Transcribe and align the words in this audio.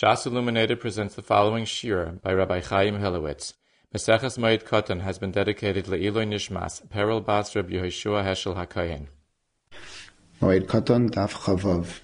Shas 0.00 0.24
Illuminated 0.24 0.80
presents 0.80 1.14
the 1.14 1.20
following 1.20 1.66
shir 1.66 2.18
by 2.22 2.32
Rabbi 2.32 2.60
Chaim 2.60 3.00
Hilewitz. 3.00 3.52
Maseches 3.94 4.38
Moed 4.38 4.64
Katan 4.64 5.02
has 5.02 5.18
been 5.18 5.30
dedicated 5.30 5.84
Le'iloi 5.84 6.26
Nishmas, 6.26 6.88
Peril 6.88 7.20
Bas 7.20 7.54
Reb 7.54 7.68
Yehoshua 7.68 8.24
Heschel 8.24 8.56
HaKohen. 8.56 9.08
Moed 10.40 10.68
Katan 10.68 11.10
Daf 11.10 11.34
Chavav. 11.34 12.00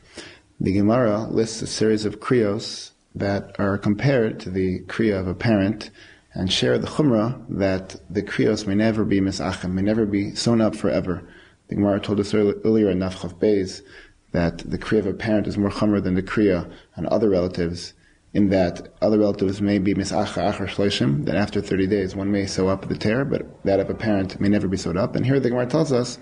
The 0.61 0.75
Gemara 0.75 1.27
lists 1.31 1.63
a 1.63 1.67
series 1.67 2.05
of 2.05 2.21
kriyos 2.21 2.91
that 3.15 3.59
are 3.59 3.79
compared 3.79 4.41
to 4.41 4.51
the 4.51 4.81
kriya 4.81 5.19
of 5.19 5.27
a 5.27 5.35
parent 5.35 5.89
and 6.35 6.53
share 6.53 6.77
the 6.77 6.89
chumrah 6.89 7.43
that 7.49 7.97
the 8.11 8.21
kriyos 8.21 8.67
may 8.67 8.75
never 8.75 9.07
be 9.07 9.23
misachem, 9.23 9.73
may 9.73 9.81
never 9.81 10.05
be 10.05 10.35
sewn 10.35 10.61
up 10.61 10.77
forever. 10.77 11.27
The 11.69 11.77
Gemara 11.77 12.01
told 12.01 12.21
us 12.21 12.35
earlier 12.35 12.91
in 12.91 12.99
Nafchav 12.99 13.39
Beis 13.39 13.81
that 14.37 14.59
the 14.59 14.77
kriya 14.77 14.99
of 14.99 15.07
a 15.07 15.15
parent 15.15 15.47
is 15.47 15.57
more 15.57 15.71
chumrah 15.71 16.03
than 16.05 16.15
the 16.15 16.23
kriya 16.23 16.71
on 16.99 17.07
other 17.07 17.31
relatives, 17.31 17.95
in 18.35 18.51
that 18.51 18.93
other 19.01 19.19
relatives 19.19 19.63
may 19.63 19.79
be 19.79 19.95
misacha 19.95 20.53
achar 20.53 20.69
shloshim, 20.69 21.25
that 21.25 21.37
after 21.37 21.63
30 21.63 21.87
days 21.87 22.15
one 22.15 22.31
may 22.31 22.45
sew 22.45 22.69
up 22.69 22.87
the 22.87 22.95
tear, 22.95 23.25
but 23.25 23.43
that 23.65 23.81
of 23.81 23.89
a 23.89 23.95
parent 23.95 24.39
may 24.39 24.51
never 24.51 24.69
be 24.69 24.77
sewed 24.77 24.99
up. 24.99 25.17
And 25.17 25.25
here 25.25 25.41
the 25.41 25.49
Gemara 25.49 25.65
tells 25.65 25.91
us 25.91 26.19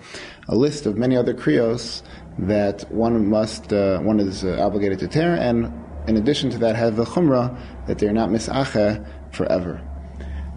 a 0.47 0.55
list 0.55 0.85
of 0.85 0.95
many 0.95 1.17
other 1.17 1.33
kriyos 1.33 2.03
that 2.39 2.89
one 2.89 3.29
must, 3.29 3.73
uh, 3.73 3.99
one 3.99 4.21
is 4.21 4.45
uh, 4.45 4.65
obligated 4.65 4.99
to 4.99 5.09
tear, 5.09 5.35
and 5.35 5.73
in 6.07 6.15
addition 6.15 6.49
to 6.51 6.57
that 6.59 6.77
have 6.77 6.95
the 6.95 7.03
chumrah 7.03 7.59
that 7.85 7.99
they're 7.99 8.13
not 8.13 8.29
misacha 8.29 9.05
forever. 9.33 9.81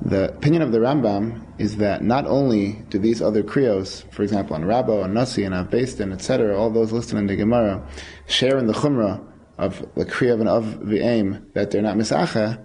The 0.02 0.32
opinion 0.32 0.62
of 0.62 0.70
the 0.70 0.78
Rambam 0.78 1.44
is 1.58 1.76
that 1.78 2.02
not 2.02 2.26
only 2.26 2.84
do 2.88 2.98
these 2.98 3.20
other 3.20 3.42
krios, 3.42 4.10
for 4.12 4.22
example, 4.22 4.54
on 4.54 4.62
Rabbo, 4.62 5.02
on 5.02 5.12
Nasi, 5.12 5.44
and 5.44 5.54
Avbastin, 5.54 6.12
etc., 6.12 6.56
all 6.56 6.70
those 6.70 6.92
listed 6.92 7.18
in 7.18 7.26
the 7.26 7.36
Gemara, 7.36 7.86
share 8.26 8.58
in 8.58 8.66
the 8.66 8.72
chumrah 8.72 9.24
of 9.58 9.80
the 9.96 10.04
kriya 10.04 10.34
and 10.34 10.48
of 10.48 10.74
of 10.74 10.80
v'aim 10.82 11.52
that 11.52 11.70
they're 11.70 11.82
not 11.82 11.96
misacha, 11.96 12.58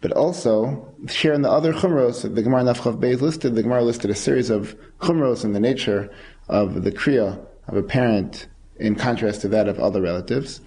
but 0.00 0.12
also 0.12 0.94
share 1.06 1.34
in 1.34 1.42
the 1.42 1.50
other 1.50 1.72
chumros. 1.72 2.22
The 2.22 2.42
Gemara 2.42 2.62
Nafchav 2.62 2.98
Beis 2.98 3.20
listed, 3.20 3.54
the 3.54 3.62
Gemara 3.62 3.82
listed 3.82 4.10
a 4.10 4.14
series 4.14 4.48
of 4.48 4.76
chumros 5.00 5.44
in 5.44 5.52
the 5.52 5.60
nature 5.60 6.10
of 6.48 6.84
the 6.84 6.92
kriya 6.92 7.44
of 7.66 7.76
a 7.76 7.82
parent 7.82 8.48
in 8.76 8.94
contrast 8.94 9.42
to 9.42 9.48
that 9.48 9.68
of 9.68 9.78
other 9.78 10.00
relatives. 10.00 10.60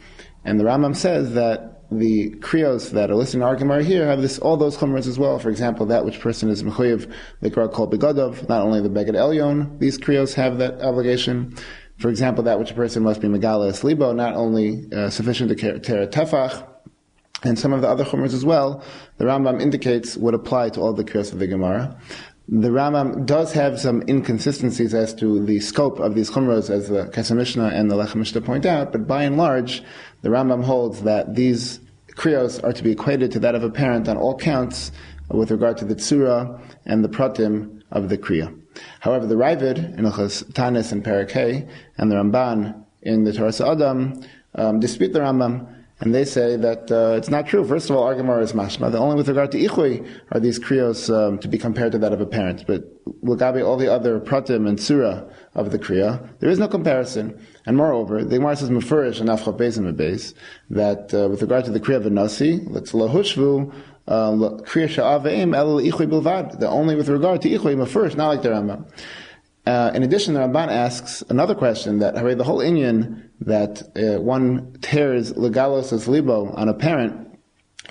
And 0.43 0.59
the 0.59 0.63
Rambam 0.65 0.95
says 0.95 1.33
that 1.33 1.70
the 1.91 2.31
kriyos 2.39 2.91
that 2.91 3.11
are 3.11 3.15
listed 3.15 3.35
in 3.35 3.43
our 3.43 3.55
Gemara 3.55 3.83
here 3.83 4.05
have 4.07 4.21
this 4.21 4.39
all 4.39 4.55
those 4.55 4.77
chumras 4.77 5.07
as 5.07 5.19
well. 5.19 5.37
For 5.39 5.49
example, 5.49 5.85
that 5.87 6.05
which 6.05 6.19
person 6.19 6.49
is 6.49 6.63
mechuyev 6.63 7.11
likra 7.43 7.71
called 7.71 7.93
begadov, 7.93 8.47
not 8.47 8.61
only 8.61 8.81
the 8.81 8.89
beged 8.89 9.15
elyon, 9.15 9.77
these 9.79 9.97
kriyos 9.97 10.33
have 10.35 10.57
that 10.59 10.81
obligation. 10.81 11.55
For 11.97 12.09
example, 12.09 12.45
that 12.45 12.57
which 12.57 12.71
a 12.71 12.73
person 12.73 13.03
must 13.03 13.21
be 13.21 13.27
megalas 13.27 13.83
libo, 13.83 14.13
not 14.13 14.35
only 14.35 14.87
uh, 14.91 15.09
sufficient 15.09 15.55
to 15.55 15.79
tear 15.79 16.01
a 16.01 16.07
tefach, 16.07 16.67
and 17.43 17.59
some 17.59 17.73
of 17.73 17.81
the 17.81 17.89
other 17.89 18.05
chumras 18.05 18.33
as 18.33 18.45
well. 18.45 18.83
The 19.17 19.25
Rambam 19.25 19.61
indicates 19.61 20.15
would 20.15 20.33
apply 20.33 20.69
to 20.69 20.81
all 20.81 20.93
the 20.93 21.03
kriyos 21.03 21.33
of 21.33 21.39
the 21.39 21.47
Gemara. 21.47 21.99
The 22.47 22.69
Rambam 22.69 23.25
does 23.25 23.53
have 23.53 23.79
some 23.79 24.03
inconsistencies 24.07 24.93
as 24.93 25.13
to 25.15 25.45
the 25.45 25.59
scope 25.59 25.99
of 25.99 26.15
these 26.15 26.31
chumras, 26.31 26.69
as 26.69 26.89
the 26.89 27.05
Kesef 27.05 27.35
Mishnah 27.35 27.67
and 27.67 27.89
the 27.89 27.95
Lechem 27.95 28.15
Mishnah 28.15 28.41
point 28.41 28.65
out, 28.65 28.91
but 28.91 29.07
by 29.07 29.23
and 29.23 29.37
large, 29.37 29.83
the 30.21 30.29
Rambam 30.29 30.63
holds 30.63 31.03
that 31.03 31.35
these 31.35 31.79
kriyos 32.15 32.63
are 32.63 32.73
to 32.73 32.83
be 32.83 32.91
equated 32.91 33.31
to 33.31 33.39
that 33.39 33.55
of 33.55 33.63
a 33.63 33.69
parent 33.69 34.07
on 34.07 34.17
all 34.17 34.37
counts 34.37 34.91
with 35.29 35.51
regard 35.51 35.77
to 35.77 35.85
the 35.85 35.95
tsura 35.95 36.61
and 36.85 37.03
the 37.03 37.09
pratim 37.09 37.81
of 37.91 38.09
the 38.09 38.17
kriya. 38.17 38.57
However, 38.99 39.27
the 39.27 39.35
Ravid 39.35 39.97
in 39.97 40.05
Ilchas 40.05 40.43
Tanis 40.53 40.91
and 40.91 41.03
Parakeh 41.03 41.69
and 41.97 42.11
the 42.11 42.15
Ramban 42.15 42.85
in 43.01 43.23
the 43.23 43.33
Torah 43.33 43.71
Adam 43.71 44.21
um, 44.55 44.79
dispute 44.79 45.13
the 45.13 45.19
Rambam 45.19 45.81
and 46.01 46.15
they 46.15 46.25
say 46.25 46.55
that 46.55 46.91
uh, 46.91 47.15
it's 47.15 47.29
not 47.29 47.45
true. 47.45 47.63
First 47.63 47.91
of 47.91 47.95
all, 47.95 48.03
Argamar 48.03 48.41
is 48.41 48.53
mashma. 48.53 48.91
The 48.91 48.97
only 48.97 49.15
with 49.15 49.29
regard 49.29 49.51
to 49.51 49.59
ichui 49.59 50.07
are 50.31 50.39
these 50.39 50.59
kriyos 50.59 51.15
um, 51.15 51.37
to 51.39 51.47
be 51.47 51.59
compared 51.59 51.91
to 51.91 51.99
that 51.99 52.11
of 52.11 52.19
a 52.19 52.25
parent. 52.25 52.65
But 52.65 52.83
Lagabi, 53.23 53.63
all 53.63 53.77
the 53.77 53.91
other 53.91 54.19
pratim 54.19 54.67
and 54.67 54.81
surah 54.81 55.23
of 55.53 55.71
the 55.71 55.77
kriya, 55.77 56.27
there 56.39 56.49
is 56.49 56.57
no 56.57 56.67
comparison. 56.67 57.39
And 57.65 57.77
moreover, 57.77 58.23
the 58.23 58.37
Gemara 58.37 58.55
says 58.55 58.69
mefurish 58.69 59.19
and 59.19 59.29
afcha 59.29 59.55
bezim 59.55 59.91
beis 59.95 60.33
that 60.69 61.13
uh, 61.13 61.29
with 61.29 61.41
regard 61.41 61.65
to 61.65 61.71
the 61.71 61.79
kriya 61.79 61.97
of 61.97 62.05
a 62.05 62.09
nasi, 62.09 62.59
let's 62.67 62.91
lahushvu 62.91 63.73
uh, 64.07 64.31
kriya 64.31 64.89
sha'aveim 64.89 65.55
el 65.55 65.79
bilvad. 65.79 66.59
The 66.59 66.67
only 66.67 66.95
with 66.95 67.09
regard 67.09 67.41
to 67.43 67.49
ichui 67.49 67.75
mefurish, 67.75 68.15
not 68.15 68.29
like 68.29 68.41
the 68.41 68.49
Rambam. 68.49 68.89
Uh, 69.65 69.91
in 69.93 70.01
addition, 70.01 70.33
the 70.33 70.39
Ramban 70.39 70.69
asks 70.69 71.21
another 71.29 71.53
question 71.53 71.99
that 71.99 72.15
the 72.15 72.43
whole 72.43 72.59
Inyan 72.59 73.29
that 73.41 73.83
uh, 73.95 74.19
one 74.19 74.73
tears 74.81 75.33
legalos 75.33 75.93
as 75.93 76.07
libo 76.07 76.51
on 76.53 76.67
a 76.67 76.73
parent 76.73 77.37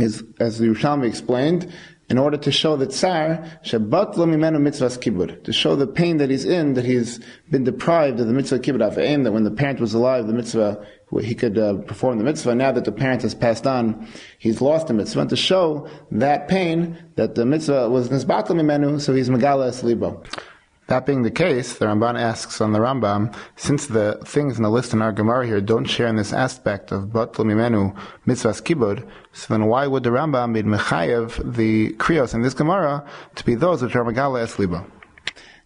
is, 0.01 0.25
as 0.41 0.59
the 0.59 0.67
Yerushalmi 0.67 1.07
explained, 1.07 1.73
in 2.11 2.19
order 2.19 2.37
to 2.37 2.51
show 2.51 2.77
the 2.77 2.87
tsar 2.87 3.43
shebat 3.65 4.17
lo 4.17 4.27
mimenu 4.27 4.59
mitzvahs 4.59 4.99
kibud, 4.99 5.43
to 5.45 5.53
show 5.53 5.77
the 5.77 5.87
pain 5.87 6.17
that 6.19 6.29
he's 6.29 6.45
in, 6.45 6.75
that 6.75 6.85
he's 6.85 7.21
been 7.51 7.65
deprived 7.65 8.19
of 8.21 8.27
the 8.27 8.33
mitzvah 8.33 8.59
kibud 8.59 8.99
aim 8.99 9.23
that 9.23 9.33
when 9.33 9.45
the 9.45 9.51
parent 9.51 9.81
was 9.81 9.95
alive, 9.95 10.27
the 10.27 10.33
mitzvah 10.33 10.85
he 11.23 11.35
could 11.35 11.59
uh, 11.59 11.75
perform 11.75 12.19
the 12.19 12.25
mitzvah. 12.25 12.55
Now 12.55 12.71
that 12.73 12.85
the 12.85 12.93
parent 12.93 13.23
has 13.23 13.35
passed 13.35 13.67
on, 13.67 14.07
he's 14.39 14.61
lost 14.61 14.87
the 14.87 14.95
mitzvah. 14.95 15.27
To 15.27 15.37
show 15.37 15.89
that 16.13 16.49
pain 16.49 16.97
that 17.17 17.35
the 17.35 17.45
mitzvah 17.45 17.89
was 17.89 18.09
nisbat 18.09 18.47
mimenu, 18.49 19.01
so 19.01 19.13
he's 19.15 19.29
megalas 19.29 19.83
libo. 19.83 20.23
That 20.91 21.07
being 21.07 21.23
the 21.23 21.31
case, 21.31 21.79
the 21.79 21.87
Ramban 21.87 22.19
asks 22.19 22.61
on 22.61 22.73
the 22.73 22.81
Rambam, 22.81 23.33
since 23.55 23.87
the 23.87 24.21
things 24.25 24.57
in 24.57 24.65
the 24.65 24.71
list 24.71 24.93
in 24.93 25.01
our 25.01 25.13
Gemara 25.13 25.47
here 25.47 25.61
don't 25.61 25.85
share 25.85 26.09
in 26.09 26.17
this 26.17 26.33
aspect 26.33 26.91
of 26.91 27.11
Batl 27.11 27.45
Mimenu 27.45 27.97
Mitzvahs 28.27 28.61
Kibud, 28.61 29.09
so 29.33 29.55
then 29.55 29.67
why 29.67 29.87
would 29.87 30.03
the 30.03 30.11
Rambam 30.11 30.53
be 30.53 30.65
Mechayev 30.65 31.55
the 31.55 31.93
Krios 31.93 32.35
in 32.35 32.43
this 32.43 32.55
Gemara 32.55 33.09
to 33.37 33.45
be 33.45 33.55
those 33.55 33.83
which 33.83 33.95
are 33.95 34.05
Megala 34.05 34.43
Esliba? 34.43 34.85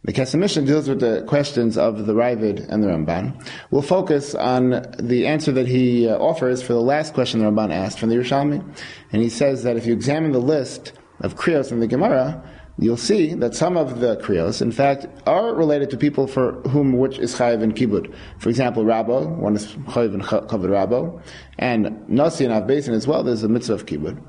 The 0.03 0.13
Kesef 0.13 0.39
Mishnah 0.39 0.67
deals 0.67 0.91
with 0.91 1.01
the 1.01 1.25
questions 1.27 1.79
of 1.79 2.05
the 2.05 2.13
Ravid 2.13 2.69
and 2.69 2.83
the 2.83 2.89
Ramban. 2.89 3.51
We'll 3.71 3.81
focus 3.81 4.35
on 4.35 4.85
the 5.01 5.27
answer 5.27 5.53
that 5.53 5.67
he 5.67 6.07
uh, 6.07 6.19
offers 6.19 6.61
for 6.63 6.75
the 6.75 6.83
last 6.83 7.15
question 7.15 7.41
the 7.41 7.47
Ramban 7.47 7.73
asked 7.73 7.99
from 7.99 8.11
the 8.11 8.17
Yerushalmi. 8.17 8.63
And 9.11 9.23
he 9.23 9.31
says 9.31 9.63
that 9.63 9.79
if 9.79 9.87
you 9.87 9.95
examine 9.95 10.33
the 10.33 10.39
list 10.39 10.93
of 11.21 11.37
Krios 11.37 11.73
in 11.73 11.81
the 11.81 11.87
Gemara, 11.87 12.43
you'll 12.79 12.97
see 12.97 13.35
that 13.35 13.55
some 13.55 13.77
of 13.77 14.01
the 14.01 14.17
kriyos, 14.17 14.61
in 14.61 14.73
fact, 14.73 15.07
are 15.27 15.55
related 15.55 15.91
to 15.91 15.97
people 15.97 16.27
for 16.27 16.55
whom 16.69 16.93
which 16.99 17.19
is 17.19 17.35
chayiv 17.35 17.63
and 17.63 17.75
kibud. 17.77 18.13
For 18.39 18.49
example, 18.49 18.85
Rabbo, 18.85 19.29
one 19.37 19.57
is 19.57 19.67
chayiv 19.67 20.15
and 20.15 20.23
kavod 20.23 20.49
Rabbo, 20.51 21.21
and 21.59 22.09
Nasi 22.09 22.45
and 22.45 22.53
Avbesin 22.53 22.93
as 22.93 23.07
well, 23.07 23.23
there's 23.23 23.43
a 23.43 23.49
mitzvah 23.49 23.75
of 23.75 23.87
kibud. 23.87 24.21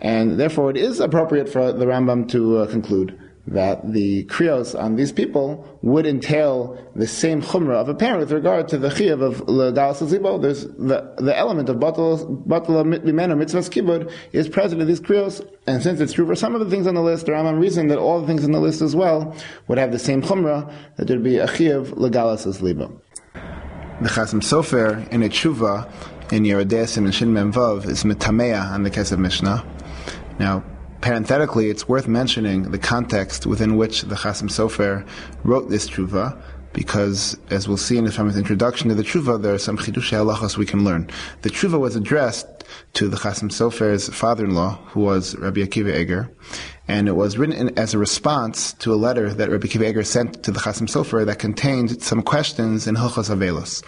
And 0.00 0.38
therefore 0.38 0.70
it 0.70 0.76
is 0.76 0.98
appropriate 0.98 1.48
for 1.48 1.72
the 1.72 1.84
Rambam 1.86 2.28
to 2.30 2.58
uh, 2.58 2.66
conclude 2.66 3.18
that 3.46 3.92
the 3.92 4.24
kriyos 4.24 4.80
on 4.80 4.96
these 4.96 5.10
people 5.10 5.66
would 5.82 6.06
entail 6.06 6.78
the 6.94 7.06
same 7.06 7.42
chumrah 7.42 7.76
of 7.76 7.88
a 7.88 7.94
parent 7.94 8.20
with 8.20 8.30
regard 8.30 8.68
to 8.68 8.78
the 8.78 8.88
chiyuv 8.88 9.20
of 9.20 9.40
legal 9.48 9.94
zibo. 9.94 10.40
There's 10.40 10.62
the, 10.62 11.12
the 11.18 11.36
element 11.36 11.68
of 11.68 11.76
batal 11.76 12.44
mimenu 12.46 13.36
mitzvah 13.36 13.60
kibud 13.60 14.12
is 14.32 14.48
present 14.48 14.80
in 14.80 14.86
these 14.86 15.00
kriyos, 15.00 15.46
and 15.66 15.82
since 15.82 16.00
it's 16.00 16.12
true 16.12 16.26
for 16.26 16.36
some 16.36 16.54
of 16.54 16.60
the 16.60 16.70
things 16.70 16.86
on 16.86 16.94
the 16.94 17.02
list, 17.02 17.26
the 17.26 17.32
Rambam 17.32 17.60
reasoned 17.60 17.90
that 17.90 17.98
all 17.98 18.20
the 18.20 18.26
things 18.26 18.44
on 18.44 18.52
the 18.52 18.60
list 18.60 18.80
as 18.80 18.94
well 18.94 19.36
would 19.66 19.78
have 19.78 19.90
the 19.90 19.98
same 19.98 20.22
chumrah 20.22 20.72
that 20.96 21.08
there'd 21.08 21.24
be 21.24 21.38
a 21.38 21.48
chiyuv 21.48 21.96
legal 21.96 22.36
zibo. 22.36 23.00
The 23.34 24.08
Chasam 24.08 24.40
Sofer 24.40 25.08
in 25.12 25.22
a 25.22 25.28
tshuva 25.28 25.90
in 26.32 26.44
Yerodesim 26.44 27.04
and 27.04 27.14
Shin 27.14 27.32
Memvav 27.32 27.86
is 27.86 28.04
mitameya 28.04 28.70
on 28.72 28.84
the 28.84 28.90
Kesef 28.90 29.18
Mishnah. 29.18 29.64
Now, 30.38 30.64
Parenthetically, 31.02 31.68
it's 31.68 31.88
worth 31.88 32.06
mentioning 32.06 32.70
the 32.70 32.78
context 32.78 33.44
within 33.44 33.76
which 33.76 34.02
the 34.02 34.14
Chasam 34.14 34.48
Sofer 34.48 35.04
wrote 35.42 35.68
this 35.68 35.90
tshuva, 35.90 36.40
because 36.72 37.36
as 37.50 37.68
we'll 37.68 37.76
see 37.76 37.98
in 37.98 38.04
the 38.04 38.12
famous 38.12 38.36
introduction 38.36 38.88
to 38.88 38.94
the 38.94 39.02
tshuva, 39.02 39.42
there 39.42 39.54
are 39.54 39.58
some 39.58 39.76
chidushei 39.78 40.24
halachas 40.24 40.56
we 40.56 40.66
can 40.66 40.84
learn. 40.84 41.08
The 41.42 41.50
tshuva 41.50 41.78
was 41.78 41.96
addressed 41.96 42.46
to 42.94 43.08
the 43.08 43.16
Chasam 43.16 43.50
Sofer's 43.50 44.08
father-in-law, 44.08 44.76
who 44.86 45.00
was 45.00 45.36
Rabbi 45.36 45.60
Akiva 45.60 45.94
Eger, 45.98 46.30
and 46.88 47.08
it 47.08 47.12
was 47.12 47.38
written 47.38 47.54
in, 47.54 47.78
as 47.78 47.94
a 47.94 47.98
response 47.98 48.72
to 48.74 48.92
a 48.92 48.96
letter 48.96 49.32
that 49.32 49.50
Rabbi 49.50 49.66
Akiva 49.66 49.88
Eger 49.88 50.04
sent 50.04 50.42
to 50.42 50.50
the 50.50 50.60
Chasam 50.60 50.88
Sofer 50.88 51.24
that 51.26 51.38
contained 51.38 52.02
some 52.02 52.22
questions 52.22 52.86
in 52.86 52.96
Hilchos 52.96 53.34
Avelos. 53.34 53.82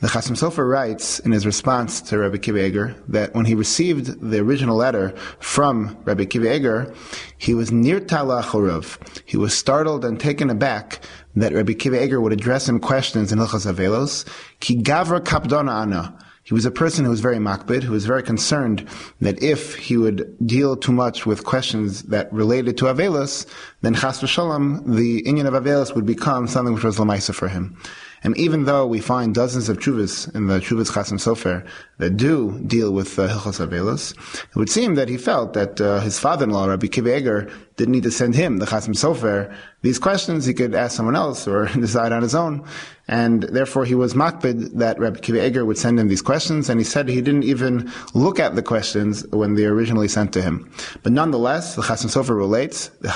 The 0.00 0.08
Chasam 0.08 0.36
Sofer 0.36 0.68
writes 0.68 1.18
in 1.20 1.32
his 1.32 1.44
response 1.44 2.00
to 2.02 2.18
Rabbi 2.18 2.36
Akiva 2.36 2.66
Eger 2.66 2.96
that 3.08 3.34
when 3.34 3.44
he 3.44 3.54
received 3.54 4.20
the 4.20 4.38
original 4.38 4.76
letter 4.76 5.10
from 5.40 5.96
Rabbi 6.04 6.24
Akiva 6.24 6.56
Eger, 6.56 6.94
he 7.36 7.54
was 7.54 7.70
near 7.70 8.00
Tala 8.00 8.42
Chorav. 8.42 8.98
He 9.26 9.36
was 9.36 9.52
startled 9.56 10.04
and 10.04 10.18
taken 10.18 10.48
aback 10.50 11.00
that 11.36 11.52
Rabbi 11.52 11.72
Akiva 11.72 12.02
Eger 12.02 12.20
would 12.20 12.32
address 12.32 12.68
him 12.68 12.80
questions 12.80 13.32
in 13.32 13.38
Hilchas 13.38 13.72
Avelos. 13.72 14.26
Ki 14.60 14.76
gavra 14.82 15.20
kapdona 15.20 15.72
ana. 15.72 16.18
He 16.42 16.54
was 16.54 16.64
a 16.64 16.70
person 16.70 17.04
who 17.04 17.10
was 17.10 17.20
very 17.20 17.36
makbid, 17.36 17.82
who 17.82 17.92
was 17.92 18.06
very 18.06 18.22
concerned 18.22 18.88
that 19.20 19.40
if 19.42 19.76
he 19.76 19.96
would 19.96 20.34
deal 20.44 20.76
too 20.76 20.90
much 20.90 21.26
with 21.26 21.44
questions 21.44 22.02
that 22.04 22.32
related 22.32 22.76
to 22.78 22.86
Avelos, 22.86 23.46
then 23.82 23.94
chas 23.94 24.20
v'shalom, 24.20 24.96
the 24.96 25.22
inyan 25.22 25.46
of 25.46 25.54
Avelos 25.54 25.94
would 25.94 26.06
become 26.06 26.48
something 26.48 26.74
which 26.74 26.82
was 26.82 26.98
lamaisa 26.98 27.34
for 27.34 27.46
him. 27.46 27.76
And 28.22 28.36
even 28.36 28.64
though 28.64 28.86
we 28.86 29.00
find 29.00 29.34
dozens 29.34 29.68
of 29.68 29.78
chuvas 29.78 30.32
in 30.34 30.46
the 30.46 30.60
chuvas 30.60 30.90
Chasam 30.90 31.18
Sofer 31.18 31.66
that 31.98 32.16
do 32.16 32.58
deal 32.66 32.92
with 32.92 33.18
uh, 33.18 33.28
Hilchos 33.28 33.66
Avelos, 33.66 34.12
it 34.48 34.56
would 34.56 34.68
seem 34.68 34.94
that 34.96 35.08
he 35.08 35.16
felt 35.16 35.54
that 35.54 35.80
uh, 35.80 36.00
his 36.00 36.18
father-in-law, 36.18 36.66
Rabbi 36.66 36.88
Kiva 36.88 37.50
didn't 37.76 37.92
need 37.92 38.02
to 38.02 38.10
send 38.10 38.34
him, 38.34 38.58
the 38.58 38.66
Chasam 38.66 38.94
Sofer, 38.94 39.54
these 39.82 39.98
questions. 39.98 40.44
He 40.44 40.52
could 40.52 40.74
ask 40.74 40.96
someone 40.96 41.16
else 41.16 41.48
or 41.48 41.66
decide 41.74 42.12
on 42.12 42.22
his 42.22 42.34
own. 42.34 42.66
And 43.10 43.42
therefore 43.42 43.84
he 43.84 43.96
was 43.96 44.14
makbid 44.14 44.78
that 44.78 45.00
Rabbi 45.00 45.18
Kiva 45.18 45.44
Eger 45.44 45.64
would 45.64 45.76
send 45.76 45.98
him 45.98 46.06
these 46.06 46.22
questions, 46.22 46.70
and 46.70 46.78
he 46.78 46.84
said 46.84 47.08
he 47.08 47.20
didn't 47.20 47.42
even 47.42 47.90
look 48.14 48.38
at 48.38 48.54
the 48.54 48.62
questions 48.62 49.26
when 49.30 49.54
they 49.54 49.66
were 49.66 49.74
originally 49.74 50.06
sent 50.06 50.32
to 50.34 50.40
him. 50.40 50.70
But 51.02 51.10
nonetheless, 51.10 51.74
the 51.74 51.82
Chasam 51.82 52.06
Sofer 52.06 52.36
relates, 52.36 52.86
the 53.00 53.10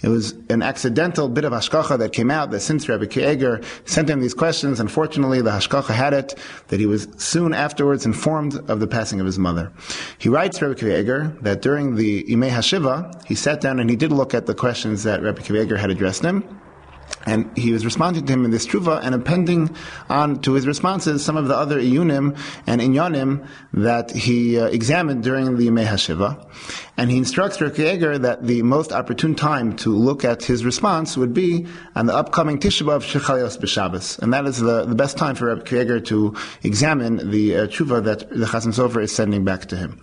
It 0.00 0.08
was 0.08 0.32
an 0.48 0.62
accidental 0.62 1.28
bit 1.28 1.44
of 1.44 1.52
hashkacha 1.52 1.98
that 1.98 2.12
came 2.14 2.30
out 2.30 2.50
that 2.52 2.60
since 2.60 2.88
Rabbi 2.88 3.04
Kiva 3.04 3.32
Eger 3.32 3.60
sent 3.84 4.08
him 4.08 4.20
these 4.22 4.32
questions, 4.32 4.80
unfortunately 4.80 5.42
the 5.42 5.50
hashkacha 5.50 5.92
had 5.92 6.14
it 6.14 6.36
that 6.68 6.80
he 6.80 6.86
was 6.86 7.06
soon 7.18 7.52
afterwards 7.52 8.06
informed 8.06 8.54
of 8.70 8.80
the 8.80 8.86
passing 8.86 9.20
of 9.20 9.26
his 9.26 9.38
mother. 9.38 9.70
He 10.16 10.30
writes 10.30 10.62
Rabbi 10.62 10.72
Kiva 10.72 11.00
Eger 11.00 11.36
that 11.42 11.60
during 11.60 11.96
the 11.96 12.24
Imei 12.24 12.48
Hashiva, 12.48 13.26
he 13.26 13.34
sat 13.34 13.60
down 13.60 13.78
and 13.78 13.90
he 13.90 13.96
did 13.96 14.10
look 14.10 14.32
at 14.32 14.46
the 14.46 14.54
questions 14.54 15.02
that 15.02 15.22
Rabbi 15.22 15.42
Kiva 15.42 15.60
Eger 15.64 15.76
had 15.76 15.90
addressed 15.90 16.22
him. 16.22 16.42
And 17.26 17.56
he 17.58 17.72
was 17.72 17.84
responding 17.84 18.24
to 18.24 18.32
him 18.32 18.44
in 18.44 18.50
this 18.50 18.66
truva 18.66 19.00
and 19.02 19.14
appending 19.14 19.74
on 20.08 20.40
to 20.42 20.54
his 20.54 20.66
responses 20.66 21.24
some 21.24 21.36
of 21.36 21.48
the 21.48 21.56
other 21.56 21.78
iyunim 21.78 22.38
and 22.66 22.80
inyanim 22.80 23.46
that 23.74 24.10
he 24.10 24.58
uh, 24.58 24.66
examined 24.66 25.22
during 25.22 25.56
the 25.56 25.68
Yemei 25.68 25.86
HaShiva. 25.86 26.46
And 26.96 27.10
he 27.10 27.18
instructs 27.18 27.60
Rabbi 27.60 27.82
Eger 27.82 28.18
that 28.18 28.46
the 28.46 28.62
most 28.62 28.92
opportune 28.92 29.34
time 29.34 29.76
to 29.76 29.94
look 29.94 30.24
at 30.24 30.44
his 30.44 30.64
response 30.64 31.16
would 31.16 31.34
be 31.34 31.66
on 31.94 32.06
the 32.06 32.14
upcoming 32.14 32.58
Tisha 32.58 32.86
B'Av 32.86 33.02
Shechalios 33.02 33.58
B'Shabbos. 33.58 34.18
And 34.20 34.32
that 34.32 34.46
is 34.46 34.58
the, 34.58 34.84
the 34.84 34.94
best 34.94 35.18
time 35.18 35.34
for 35.34 35.46
Rabbi 35.46 35.76
Eger 35.76 36.00
to 36.00 36.34
examine 36.62 37.30
the 37.30 37.56
uh, 37.56 37.66
truva 37.66 38.02
that 38.04 38.30
the 38.30 38.46
Chasam 38.46 38.72
Sofer 38.72 39.02
is 39.02 39.14
sending 39.14 39.44
back 39.44 39.66
to 39.66 39.76
him 39.76 40.00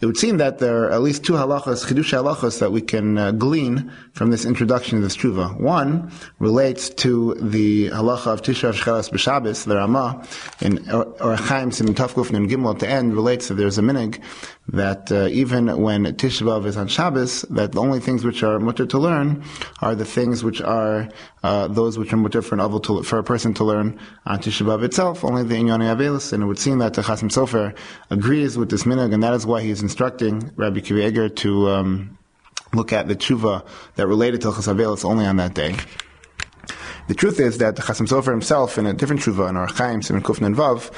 it 0.00 0.06
would 0.06 0.16
seem 0.16 0.36
that 0.38 0.58
there 0.58 0.84
are 0.84 0.90
at 0.90 1.02
least 1.02 1.24
two 1.24 1.34
halachas, 1.34 1.86
chidusha 1.86 2.22
halachas, 2.22 2.60
that 2.60 2.72
we 2.72 2.80
can 2.80 3.16
uh, 3.16 3.30
glean 3.32 3.90
from 4.12 4.30
this 4.30 4.44
introduction 4.44 4.98
to 4.98 5.04
this 5.04 5.16
tshuva. 5.16 5.58
One 5.60 6.10
relates 6.38 6.90
to 6.90 7.34
the 7.34 7.90
halacha 7.90 8.26
of 8.26 8.42
Tisha 8.42 8.72
Shchelas 8.72 9.10
B'Shabbos, 9.10 9.64
the 9.64 9.76
Ramah, 9.76 10.26
in 10.60 10.78
Orachaim 10.78 11.72
Simin 11.72 11.94
Tafkuf 11.94 12.30
Nun 12.30 12.48
Gimel, 12.48 12.78
to 12.78 12.88
end, 12.88 13.14
relates 13.14 13.48
that 13.48 13.54
there's 13.54 13.78
a 13.78 13.82
minig 13.82 14.20
that 14.68 15.12
uh, 15.12 15.28
even 15.28 15.80
when 15.80 16.04
Tisha 16.04 16.42
B'Av 16.42 16.66
is 16.66 16.76
on 16.76 16.88
Shabbos, 16.88 17.42
that 17.42 17.72
the 17.72 17.80
only 17.80 18.00
things 18.00 18.24
which 18.24 18.42
are 18.42 18.58
mutter 18.58 18.86
to 18.86 18.98
learn 18.98 19.44
are 19.80 19.94
the 19.94 20.04
things 20.04 20.42
which 20.42 20.60
are 20.60 21.08
uh, 21.42 21.68
those 21.68 21.98
which 21.98 22.12
are 22.12 22.16
mutter 22.16 22.42
for 22.42 22.58
an 22.58 22.80
to, 22.82 23.02
for 23.02 23.18
a 23.18 23.22
person 23.22 23.54
to 23.54 23.64
learn 23.64 23.98
on 24.26 24.40
Tisha 24.40 24.66
B'Av 24.66 24.82
itself, 24.82 25.24
only 25.24 25.44
the 25.44 25.54
Inyani 25.54 25.94
Avelis, 25.94 26.32
and 26.32 26.42
it 26.42 26.46
would 26.46 26.58
seem 26.58 26.78
that 26.78 26.94
the 26.94 27.02
Chasim 27.02 27.30
Sofer 27.30 27.76
agrees 28.10 28.58
with 28.58 28.70
this 28.70 28.84
minig, 28.84 29.14
and 29.14 29.22
that 29.22 29.34
is 29.34 29.46
why 29.46 29.62
he 29.62 29.70
is 29.70 29.82
instructing 29.82 30.50
Rabbi 30.56 30.80
Kiva 30.80 31.06
Eger 31.06 31.28
to 31.28 31.68
um, 31.68 32.18
look 32.74 32.92
at 32.92 33.08
the 33.08 33.14
tshuva 33.14 33.64
that 33.94 34.06
related 34.06 34.40
to 34.42 34.52
Chas 34.52 34.66
Avelis 34.66 35.04
only 35.04 35.26
on 35.26 35.36
that 35.36 35.54
day. 35.54 35.76
The 37.08 37.14
truth 37.14 37.38
is 37.38 37.58
that 37.58 37.76
the 37.76 37.82
Chasim 37.82 38.08
Sofer 38.08 38.32
himself, 38.32 38.78
in 38.78 38.86
a 38.86 38.92
different 38.92 39.22
tshuva 39.22 39.48
in 39.48 39.56
our 39.56 39.68
Chaim, 39.68 40.02
Simon 40.02 40.24
Kufnan 40.24 40.56
Vav, 40.56 40.90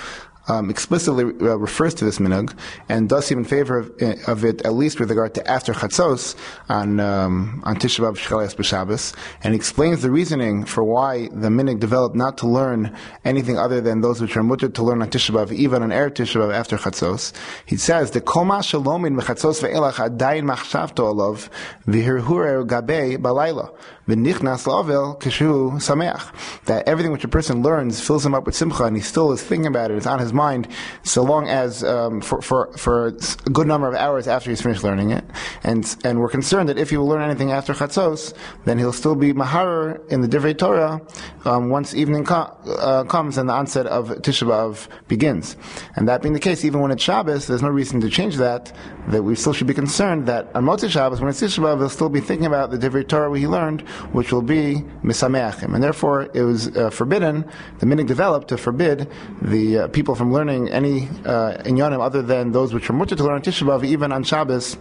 um, 0.48 0.70
explicitly 0.70 1.24
uh, 1.24 1.56
refers 1.56 1.94
to 1.94 2.04
this 2.04 2.18
minhag 2.18 2.56
and 2.88 3.08
does 3.08 3.26
seem 3.26 3.38
in 3.38 3.44
favor 3.44 3.78
of, 3.78 3.92
uh, 4.02 4.14
of, 4.26 4.44
it, 4.44 4.62
at 4.62 4.74
least 4.74 4.98
with 4.98 5.10
regard 5.10 5.34
to 5.34 5.46
after 5.48 5.72
chatzos 5.72 6.34
on 6.68 7.00
um, 7.00 7.62
on 7.64 7.76
Tisha 7.76 8.00
B'av 8.00 8.16
Shchalias 8.16 8.56
B'Shabbos, 8.56 9.14
and 9.42 9.54
explains 9.54 10.02
the 10.02 10.10
reasoning 10.10 10.64
for 10.64 10.82
why 10.82 11.28
the 11.28 11.48
minhag 11.48 11.80
developed 11.80 12.16
not 12.16 12.38
to 12.38 12.48
learn 12.48 12.96
anything 13.24 13.58
other 13.58 13.80
than 13.80 14.00
those 14.00 14.20
which 14.20 14.36
are 14.36 14.42
mutter 14.42 14.68
to 14.68 14.82
learn 14.82 15.02
on 15.02 15.10
Tisha 15.10 15.30
B'av, 15.30 15.52
even 15.52 15.82
on 15.82 15.90
Erev 15.90 16.12
Tisha 16.12 16.36
B'av 16.40 16.52
after 16.52 16.76
chatzos. 16.76 17.32
He 17.66 17.76
says 17.76 18.10
the 18.12 18.20
koma 18.20 18.58
shalomin 18.58 19.20
mechatzos 19.20 19.62
ve'elach 19.62 19.94
adayin 19.94 20.44
machshavto 20.44 21.04
olav 21.04 21.50
v'hirhurer 21.86 22.66
gabe 22.66 23.20
balayla 23.22 23.74
v'nichnas 24.08 24.66
lavel 24.66 25.20
kishu 25.20 25.72
sameach. 25.74 26.64
That 26.64 26.88
everything 26.88 27.12
which 27.12 27.24
a 27.24 27.28
person 27.28 27.62
learns 27.62 28.00
fills 28.00 28.24
him 28.26 28.34
up 28.34 28.46
with 28.46 28.56
simcha, 28.56 28.84
and 28.84 28.96
he 28.96 29.02
still 29.02 29.30
is 29.32 29.42
thinking 29.42 29.66
about 29.66 29.90
it. 29.90 29.96
It's 29.96 30.06
on 30.06 30.18
his 30.18 30.32
mind, 30.32 30.68
so 31.02 31.22
long 31.22 31.46
as 31.48 31.84
um, 31.84 32.20
for, 32.20 32.42
for 32.42 32.72
for 32.76 33.08
a 33.08 33.50
good 33.50 33.66
number 33.66 33.88
of 33.88 33.94
hours 33.94 34.26
after 34.26 34.50
he's 34.50 34.62
finished 34.62 34.82
learning 34.82 35.10
it. 35.10 35.24
And 35.62 35.84
and 36.04 36.20
we're 36.20 36.28
concerned 36.28 36.68
that 36.68 36.78
if 36.78 36.90
he 36.90 36.96
will 36.96 37.06
learn 37.06 37.22
anything 37.22 37.52
after 37.52 37.74
chatzos, 37.74 38.34
then 38.64 38.78
he'll 38.78 38.92
still 38.92 39.14
be 39.14 39.32
mahar 39.32 40.00
in 40.08 40.22
the 40.22 40.28
divrei 40.28 40.56
Torah 40.56 41.00
um, 41.44 41.70
once 41.70 41.94
evening 41.94 42.26
uh, 42.28 43.04
comes 43.04 43.38
and 43.38 43.48
the 43.48 43.52
onset 43.52 43.86
of 43.86 44.08
Tisha 44.08 44.46
B'av 44.46 44.88
begins. 45.08 45.56
And 45.96 46.08
that 46.08 46.22
being 46.22 46.34
the 46.34 46.40
case, 46.40 46.64
even 46.64 46.80
when 46.80 46.90
it's 46.90 47.02
Shabbos, 47.02 47.46
there's 47.46 47.62
no 47.62 47.68
reason 47.68 48.00
to 48.00 48.08
change 48.08 48.36
that. 48.36 48.72
That 49.08 49.22
we 49.22 49.34
still 49.34 49.52
should 49.52 49.66
be 49.66 49.74
concerned 49.74 50.26
that 50.26 50.54
on 50.54 50.64
Motzei 50.64 50.90
Shabbos, 50.90 51.20
when 51.20 51.30
it's 51.30 51.40
Tisha 51.40 51.60
B'av, 51.60 51.78
he'll 51.78 51.88
still 51.88 52.08
be 52.08 52.20
thinking 52.20 52.46
about 52.46 52.70
the 52.70 52.78
divrei 52.78 53.06
Torah 53.06 53.36
he 53.38 53.46
learned 53.46 53.84
which 54.12 54.32
will 54.32 54.42
be 54.42 54.84
misameachim. 55.02 55.74
And 55.74 55.82
therefore, 55.82 56.28
it 56.34 56.42
was 56.42 56.76
uh, 56.76 56.90
forbidden, 56.90 57.44
the 57.78 57.86
minig 57.86 58.06
developed 58.06 58.48
to 58.48 58.56
forbid 58.56 59.10
the 59.42 59.78
uh, 59.78 59.88
people 59.88 60.14
from 60.14 60.32
learning 60.32 60.68
any 60.70 61.08
uh, 61.24 61.62
inyanim 61.64 62.00
other 62.00 62.22
than 62.22 62.52
those 62.52 62.74
which 62.74 62.88
are 62.90 62.92
mutter 62.92 63.16
to 63.16 63.24
learn 63.24 63.42
Tisha 63.42 63.66
B'Av, 63.66 63.84
even 63.84 64.12
on 64.12 64.22
Shabbos, 64.24 64.76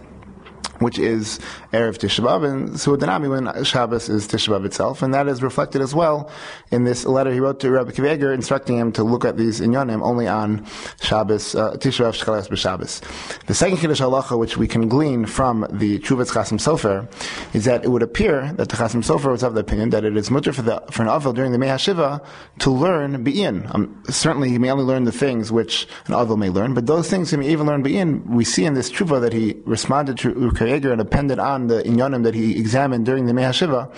which 0.80 0.98
is 0.98 1.38
Erev 1.72 1.98
Tisha 1.98 2.44
and 2.44 2.70
Suudanami 2.70 3.30
when 3.30 3.64
Shabbos 3.64 4.08
is 4.08 4.26
Tishabav 4.26 4.64
itself, 4.64 5.02
and 5.02 5.14
that 5.14 5.28
is 5.28 5.42
reflected 5.42 5.82
as 5.82 5.94
well 5.94 6.30
in 6.70 6.84
this 6.84 7.04
letter 7.04 7.32
he 7.32 7.40
wrote 7.40 7.60
to 7.60 7.70
Rabbi 7.70 7.92
Kivager, 7.92 8.34
instructing 8.34 8.76
him 8.76 8.92
to 8.92 9.04
look 9.04 9.24
at 9.24 9.36
these 9.36 9.60
inyanim 9.60 10.02
only 10.02 10.26
on 10.26 10.66
Shabbos, 11.00 11.54
uh, 11.54 11.72
Tisha 11.74 12.08
B'Av 12.08 12.22
Shchalas 12.22 12.48
B'Shabbos. 12.48 13.46
The 13.46 13.54
second 13.54 13.78
Kiddush 13.78 14.00
Halacha, 14.00 14.38
which 14.38 14.56
we 14.56 14.66
can 14.66 14.88
glean 14.88 15.26
from 15.26 15.66
the 15.70 15.98
Chuvetz 16.00 16.30
Chasim 16.30 16.58
Sofer, 16.58 17.08
is 17.54 17.64
that 17.64 17.84
it 17.84 17.88
would 17.88 18.02
appear 18.02 18.52
that 18.54 18.68
the 18.68 18.76
Chasim 18.76 19.04
Sofer 19.04 19.30
was 19.30 19.42
of 19.42 19.54
the 19.54 19.60
opinion 19.60 19.90
that 19.90 20.04
it 20.04 20.16
is 20.16 20.30
mutter 20.30 20.52
for, 20.52 20.62
the, 20.62 20.82
for 20.90 21.02
an 21.02 21.08
Avil 21.08 21.32
during 21.32 21.52
the 21.52 21.58
Mei 21.58 21.68
HaShiva 21.68 22.24
to 22.60 22.70
learn 22.70 23.22
Be'in. 23.22 23.68
Um, 23.72 24.02
certainly 24.08 24.50
he 24.50 24.58
may 24.58 24.70
only 24.70 24.84
learn 24.84 25.04
the 25.04 25.12
things 25.12 25.50
which 25.52 25.86
an 26.06 26.14
Avil 26.14 26.36
may 26.36 26.50
learn, 26.50 26.74
but 26.74 26.86
those 26.86 27.08
things 27.08 27.30
he 27.30 27.36
may 27.36 27.48
even 27.48 27.66
learn 27.66 27.82
Be'in. 27.82 28.24
We 28.28 28.44
see 28.44 28.64
in 28.64 28.74
this 28.74 28.90
Tshuva 28.90 29.20
that 29.20 29.32
he 29.32 29.56
responded 29.64 30.18
to 30.18 30.30
And 30.68 31.00
appended 31.00 31.38
on 31.38 31.68
the 31.68 31.82
inyanim 31.82 32.24
that 32.24 32.34
he 32.34 32.58
examined 32.58 33.06
during 33.06 33.26
the 33.26 33.32
Mei 33.32 33.42
HaShiva, 33.42 33.92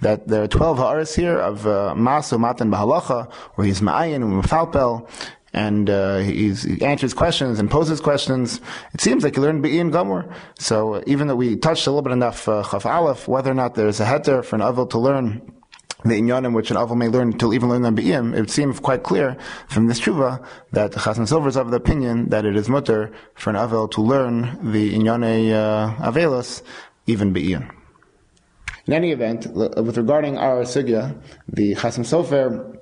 that 0.00 0.26
there 0.26 0.42
are 0.42 0.48
12 0.48 0.78
ha'aris 0.78 1.14
here 1.14 1.38
of 1.38 1.66
uh, 1.66 1.94
Masu, 1.96 2.38
Matan, 2.38 2.70
Bahalacha, 2.70 3.32
where 3.54 3.66
he's 3.66 3.80
Ma'ayin, 3.80 4.16
and 4.16 4.42
Mufalpel, 4.42 5.08
and 5.52 5.88
uh, 5.88 6.18
he 6.18 6.52
answers 6.82 7.14
questions 7.14 7.58
and 7.58 7.70
poses 7.70 8.00
questions. 8.00 8.60
It 8.92 9.00
seems 9.00 9.24
like 9.24 9.36
he 9.36 9.40
learned 9.40 9.62
Be'in 9.62 9.90
Gomor. 9.90 10.32
So 10.58 11.02
even 11.06 11.28
though 11.28 11.36
we 11.36 11.56
touched 11.56 11.86
a 11.86 11.90
little 11.90 12.02
bit 12.02 12.12
enough 12.12 12.48
uh, 12.48 12.62
Chaf 12.62 12.84
Aleph, 12.84 13.26
whether 13.26 13.50
or 13.50 13.54
not 13.54 13.74
there's 13.74 14.00
a 14.00 14.04
heter 14.04 14.44
for 14.44 14.56
an 14.56 14.62
Avil 14.62 14.86
to 14.88 14.98
learn 14.98 15.55
the 16.04 16.20
inyanim 16.20 16.54
which 16.54 16.70
an 16.70 16.76
avil 16.76 16.96
may 16.96 17.08
learn 17.08 17.36
to 17.38 17.52
even 17.52 17.68
learn 17.68 17.82
them 17.82 17.94
be'im, 17.94 18.34
it 18.34 18.50
seems 18.50 18.78
quite 18.80 19.02
clear 19.02 19.36
from 19.68 19.86
this 19.86 20.00
tshuva 20.00 20.44
that 20.72 20.92
Chasam 20.92 21.26
Sofer 21.26 21.48
is 21.48 21.56
of 21.56 21.70
the 21.70 21.76
opinion 21.76 22.28
that 22.28 22.44
it 22.44 22.56
is 22.56 22.68
mutter 22.68 23.12
for 23.34 23.50
an 23.50 23.56
avil 23.56 23.88
to 23.88 24.00
learn 24.00 24.58
the 24.72 24.94
inyane 24.94 25.52
uh, 25.52 26.62
even 27.06 27.32
be'im. 27.32 27.70
In 28.86 28.92
any 28.92 29.10
event, 29.10 29.46
with 29.46 29.96
regarding 29.96 30.38
our 30.38 30.62
sugya, 30.62 31.20
the 31.48 31.74
Chasam 31.74 32.04
Sofer 32.04 32.75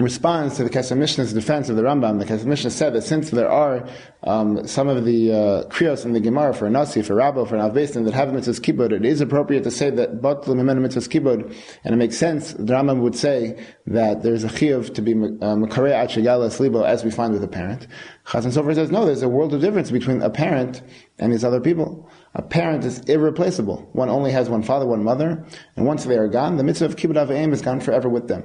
responds 0.00 0.56
to 0.56 0.64
the 0.64 0.70
Kesef 0.70 0.96
Mishnah's 0.96 1.32
defense 1.32 1.68
of 1.68 1.76
the 1.76 1.82
Rambam. 1.82 2.18
The 2.18 2.24
Kesef 2.24 2.46
Mishnah 2.46 2.70
said 2.70 2.94
that 2.94 3.02
since 3.02 3.30
there 3.30 3.48
are 3.48 3.88
um, 4.24 4.66
some 4.66 4.88
of 4.88 5.04
the 5.04 5.30
uh, 5.30 5.36
kriyos 5.68 6.04
in 6.04 6.12
the 6.12 6.20
Gemara 6.20 6.52
for 6.52 6.68
Nasi, 6.68 7.00
for 7.00 7.14
Rabbo, 7.14 7.48
for 7.48 7.54
an 7.54 7.70
Avbesin 7.70 8.04
that 8.04 8.12
have 8.14 8.30
mitzvahs 8.30 8.60
kibud, 8.60 8.90
it 8.90 9.04
is 9.04 9.20
appropriate 9.20 9.62
to 9.62 9.70
say 9.70 9.90
that 9.90 10.20
but 10.20 10.42
lemenu 10.46 10.80
mitzvahs 10.80 11.08
kibud, 11.08 11.54
and 11.84 11.94
it 11.94 11.96
makes 11.96 12.18
sense. 12.18 12.54
The 12.54 12.72
Rambam 12.72 13.02
would 13.02 13.14
say 13.14 13.64
that 13.86 14.24
there's 14.24 14.42
a 14.42 14.48
chiyuv 14.48 14.94
to 14.94 15.02
be 15.02 15.14
makarei 15.14 15.94
uh, 15.94 16.48
slibo, 16.48 16.84
as 16.84 17.04
we 17.04 17.12
find 17.12 17.32
with 17.32 17.44
a 17.44 17.48
parent. 17.48 17.86
Chasam 18.26 18.52
Sofer 18.52 18.74
says 18.74 18.90
no, 18.90 19.06
there's 19.06 19.22
a 19.22 19.28
world 19.28 19.54
of 19.54 19.60
difference 19.60 19.92
between 19.92 20.22
a 20.22 20.30
parent 20.30 20.82
and 21.20 21.32
these 21.32 21.44
other 21.44 21.60
people. 21.60 22.10
A 22.34 22.42
parent 22.42 22.84
is 22.84 22.98
irreplaceable. 23.00 23.88
One 23.92 24.08
only 24.08 24.32
has 24.32 24.48
one 24.48 24.64
father, 24.64 24.86
one 24.86 25.04
mother, 25.04 25.46
and 25.76 25.86
once 25.86 26.04
they 26.04 26.16
are 26.16 26.26
gone, 26.26 26.56
the 26.56 26.64
mitzvah 26.64 26.86
of 26.86 26.96
kibbud 26.96 27.14
avayim 27.14 27.52
is 27.52 27.62
gone 27.62 27.78
forever 27.78 28.08
with 28.08 28.26
them. 28.26 28.42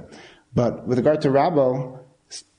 But 0.54 0.86
with 0.86 0.98
regard 0.98 1.20
to 1.22 1.28
Rabbo, 1.28 1.98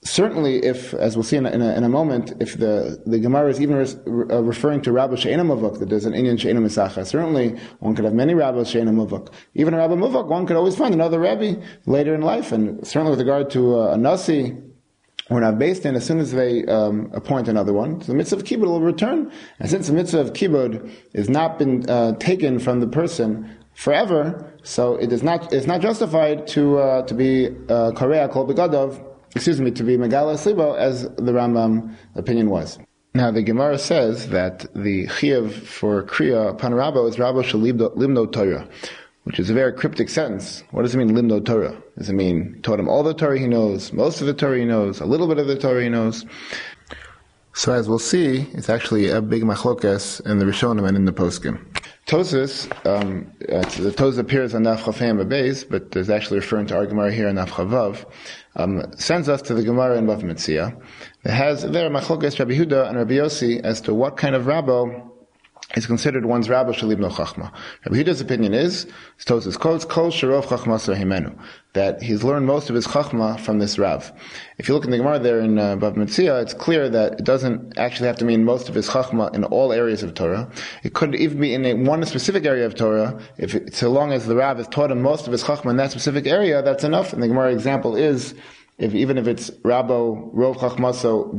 certainly 0.03 0.63
if, 0.63 0.93
as 0.93 1.15
we'll 1.15 1.24
see 1.24 1.38
in 1.38 1.45
a, 1.45 1.51
in 1.51 1.62
a, 1.62 1.74
in 1.75 1.83
a 1.83 1.89
moment, 1.89 2.33
if 2.39 2.57
the, 2.57 3.01
the 3.05 3.19
Gemara 3.19 3.50
is 3.50 3.62
even 3.62 3.77
uh, 3.77 4.41
referring 4.41 4.81
to 4.81 4.91
Rabbo 4.91 5.17
She'ena 5.17 5.43
Mavuk, 5.43 5.79
that 5.79 5.89
there's 5.89 6.05
an 6.05 6.13
Indian 6.13 6.38
She'ena 6.38 6.60
Misacha, 6.60 7.05
certainly 7.05 7.60
one 7.79 7.95
could 7.95 8.05
have 8.05 8.13
many 8.13 8.33
Rabbos 8.33 8.69
She'ena 8.69 8.91
Mavuk. 8.91 9.31
Even 9.55 9.74
a 9.74 9.77
Rabbo 9.77 9.98
Mavuk, 9.98 10.27
one 10.27 10.45
could 10.45 10.55
always 10.55 10.75
find 10.75 10.93
another 10.93 11.19
Rebbe 11.19 11.62
later 11.86 12.15
in 12.15 12.21
life, 12.21 12.51
and 12.51 12.86
certainly 12.86 13.12
with 13.12 13.19
regard 13.19 13.50
to 13.51 13.79
uh, 13.79 13.93
a 13.93 13.98
Nasi, 13.98 14.57
or 15.29 15.39
not 15.39 15.57
based 15.57 15.86
in, 15.86 15.95
as 15.95 16.05
soon 16.05 16.19
as 16.19 16.31
they 16.31 16.65
um, 16.65 17.10
appoint 17.13 17.48
another 17.48 17.71
one, 17.71 18.01
so 18.01 18.07
the 18.07 18.17
mitzvah 18.17 18.38
of 18.38 18.43
kibbud 18.43 18.65
will 18.65 18.81
return. 18.81 19.31
And 19.60 19.69
since 19.69 19.88
the 19.88 19.93
mitzvah 19.93 20.19
of 20.19 20.33
kibbud 20.33 20.91
has 21.15 21.29
not 21.29 21.57
been 21.57 21.89
uh, 21.89 22.15
taken 22.17 22.60
from 22.60 22.81
the 22.81 22.88
person 22.88 23.50
forever, 23.74 24.50
so 24.63 24.95
it 24.95 25.11
is 25.11 25.23
not 25.23 25.51
it's 25.53 25.67
not 25.67 25.81
justified 25.81 26.47
to 26.47 26.77
uh, 26.77 27.01
to 27.03 27.13
be 27.13 27.49
uh, 27.69 27.91
korea 27.91 28.27
called 28.27 28.49
begadov 28.49 29.01
excuse 29.35 29.61
me, 29.61 29.71
to 29.71 29.83
be 29.83 29.97
Megala 29.97 30.35
Slibo 30.35 30.77
as 30.77 31.03
the 31.03 31.31
Rambam 31.31 31.95
opinion 32.15 32.49
was. 32.49 32.79
Now 33.13 33.31
the 33.31 33.43
Gemara 33.43 33.77
says 33.77 34.29
that 34.29 34.65
the 34.73 35.07
Chiyav 35.07 35.51
for 35.51 36.03
Kriya 36.03 36.49
upon 36.49 36.71
Rabbo 36.71 37.09
is 37.09 37.17
Rabbo 37.17 37.43
Shalimdo 37.43 38.31
Torah, 38.31 38.67
which 39.23 39.39
is 39.39 39.49
a 39.49 39.53
very 39.53 39.73
cryptic 39.73 40.09
sentence. 40.09 40.63
What 40.71 40.83
does 40.83 40.95
it 40.95 40.97
mean, 40.97 41.11
Limdo 41.11 41.45
Torah? 41.45 41.81
Does 41.97 42.09
it 42.09 42.13
mean 42.13 42.59
taught 42.63 42.79
him 42.79 42.87
all 42.87 43.03
the 43.03 43.13
Torah 43.13 43.37
he 43.37 43.47
knows, 43.47 43.91
most 43.91 44.21
of 44.21 44.27
the 44.27 44.33
Torah 44.33 44.59
he 44.59 44.65
knows, 44.65 45.01
a 45.01 45.05
little 45.05 45.27
bit 45.27 45.39
of 45.39 45.47
the 45.47 45.57
Torah 45.57 45.83
he 45.83 45.89
knows? 45.89 46.25
So 47.53 47.73
as 47.73 47.89
we'll 47.89 47.99
see, 47.99 48.47
it's 48.53 48.69
actually 48.69 49.09
a 49.09 49.21
big 49.21 49.43
machlokas 49.43 50.25
in 50.25 50.39
the 50.39 50.45
Rishonim 50.45 50.87
and 50.87 50.95
in 50.95 51.03
the 51.03 51.11
Poskim. 51.11 51.59
Tosis, 52.11 52.67
um, 52.85 53.31
uh, 53.47 53.61
the 53.81 53.89
Tos 53.93 54.17
appears 54.17 54.53
on 54.53 54.63
Naf 54.63 54.79
Chafayim 54.79 55.23
Abayz, 55.23 55.65
but 55.69 55.95
is 55.95 56.09
actually 56.09 56.39
referring 56.39 56.65
to 56.65 56.75
our 56.75 56.85
Gemara 56.85 57.09
here 57.09 57.29
in 57.29 57.37
Naf 57.37 57.47
Chavav, 57.47 58.03
um, 58.57 58.83
sends 58.97 59.29
us 59.29 59.41
to 59.43 59.53
the 59.53 59.63
Gemara 59.63 59.97
in 59.97 60.05
Bav 60.05 60.21
Mitzia. 60.21 60.77
It 61.23 61.31
has 61.31 61.61
there 61.61 61.89
machlokas 61.89 62.37
Rabbi 62.37 62.51
Huda 62.51 62.89
and 62.89 62.97
Rabbi 62.97 63.13
Yossi 63.13 63.61
as 63.61 63.79
to 63.79 63.93
what 63.93 64.17
kind 64.17 64.35
of 64.35 64.43
rabbo 64.43 65.10
is 65.75 65.85
considered 65.87 66.25
one's 66.25 66.49
rabbi 66.49 66.71
shalib 66.71 66.99
no 66.99 67.09
chachma. 67.09 67.51
Rabbi 67.85 67.97
Huda's 67.97 68.21
opinion 68.21 68.53
is, 68.53 68.87
Tosis 69.19 69.59
quotes, 69.59 69.85
kol 69.85 70.11
sharov 70.11 70.45
chachma 70.45 70.77
himenu, 70.95 71.37
that 71.73 72.01
he's 72.01 72.23
learned 72.23 72.45
most 72.45 72.69
of 72.69 72.75
his 72.75 72.87
chachma 72.87 73.39
from 73.39 73.59
this 73.59 73.77
rav. 73.79 74.11
If 74.57 74.67
you 74.67 74.73
look 74.73 74.85
in 74.85 74.91
the 74.91 74.97
Gemara 74.97 75.19
there 75.19 75.39
in 75.39 75.57
uh, 75.57 75.77
Bav 75.77 75.95
Metzia, 75.95 76.41
it's 76.41 76.53
clear 76.53 76.89
that 76.89 77.13
it 77.13 77.23
doesn't 77.23 77.77
actually 77.77 78.07
have 78.07 78.17
to 78.17 78.25
mean 78.25 78.43
most 78.43 78.69
of 78.69 78.75
his 78.75 78.89
chachma 78.89 79.33
in 79.33 79.43
all 79.45 79.71
areas 79.71 80.03
of 80.03 80.13
Torah. 80.13 80.51
It 80.83 80.93
could 80.93 81.15
even 81.15 81.39
be 81.39 81.53
in 81.53 81.65
a, 81.65 81.73
one 81.73 82.05
specific 82.05 82.45
area 82.45 82.65
of 82.65 82.75
Torah. 82.75 83.19
If 83.37 83.55
it, 83.55 83.73
so 83.73 83.89
long 83.89 84.11
as 84.11 84.25
the 84.25 84.35
rav 84.35 84.57
has 84.57 84.67
taught 84.67 84.91
him 84.91 85.01
most 85.01 85.25
of 85.27 85.31
his 85.31 85.43
chachma 85.43 85.71
in 85.71 85.77
that 85.77 85.91
specific 85.91 86.27
area, 86.27 86.61
that's 86.61 86.83
enough. 86.83 87.13
And 87.13 87.23
the 87.23 87.27
Gemara 87.27 87.51
example 87.51 87.95
is, 87.95 88.35
if 88.77 88.95
even 88.95 89.17
if 89.17 89.27
it's 89.27 89.51
Rabbo 89.51 90.33
Rov 90.33 90.57
Chachmaso 90.57 91.37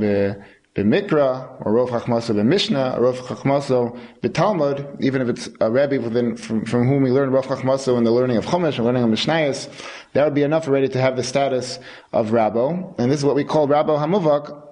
b'mikra, 0.75 1.67
or 1.67 1.73
Rov 1.73 1.91
Chachmaso 1.91 2.35
b'mishnah, 2.35 2.99
or 2.99 3.13
Rov 3.13 3.19
Chachmaso 3.19 3.99
b'talmud, 4.23 5.03
even 5.03 5.21
if 5.21 5.29
it's 5.29 5.49
a 5.61 5.71
rabbi 5.71 5.99
within, 5.99 6.37
from, 6.37 6.65
from 6.65 6.87
whom 6.87 7.03
we 7.03 7.11
learn 7.11 7.31
Rov 7.31 7.45
Chachmaso 7.45 7.99
in 7.99 8.05
the 8.05 8.11
learning 8.11 8.39
of 8.39 8.47
Chumash 8.47 8.77
and 8.77 8.87
learning 8.87 9.03
of 9.03 9.11
Mishnayos, 9.11 9.69
that 10.15 10.25
would 10.25 10.35
be 10.35 10.43
enough 10.43 10.67
already 10.67 10.89
to 10.89 11.01
have 11.01 11.17
the 11.17 11.23
status 11.23 11.79
of 12.13 12.31
Rabbo. 12.31 12.99
And 12.99 13.11
this 13.11 13.19
is 13.21 13.25
what 13.25 13.37
we 13.37 13.45
call 13.45 13.69
Rabbo 13.69 13.99
Hamuvak, 13.99 14.72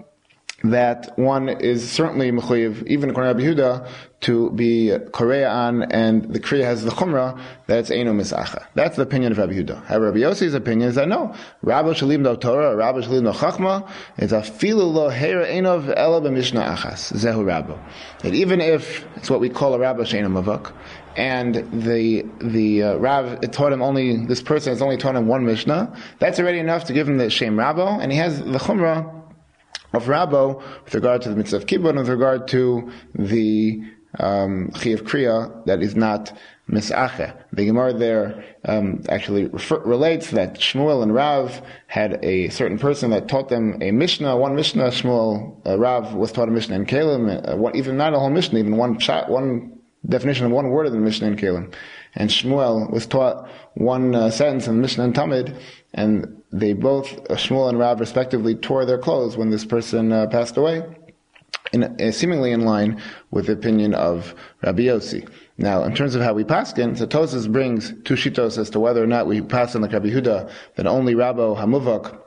that 0.64 1.18
one 1.18 1.48
is 1.48 1.90
certainly 1.90 2.30
mechuyev, 2.30 2.86
even 2.86 3.10
according 3.10 3.36
to 3.36 3.44
Rabbi 3.44 3.62
Yehuda, 3.62 3.88
to 4.20 4.50
be 4.50 4.94
korea 5.12 5.48
on, 5.48 5.82
and 5.84 6.24
the 6.34 6.38
kriya 6.38 6.64
has 6.64 6.84
the 6.84 6.90
chumrah 6.90 7.40
that 7.66 7.78
it's 7.78 7.90
eno 7.90 8.12
misacha. 8.12 8.66
That's 8.74 8.96
the 8.96 9.02
opinion 9.02 9.32
of 9.32 9.38
Rabbi 9.38 9.54
Yehuda. 9.54 9.86
However, 9.86 10.06
Rabbi 10.06 10.18
Yossi's 10.18 10.52
opinion 10.52 10.90
is 10.90 10.96
that 10.96 11.08
no, 11.08 11.34
Rabbi 11.62 11.90
shalim 11.90 12.24
do 12.24 12.36
Torah, 12.36 12.76
Rabbi 12.76 12.98
shalim 12.98 13.22
do 13.22 13.38
chachma, 13.38 13.88
is 14.18 14.32
a 14.32 14.40
filu 14.40 14.92
lo 14.92 15.08
hera 15.08 15.46
enov 15.46 15.94
ela 15.96 16.20
b'mishnah 16.20 16.76
achas 16.76 17.12
zehu 17.14 17.46
Rabbi. 17.46 17.76
That 18.20 18.34
even 18.34 18.60
if 18.60 19.06
it's 19.16 19.30
what 19.30 19.40
we 19.40 19.48
call 19.48 19.72
a 19.74 19.78
Rabbi 19.78 20.02
sheinu 20.02 20.42
mavak, 20.42 20.72
and 21.16 21.54
the 21.82 22.24
the 22.40 22.82
uh, 22.82 22.94
Rav 22.96 23.40
taught 23.50 23.72
him 23.72 23.82
only 23.82 24.24
this 24.26 24.42
person 24.42 24.72
has 24.72 24.80
only 24.80 24.96
taught 24.96 25.16
him 25.16 25.26
one 25.26 25.44
Mishnah. 25.44 25.96
That's 26.18 26.38
already 26.38 26.58
enough 26.58 26.84
to 26.84 26.92
give 26.92 27.08
him 27.08 27.18
the 27.18 27.30
Shem 27.30 27.56
Rabbo, 27.56 28.00
and 28.00 28.12
he 28.12 28.18
has 28.18 28.38
the 28.38 28.58
Chumrah 28.58 29.19
of 29.92 30.04
Rabbo 30.04 30.62
with 30.84 30.94
regard 30.94 31.22
to 31.22 31.30
the 31.30 31.36
mitzvah 31.36 31.56
of 31.56 31.66
kibbutz 31.66 31.96
with 31.96 32.08
regard 32.08 32.48
to 32.48 32.90
the 33.14 33.82
um, 34.18 34.70
chiyav 34.74 35.02
kriya 35.02 35.64
that 35.66 35.82
is 35.82 35.94
not 35.96 36.32
misache. 36.70 37.36
The 37.52 37.66
Gemara 37.66 37.92
there 37.92 38.44
um, 38.64 39.02
actually 39.08 39.46
refer, 39.46 39.80
relates 39.80 40.30
that 40.30 40.54
Shmuel 40.54 41.02
and 41.02 41.14
Rav 41.14 41.60
had 41.86 42.24
a 42.24 42.48
certain 42.50 42.78
person 42.78 43.10
that 43.10 43.28
taught 43.28 43.48
them 43.48 43.78
a 43.82 43.90
Mishnah, 43.90 44.36
one 44.36 44.54
Mishnah. 44.54 44.88
Shmuel, 44.88 45.66
uh, 45.66 45.78
Rav 45.78 46.14
was 46.14 46.32
taught 46.32 46.48
a 46.48 46.52
Mishnah 46.52 46.76
in 46.76 46.86
Kalim, 46.86 47.28
uh, 47.48 47.70
even 47.74 47.96
not 47.96 48.14
a 48.14 48.18
whole 48.18 48.30
Mishnah, 48.30 48.58
even 48.58 48.76
one 48.76 48.98
chat, 48.98 49.28
one 49.28 49.78
definition 50.08 50.46
of 50.46 50.52
one 50.52 50.70
word 50.70 50.86
of 50.86 50.92
the 50.92 50.98
Mishnah 50.98 51.28
in 51.28 51.36
Kalim. 51.36 51.74
And 52.14 52.30
Shmuel 52.30 52.90
was 52.90 53.06
taught 53.06 53.48
one 53.74 54.14
uh, 54.14 54.30
sentence 54.30 54.66
in 54.66 54.80
Mishnah 54.80 55.04
and 55.04 55.14
Tamid, 55.14 55.60
and 55.94 56.39
they 56.52 56.72
both, 56.72 57.12
uh, 57.30 57.34
Shmuel 57.34 57.68
and 57.68 57.78
Rav 57.78 58.00
respectively, 58.00 58.54
tore 58.54 58.84
their 58.84 58.98
clothes 58.98 59.36
when 59.36 59.50
this 59.50 59.64
person 59.64 60.12
uh, 60.12 60.26
passed 60.26 60.56
away, 60.56 60.82
in, 61.72 61.84
uh, 61.84 62.10
seemingly 62.10 62.52
in 62.52 62.64
line 62.64 63.00
with 63.30 63.46
the 63.46 63.52
opinion 63.52 63.94
of 63.94 64.34
Rabbi 64.62 64.82
Yossi. 64.82 65.28
Now, 65.58 65.84
in 65.84 65.94
terms 65.94 66.14
of 66.14 66.22
how 66.22 66.32
we 66.32 66.42
paskin, 66.42 66.96
so 66.96 67.06
Tosas 67.06 67.50
brings 67.50 67.92
two 68.04 68.14
shitos 68.14 68.58
as 68.58 68.70
to 68.70 68.80
whether 68.80 69.02
or 69.02 69.06
not 69.06 69.26
we 69.26 69.40
pass 69.42 69.76
on 69.76 69.82
like 69.82 69.92
Rabbi 69.92 70.08
Huda 70.08 70.50
that 70.76 70.86
only 70.86 71.14
Rabbo 71.14 71.56
Hamuvak 71.56 72.18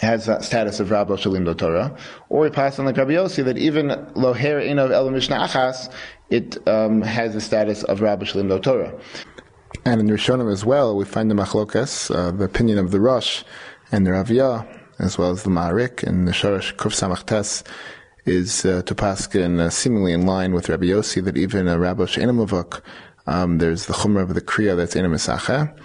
has 0.00 0.26
that 0.26 0.42
status 0.42 0.80
of 0.80 0.88
Rabbo 0.88 1.16
Shalim 1.16 1.44
do 1.44 1.54
Torah, 1.54 1.96
or 2.28 2.40
we 2.42 2.50
pass 2.50 2.78
on 2.78 2.86
like 2.86 2.96
Rabbi 2.96 3.12
Yossi 3.12 3.44
that 3.44 3.58
even 3.58 3.88
Loher 3.88 4.64
Inov 4.64 4.90
El 4.90 5.10
Mishnah 5.10 5.36
Achas, 5.36 5.92
it 6.30 6.66
um, 6.66 7.02
has 7.02 7.34
the 7.34 7.40
status 7.40 7.82
of 7.84 8.00
Rabbo 8.00 8.22
Shalim 8.22 8.48
do 8.48 8.58
Torah. 8.58 8.98
And 9.84 10.00
in 10.00 10.08
Rishonim 10.08 10.50
as 10.50 10.64
well, 10.64 10.96
we 10.96 11.04
find 11.04 11.30
the 11.30 11.34
Machlokas, 11.34 12.14
uh, 12.14 12.30
the 12.30 12.44
opinion 12.44 12.78
of 12.78 12.90
the 12.90 13.00
Rosh 13.00 13.44
and 13.92 14.06
the 14.06 14.12
Raviyah, 14.12 14.66
as 14.98 15.18
well 15.18 15.30
as 15.30 15.42
the 15.42 15.50
Ma'arik 15.50 16.02
and 16.02 16.26
the 16.26 16.32
Sharash 16.32 16.74
Kuf 16.76 16.92
Samachtes, 16.92 17.62
is 18.24 18.64
uh, 18.64 18.82
to 18.82 18.94
paskin 18.94 19.60
uh, 19.60 19.70
seemingly 19.70 20.12
in 20.12 20.24
line 20.24 20.54
with 20.54 20.68
Rabbi 20.68 20.86
Yossi 20.86 21.22
that 21.24 21.36
even 21.36 21.68
a 21.68 21.78
Rabbi 21.78 22.06
She'enamavuk, 22.06 22.80
um, 23.26 23.58
there's 23.58 23.86
the 23.86 23.92
Chumrah 23.92 24.22
of 24.22 24.34
the 24.34 24.40
Kriya 24.40 24.76
that's 24.76 24.96
in 24.96 25.04
a 25.04 25.08
Misacha, 25.08 25.76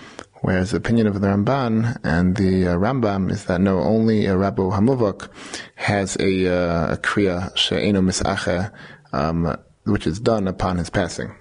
whereas 0.42 0.72
the 0.72 0.78
opinion 0.78 1.08
of 1.08 1.20
the 1.20 1.28
Ramban 1.28 2.00
and 2.04 2.38
the 2.38 2.68
uh, 2.68 2.76
Rambam 2.76 3.30
is 3.30 3.46
that 3.46 3.60
no, 3.60 3.80
only 3.80 4.26
a 4.26 4.38
Rabbi 4.38 4.64
Hamuvuk 4.64 5.30
has 5.76 6.16
a, 6.20 6.48
uh, 6.48 6.94
a 6.94 6.98
Kriya 6.98 7.56
She'enu 7.58 8.02
Misacha, 8.02 8.72
um, 9.12 9.58
which 9.84 10.08
is 10.08 10.20
done 10.20 10.48
upon 10.48 10.78
his 10.78 10.90
passing. 10.90 11.36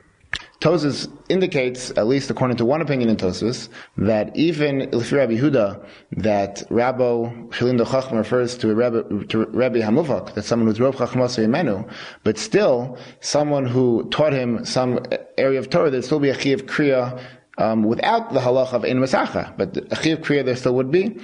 Tosus 0.60 1.08
indicates, 1.28 1.90
at 1.90 2.08
least 2.08 2.30
according 2.30 2.56
to 2.56 2.64
one 2.64 2.80
opinion 2.80 3.08
in 3.08 3.16
Tosus, 3.16 3.68
that 3.96 4.36
even 4.36 4.82
if 4.92 5.12
Rabbi 5.12 5.34
Huda, 5.34 5.84
that 6.12 6.64
Rabbo 6.68 7.48
Chachma 7.50 8.18
refers 8.18 8.58
to 8.58 8.74
Rabbi, 8.74 9.02
to 9.28 9.44
Rabbi 9.46 9.78
Hamuvak, 9.78 10.34
that 10.34 10.42
someone 10.42 10.66
who's 10.66 10.80
Rav 10.80 10.96
Chachmas 10.96 11.38
Yemenu, 11.38 11.88
but 12.24 12.38
still 12.38 12.98
someone 13.20 13.66
who 13.66 14.08
taught 14.10 14.32
him 14.32 14.64
some 14.64 15.00
area 15.36 15.60
of 15.60 15.70
Torah, 15.70 15.90
there'd 15.90 16.04
still 16.04 16.18
be 16.18 16.30
a 16.30 16.38
Chiv 16.38 16.66
Kriya 16.66 17.22
um, 17.58 17.84
without 17.84 18.32
the 18.32 18.40
halach 18.40 18.72
of 18.72 18.84
Ein 18.84 18.98
Masacha, 18.98 19.56
but 19.56 19.76
a 19.92 19.96
Chiv 20.02 20.22
Kriya 20.22 20.44
there 20.44 20.56
still 20.56 20.74
would 20.74 20.90
be. 20.90 21.18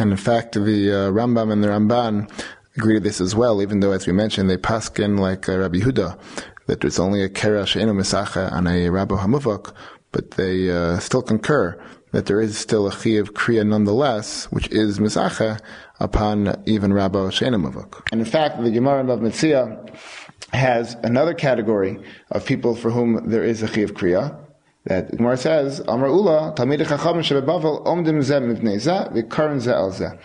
And 0.00 0.10
in 0.10 0.16
fact, 0.16 0.54
the 0.54 0.60
uh, 0.60 1.10
Rambam 1.10 1.52
and 1.52 1.62
the 1.62 1.68
Ramban 1.68 2.28
agree 2.76 2.94
to 2.94 3.00
this 3.00 3.20
as 3.20 3.36
well, 3.36 3.62
even 3.62 3.80
though, 3.80 3.92
as 3.92 4.06
we 4.06 4.12
mentioned, 4.12 4.50
they 4.50 4.56
paskin 4.56 5.18
like 5.18 5.48
uh, 5.48 5.58
Rabbi 5.58 5.78
Huda, 5.78 6.18
that 6.68 6.82
there's 6.82 6.98
only 6.98 7.22
a 7.22 7.28
kera 7.28 7.66
she'enu 7.66 7.92
misacha 7.92 8.52
and 8.52 8.68
a 8.68 8.88
rabbo 8.88 9.18
hamuvak, 9.18 9.72
but 10.12 10.32
they 10.32 10.70
uh, 10.70 10.98
still 10.98 11.22
concur 11.22 11.82
that 12.12 12.26
there 12.26 12.40
is 12.40 12.56
still 12.56 12.86
a 12.86 12.90
Chi 12.90 13.10
of 13.10 13.34
kriya 13.34 13.66
nonetheless, 13.66 14.44
which 14.52 14.68
is 14.68 14.98
misacha 14.98 15.60
upon 15.98 16.62
even 16.66 16.92
rabbo 16.92 17.32
she'enu 17.32 17.56
muvak. 17.56 18.02
And 18.12 18.20
in 18.20 18.26
fact, 18.26 18.62
the 18.62 18.70
Gemara 18.70 19.00
of 19.10 19.20
Metzia 19.20 19.90
has 20.52 20.94
another 21.02 21.34
category 21.34 21.98
of 22.30 22.44
people 22.44 22.76
for 22.76 22.90
whom 22.90 23.30
there 23.30 23.44
is 23.44 23.62
a 23.62 23.68
Chi 23.68 23.80
of 23.80 23.94
kriya. 23.94 24.38
That 24.84 25.14
Gemara 25.16 25.36
says, 25.36 25.80
Amar 25.80 26.08
Ula, 26.08 26.54
Talmid 26.56 26.80
Chachamim 26.80 27.20
Shebebavel 27.20 27.84
Omdim 27.84 28.20
Zeh 28.20 28.40
Mivnei 28.40 28.76
Zeh 28.76 29.12
V'Karim 29.12 29.56
Zeh 29.56 29.74
El. 29.74 30.18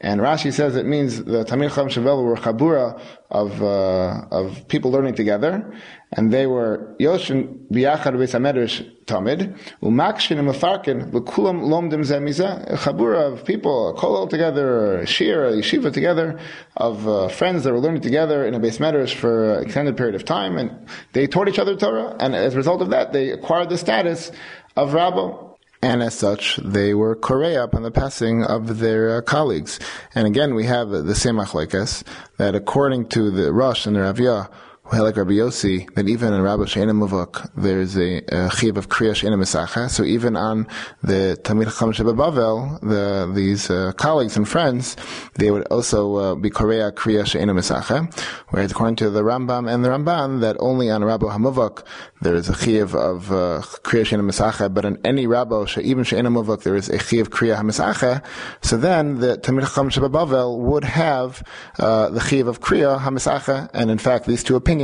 And 0.00 0.20
Rashi 0.20 0.52
says 0.52 0.76
it 0.76 0.86
means 0.86 1.24
the 1.24 1.44
Tamil 1.44 1.70
Chacham 1.70 1.88
Shavel 1.88 2.24
were 2.24 2.36
chabura 2.36 3.00
of 3.30 3.60
uh, 3.60 4.26
of 4.30 4.68
people 4.68 4.92
learning 4.92 5.16
together, 5.16 5.74
and 6.12 6.32
they 6.32 6.46
were 6.46 6.94
Yoshin 7.00 7.66
biyachad 7.68 8.14
v'samedrash 8.14 8.88
tamid 9.06 9.58
umakshin 9.82 10.38
and 10.38 10.48
mefarkin 10.48 11.10
v'kulam 11.10 11.62
lomdim 11.62 12.04
zemiza 12.04 12.72
a 12.72 12.76
chabura 12.76 13.32
of 13.32 13.44
people 13.44 13.88
a 13.88 13.94
kolel 13.94 14.30
together, 14.30 14.98
a 14.98 15.06
shir, 15.06 15.46
a 15.46 15.52
yeshiva 15.54 15.92
together, 15.92 16.38
of 16.76 17.08
uh, 17.08 17.26
friends 17.26 17.64
that 17.64 17.72
were 17.72 17.80
learning 17.80 18.00
together 18.00 18.46
in 18.46 18.54
a 18.54 18.60
base 18.60 18.78
medrash 18.78 19.14
for 19.14 19.54
an 19.54 19.64
extended 19.64 19.96
period 19.96 20.14
of 20.14 20.24
time, 20.24 20.56
and 20.56 20.70
they 21.12 21.26
taught 21.26 21.48
each 21.48 21.58
other 21.58 21.74
Torah, 21.74 22.16
and 22.20 22.36
as 22.36 22.54
a 22.54 22.56
result 22.56 22.82
of 22.82 22.90
that, 22.90 23.12
they 23.12 23.30
acquired 23.30 23.68
the 23.68 23.76
status 23.76 24.30
of 24.76 24.92
rabbo 24.92 25.47
and 25.80 26.02
as 26.02 26.14
such, 26.14 26.56
they 26.56 26.94
were 26.94 27.14
korea 27.14 27.62
upon 27.64 27.82
the 27.82 27.90
passing 27.90 28.44
of 28.44 28.78
their 28.78 29.18
uh, 29.18 29.20
colleagues. 29.22 29.78
And 30.14 30.26
again, 30.26 30.54
we 30.54 30.64
have 30.64 30.90
the 30.90 31.14
same 31.14 31.36
achlekas, 31.36 32.02
that 32.36 32.54
according 32.54 33.08
to 33.10 33.30
the 33.30 33.52
Rosh 33.52 33.86
and 33.86 33.96
the 33.96 34.00
Raviyah, 34.00 34.50
like 34.96 35.16
Rabbi 35.16 35.32
Yossi, 35.32 35.92
that 35.94 36.08
even 36.08 36.32
in 36.32 36.40
Rabbi 36.40 36.62
Sheina 36.62 36.92
Muvak, 36.92 37.50
there's 37.54 37.96
a, 37.96 38.22
a 38.28 38.46
of 38.46 38.88
Kriya 38.88 39.12
Sheina 39.12 39.36
Mesacha. 39.36 39.90
So 39.90 40.02
even 40.02 40.34
on 40.34 40.66
the 41.02 41.38
Talmid 41.42 41.66
Chacham 41.66 41.92
Bavel, 42.16 42.80
the, 42.80 43.30
these 43.34 43.70
uh, 43.70 43.92
colleagues 43.92 44.36
and 44.36 44.48
friends, 44.48 44.96
they 45.34 45.50
would 45.50 45.66
also 45.68 46.16
uh, 46.16 46.34
be 46.36 46.48
Korea 46.48 46.90
Kriya 46.90 47.24
Sheina 47.24 47.52
Mesacha. 47.52 48.12
Whereas 48.48 48.70
according 48.70 48.96
to 48.96 49.10
the 49.10 49.22
Rambam 49.22 49.70
and 49.70 49.84
the 49.84 49.90
Ramban, 49.90 50.40
that 50.40 50.56
only 50.58 50.90
on 50.90 51.04
Rabbi 51.04 51.26
Hamuvak, 51.26 51.84
there 52.22 52.34
is 52.34 52.48
a 52.48 52.56
chiv 52.56 52.94
of 52.94 53.30
uh, 53.30 53.60
Kriya 53.82 54.06
Sheina 54.06 54.22
Mesacha, 54.22 54.72
but 54.72 54.86
in 54.86 54.98
any 55.04 55.26
Rabbi, 55.26 55.66
even 55.82 56.04
Sheina 56.04 56.28
Muvak, 56.28 56.62
there 56.62 56.76
is 56.76 56.88
a 56.88 56.98
chiv 56.98 57.30
Kriya 57.30 57.56
HaMesacha. 57.56 58.24
So 58.62 58.78
then 58.78 59.20
the 59.20 59.36
Talmid 59.36 59.62
Chacham 59.62 59.90
Bavel 60.10 60.58
would 60.58 60.84
have 60.84 61.46
uh, 61.78 62.08
the 62.08 62.20
chiv 62.20 62.48
of 62.48 62.60
Kriya 62.60 62.98
HaMesacha, 63.00 63.68
and 63.74 63.90
in 63.90 63.98
fact, 63.98 64.26
these 64.26 64.42
two 64.42 64.56
opinions 64.56 64.77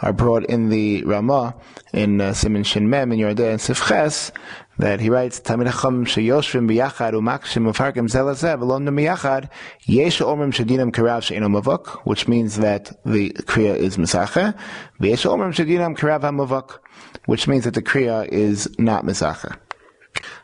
are 0.00 0.12
brought 0.12 0.44
in 0.46 0.68
the 0.68 1.04
Ramah 1.04 1.54
in 1.92 2.20
uh, 2.20 2.32
Simin 2.34 2.64
Shin 2.64 2.88
Mem 2.90 3.12
in 3.12 3.18
Yordeh 3.18 3.50
and 3.50 3.60
Sifches 3.60 4.30
that 4.78 5.00
he 5.00 5.10
writes 5.10 5.40
Tamid 5.40 5.70
Chacham 5.70 6.04
sheyoshvim 6.06 6.68
biyachad 6.68 7.12
umakshim 7.12 7.70
ufarkim 7.70 8.08
zelazeh 8.08 8.58
v'lom 8.58 8.88
miyachad 8.88 9.48
yesh 9.84 10.20
omrim 10.20 10.52
shadinam 10.52 10.90
karav 10.90 11.22
she'eno 11.22 11.48
mavuk, 11.48 12.00
which 12.04 12.26
means 12.28 12.56
that 12.56 12.92
the 13.04 13.30
kriya 13.30 13.76
is 13.76 13.96
misacha. 13.96 14.56
V'yesh 15.00 15.28
omrim 15.30 15.52
shadinam 15.52 15.96
karav 15.96 16.22
hamavuk, 16.22 16.78
which 17.26 17.46
means 17.46 17.64
that 17.64 17.74
the 17.74 17.82
kriya 17.82 18.26
is 18.28 18.68
not 18.78 19.04
misacha. 19.04 19.56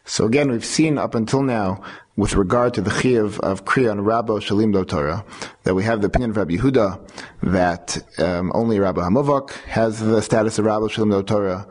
So 0.04 0.24
again, 0.26 0.50
we've 0.50 0.64
seen 0.64 0.98
up 0.98 1.14
until 1.14 1.42
now, 1.42 1.82
with 2.16 2.34
regard 2.34 2.72
to 2.74 2.80
the 2.80 2.90
chiyuv 2.90 3.38
of 3.40 3.64
kriya 3.64 3.92
and 3.92 4.00
Rabbo 4.00 4.40
Shalim 4.40 4.72
Do 4.72 4.84
Torah, 4.84 5.24
that 5.64 5.74
we 5.74 5.84
have 5.84 6.00
the 6.00 6.06
opinion 6.06 6.30
of 6.30 6.36
Rabbi 6.38 6.54
Yehuda 6.54 7.00
that 7.42 7.98
um, 8.18 8.50
only 8.54 8.80
Rabbi 8.80 9.02
Hamuvak 9.02 9.50
has 9.66 10.00
the 10.00 10.22
status 10.22 10.58
of 10.58 10.64
Rabbo 10.64 10.88
Shalim 10.88 11.10
Do 11.10 11.22
Torah, 11.22 11.68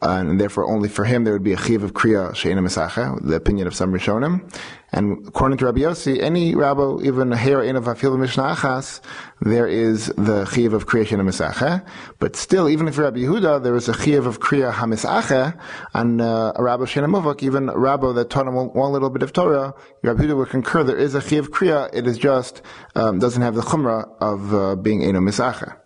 and 0.00 0.40
therefore 0.40 0.64
only 0.70 0.88
for 0.88 1.04
him 1.04 1.24
there 1.24 1.32
would 1.32 1.42
be 1.42 1.52
a 1.52 1.58
chiv 1.58 1.82
of 1.82 1.92
kriya 1.92 2.34
she'ena 2.34 2.62
misacha, 2.62 3.20
the 3.26 3.34
opinion 3.34 3.66
of 3.66 3.74
some 3.74 3.92
Rishonim. 3.92 4.52
And 4.90 5.26
according 5.28 5.58
to 5.58 5.66
Rabbi 5.66 5.80
Yossi, 5.80 6.22
any 6.22 6.54
rabbi, 6.54 7.02
even 7.02 7.30
a 7.32 7.36
hair 7.36 7.62
in 7.62 7.76
of 7.76 7.84
afil 7.84 8.18
mishnah 8.18 8.54
achas, 8.54 9.00
there 9.40 9.66
is 9.66 10.06
the 10.16 10.46
chiv 10.46 10.72
of 10.72 10.86
kriya 10.86 11.06
she'ena 11.06 11.24
misacha. 11.24 11.84
But 12.20 12.36
still, 12.36 12.68
even 12.68 12.88
if 12.88 12.96
Rabbi 12.96 13.18
Yehuda, 13.18 13.62
there 13.62 13.74
is 13.76 13.88
a 13.88 13.94
chiv 13.94 14.26
of 14.26 14.40
kriya 14.40 14.72
hamisacha, 14.72 15.58
and 15.94 16.20
uh, 16.20 16.52
a 16.54 16.62
rabbi 16.62 16.84
she'ena 16.84 17.08
muvak, 17.08 17.42
even 17.42 17.68
a 17.68 17.76
rabbi 17.76 18.12
that 18.12 18.30
taught 18.30 18.46
him 18.46 18.54
one 18.54 18.92
little 18.92 19.10
bit 19.10 19.22
of 19.22 19.32
Torah, 19.32 19.74
Rabbi 20.02 20.22
Yehuda 20.22 20.36
would 20.36 20.48
concur 20.48 20.84
there 20.84 20.96
is 20.96 21.14
a 21.14 21.20
chiv 21.20 21.50
kriya, 21.50 21.90
it 21.92 22.06
is 22.06 22.16
just, 22.16 22.62
um, 22.94 23.18
doesn't 23.18 23.42
have 23.42 23.56
the 23.56 23.62
chumrah 23.62 24.08
of 24.20 24.54
uh, 24.54 24.76
being 24.76 25.02
eno 25.02 25.20
misacha. 25.20 25.76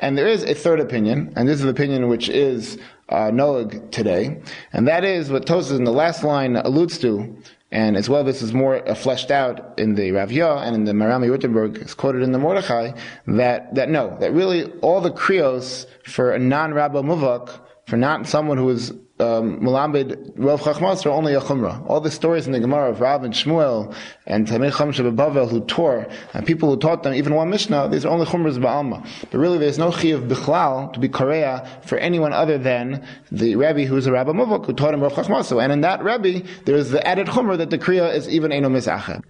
And 0.00 0.18
there 0.18 0.26
is 0.26 0.42
a 0.42 0.54
third 0.54 0.80
opinion, 0.80 1.32
and 1.36 1.48
this 1.48 1.58
is 1.58 1.64
an 1.64 1.70
opinion 1.70 2.08
which 2.08 2.28
is 2.28 2.78
uh, 3.08 3.30
Noag 3.30 3.90
today, 3.90 4.40
and 4.72 4.88
that 4.88 5.04
is 5.04 5.30
what 5.30 5.46
Tosas 5.46 5.76
in 5.76 5.84
the 5.84 5.92
last 5.92 6.24
line 6.24 6.56
alludes 6.56 6.98
to, 6.98 7.36
and 7.70 7.96
as 7.96 8.08
well 8.08 8.24
this 8.24 8.40
is 8.40 8.52
more 8.52 8.88
uh, 8.88 8.94
fleshed 8.94 9.30
out 9.30 9.78
in 9.78 9.94
the 9.94 10.10
Ravya 10.10 10.62
and 10.62 10.74
in 10.74 10.84
the 10.84 10.92
Marami 10.92 11.28
Rutenberg, 11.28 11.82
is 11.84 11.94
quoted 11.94 12.22
in 12.22 12.32
the 12.32 12.38
Mordechai, 12.38 12.92
that, 13.26 13.74
that 13.74 13.90
no, 13.90 14.16
that 14.20 14.32
really 14.32 14.70
all 14.80 15.00
the 15.00 15.10
krios 15.10 15.86
for 16.04 16.32
a 16.32 16.38
non-Rabba 16.38 17.02
Muvak, 17.02 17.60
for 17.86 17.96
not 17.96 18.26
someone 18.26 18.58
who 18.58 18.70
is 18.70 18.92
um, 19.20 19.60
Mulambid 19.60 20.32
Rav 20.34 20.60
Chachmas 20.60 21.06
are 21.06 21.10
only 21.10 21.34
a 21.34 21.40
chumrah. 21.40 21.88
All 21.88 22.00
the 22.00 22.10
stories 22.10 22.46
in 22.46 22.52
the 22.52 22.58
Gemara 22.58 22.90
of 22.90 23.00
Rav 23.00 23.22
and 23.22 23.32
Shmuel 23.32 23.94
and 24.26 24.46
Tamir 24.46 24.76
Cham 24.76 24.90
Bavel 25.16 25.48
who 25.48 25.60
tore 25.60 26.08
and 26.32 26.44
people 26.44 26.68
who 26.68 26.76
taught 26.76 27.04
them 27.04 27.14
even 27.14 27.34
one 27.34 27.48
Mishnah, 27.48 27.88
these 27.90 28.04
are 28.04 28.08
only 28.08 28.26
chumras 28.26 28.58
ba'alma. 28.58 29.06
But 29.30 29.38
really, 29.38 29.58
there's 29.58 29.78
no 29.78 29.90
chiyuv 29.90 30.28
bichlal 30.28 30.92
to 30.92 30.98
be 30.98 31.08
korea 31.08 31.80
for 31.86 31.96
anyone 31.98 32.32
other 32.32 32.58
than 32.58 33.06
the 33.30 33.54
Rabbi 33.54 33.84
who's 33.84 34.06
a 34.06 34.12
Rabbi 34.12 34.32
Muvok 34.32 34.66
who 34.66 34.72
taught 34.72 34.94
him 34.94 35.00
Rav 35.00 35.12
Chachmas. 35.12 35.62
And 35.62 35.72
in 35.72 35.80
that 35.82 36.02
Rabbi, 36.02 36.40
there 36.64 36.76
is 36.76 36.90
the 36.90 37.06
added 37.06 37.28
chumrah 37.28 37.58
that 37.58 37.70
the 37.70 37.78
kriya 37.78 38.12
is 38.12 38.28
even 38.28 38.50
eno 38.50 38.68
misached. 38.68 39.22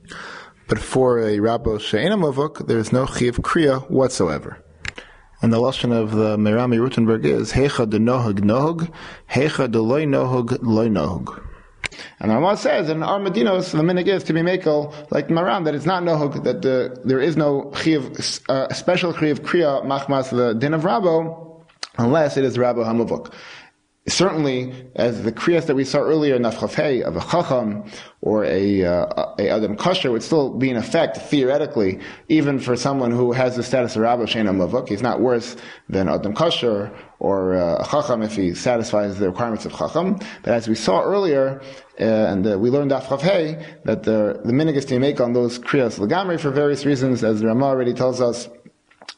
But 0.66 0.78
for 0.78 1.20
a 1.20 1.40
Rabbi 1.40 1.76
she'ena 1.76 2.16
Muvok, 2.16 2.66
there 2.66 2.78
is 2.78 2.90
no 2.90 3.04
chiyuv 3.04 3.40
kriya 3.40 3.90
whatsoever. 3.90 4.63
And 5.44 5.52
the 5.52 5.60
lesson 5.60 5.92
of 5.92 6.12
the 6.12 6.38
Merami 6.38 6.78
Rutenberg 6.78 7.26
is 7.26 7.52
Hecha 7.52 7.90
de 7.90 7.98
nohug 7.98 8.38
nohug, 8.38 8.90
Hecha 9.28 9.70
de 9.70 9.78
loy 9.78 10.06
nohug 10.06 10.56
loy 10.62 10.88
nohug. 10.88 11.38
And 12.18 12.30
the 12.30 12.36
Ramah 12.36 12.56
says 12.56 12.88
in 12.88 13.02
our 13.02 13.20
Medinos, 13.20 13.72
the 13.72 13.82
minig 13.82 14.06
is 14.06 14.24
to 14.24 14.32
be 14.32 14.40
makel 14.40 14.94
like 15.10 15.28
Maram 15.28 15.66
that 15.66 15.74
it's 15.74 15.84
not 15.84 16.02
nohug 16.02 16.44
that 16.44 16.62
the, 16.62 16.98
there 17.04 17.20
is 17.20 17.36
no 17.36 17.70
chiv, 17.76 18.18
uh, 18.48 18.72
special 18.72 19.12
chiv 19.12 19.42
kriya 19.42 19.84
machmas 19.84 20.30
the 20.30 20.54
din 20.54 20.72
of 20.72 20.80
Rabo 20.80 21.62
unless 21.98 22.38
it 22.38 22.44
is 22.44 22.56
Rabo 22.56 22.82
Hamavuk 22.82 23.30
certainly, 24.06 24.90
as 24.96 25.22
the 25.22 25.32
kriyas 25.32 25.66
that 25.66 25.74
we 25.74 25.84
saw 25.84 26.00
earlier, 26.00 26.38
nafchafei 26.38 27.02
of 27.02 27.16
a 27.16 27.20
chacham 27.20 27.84
or 28.20 28.44
a, 28.44 28.84
uh, 28.84 29.34
a 29.38 29.48
adam 29.48 29.76
kosher 29.76 30.10
would 30.10 30.22
still 30.22 30.50
be 30.50 30.70
in 30.70 30.76
effect 30.76 31.16
theoretically, 31.16 32.00
even 32.28 32.58
for 32.58 32.76
someone 32.76 33.10
who 33.10 33.32
has 33.32 33.56
the 33.56 33.62
status 33.62 33.96
of 33.96 34.02
rabbi 34.02 34.24
shena 34.24 34.54
mavuk. 34.54 34.88
He's 34.88 35.02
not 35.02 35.20
worse 35.20 35.56
than 35.88 36.08
adam 36.08 36.34
kosher 36.34 36.92
or 37.18 37.54
uh, 37.54 37.82
a 37.82 37.86
chacham 37.86 38.22
if 38.22 38.36
he 38.36 38.54
satisfies 38.54 39.18
the 39.18 39.28
requirements 39.28 39.64
of 39.64 39.72
chacham. 39.72 40.18
But 40.42 40.52
as 40.52 40.68
we 40.68 40.74
saw 40.74 41.02
earlier, 41.02 41.62
uh, 41.98 42.04
and 42.04 42.46
uh, 42.46 42.58
we 42.58 42.70
learned 42.70 42.90
afchafei 42.90 43.84
that 43.84 44.02
the 44.02 44.40
the 44.44 44.52
minig 44.52 44.76
is 44.76 44.84
to 44.86 44.98
make 44.98 45.20
on 45.20 45.32
those 45.32 45.58
kriyas 45.58 45.98
legamri 45.98 46.38
for 46.38 46.50
various 46.50 46.84
reasons, 46.84 47.24
as 47.24 47.40
the 47.40 47.46
Ramah 47.46 47.66
already 47.66 47.94
tells 47.94 48.20
us 48.20 48.48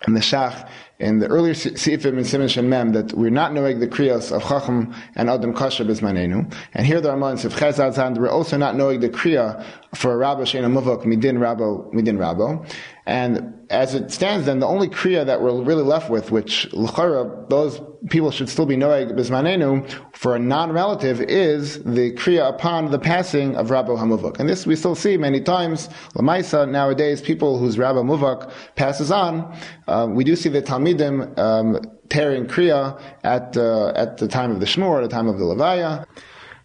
in 0.06 0.14
the 0.14 0.20
Shach 0.20 0.68
in 0.98 1.18
the 1.18 1.26
earlier 1.26 1.52
Sifim 1.52 2.16
in 2.18 2.24
Simon 2.24 2.48
Shem 2.48 2.68
Mem 2.68 2.92
that 2.92 3.12
we're 3.12 3.30
not 3.30 3.52
knowing 3.52 3.80
the 3.80 3.88
kriyas 3.88 4.32
of 4.32 4.42
Chacham 4.42 4.94
and 5.14 5.28
Adam 5.28 5.52
Kasher 5.52 5.86
Bismanenu. 5.86 6.52
And 6.74 6.86
here 6.86 7.00
the 7.00 7.10
Ramah 7.10 7.32
in 7.32 7.36
Sif 7.38 7.54
Chazad 7.54 8.16
we're 8.16 8.30
also 8.30 8.56
not 8.56 8.76
knowing 8.76 9.00
the 9.00 9.08
kriya 9.08 9.64
for 9.94 10.16
Rabba 10.16 10.42
Shena 10.42 10.72
Muvok 10.72 11.04
Midin 11.04 11.38
Rabbo 11.38 11.92
Midin 11.92 12.16
Rabbo. 12.16 12.66
And 13.04 13.54
as 13.70 13.94
it 13.94 14.10
stands 14.10 14.46
then, 14.46 14.58
the 14.58 14.66
only 14.66 14.88
kriya 14.88 15.26
that 15.26 15.40
we're 15.40 15.62
really 15.62 15.82
left 15.82 16.10
with, 16.10 16.30
which 16.30 16.72
L'chara, 16.72 17.48
those 17.48 17.80
people 18.08 18.30
should 18.30 18.48
still 18.48 18.66
be 18.66 18.76
knowing 18.76 19.08
Bismanenu, 19.08 19.88
for 20.12 20.36
a 20.36 20.38
non-relative, 20.38 21.20
is 21.20 21.82
the 21.84 22.12
kriya 22.12 22.48
upon 22.48 22.90
the 22.90 22.98
passing 22.98 23.56
of 23.56 23.70
Rabbi 23.70 23.92
Hamuvak. 23.92 24.38
And 24.38 24.48
this 24.48 24.66
we 24.66 24.76
still 24.76 24.94
see 24.94 25.16
many 25.16 25.40
times. 25.40 25.88
Lamaisa, 26.14 26.68
nowadays, 26.68 27.20
people 27.20 27.58
whose 27.58 27.78
Rabbi 27.78 28.00
Muvak 28.00 28.50
passes 28.74 29.10
on, 29.10 29.56
um, 29.88 30.14
we 30.14 30.24
do 30.24 30.36
see 30.36 30.48
the 30.48 30.62
Talmidim 30.62 31.38
um, 31.38 31.80
tearing 32.08 32.46
kriya 32.46 33.00
at, 33.24 33.56
uh, 33.56 33.92
at 33.96 34.18
the 34.18 34.28
time 34.28 34.50
of 34.50 34.60
the 34.60 34.66
Shmur, 34.66 35.02
at 35.02 35.08
the 35.08 35.14
time 35.14 35.28
of 35.28 35.38
the 35.38 35.44
Levaya. 35.44 36.06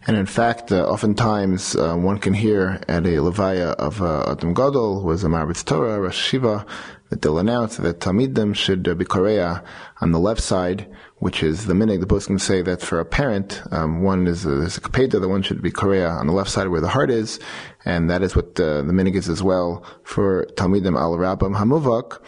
And 0.04 0.16
in 0.16 0.26
fact, 0.26 0.72
uh, 0.72 0.84
oftentimes 0.84 1.76
uh, 1.76 1.94
one 1.94 2.18
can 2.18 2.34
hear 2.34 2.80
at 2.88 3.06
a 3.06 3.18
levaya 3.18 3.74
of 3.74 4.02
uh, 4.02 4.24
Adam 4.32 4.52
Gadol, 4.52 5.00
who 5.00 5.06
was 5.06 5.22
a 5.22 5.28
Marbitz 5.28 5.64
Torah, 5.64 6.00
Rosh 6.00 6.20
Shiva, 6.20 6.66
that 7.10 7.22
they'll 7.22 7.38
announce 7.38 7.76
that 7.76 8.00
Talmidim 8.00 8.56
should 8.56 8.88
uh, 8.88 8.94
be 8.94 9.04
Korea 9.04 9.62
on 10.00 10.10
the 10.10 10.18
left 10.18 10.40
side, 10.40 10.88
which 11.22 11.40
is 11.40 11.66
the 11.66 11.72
minig. 11.72 12.00
The 12.00 12.06
poskim 12.06 12.40
say 12.40 12.62
that 12.62 12.80
for 12.82 12.98
a 12.98 13.04
parent, 13.04 13.62
um, 13.70 14.02
one 14.02 14.26
is 14.26 14.44
a, 14.44 14.56
there's 14.56 14.76
a 14.76 14.80
kapeta, 14.80 15.20
the 15.20 15.28
one 15.28 15.42
should 15.42 15.62
be 15.62 15.70
Korea 15.70 16.08
on 16.08 16.26
the 16.26 16.32
left 16.32 16.50
side 16.50 16.66
where 16.66 16.80
the 16.80 16.88
heart 16.88 17.12
is, 17.12 17.38
and 17.84 18.10
that 18.10 18.22
is 18.22 18.34
what 18.34 18.58
uh, 18.58 18.82
the 18.82 18.92
minig 18.92 19.14
is 19.14 19.28
as 19.28 19.40
well 19.40 19.84
for 20.02 20.46
Talmidim 20.56 20.98
al 20.98 21.12
Rabam 21.12 21.54
Hamuvak. 21.56 22.20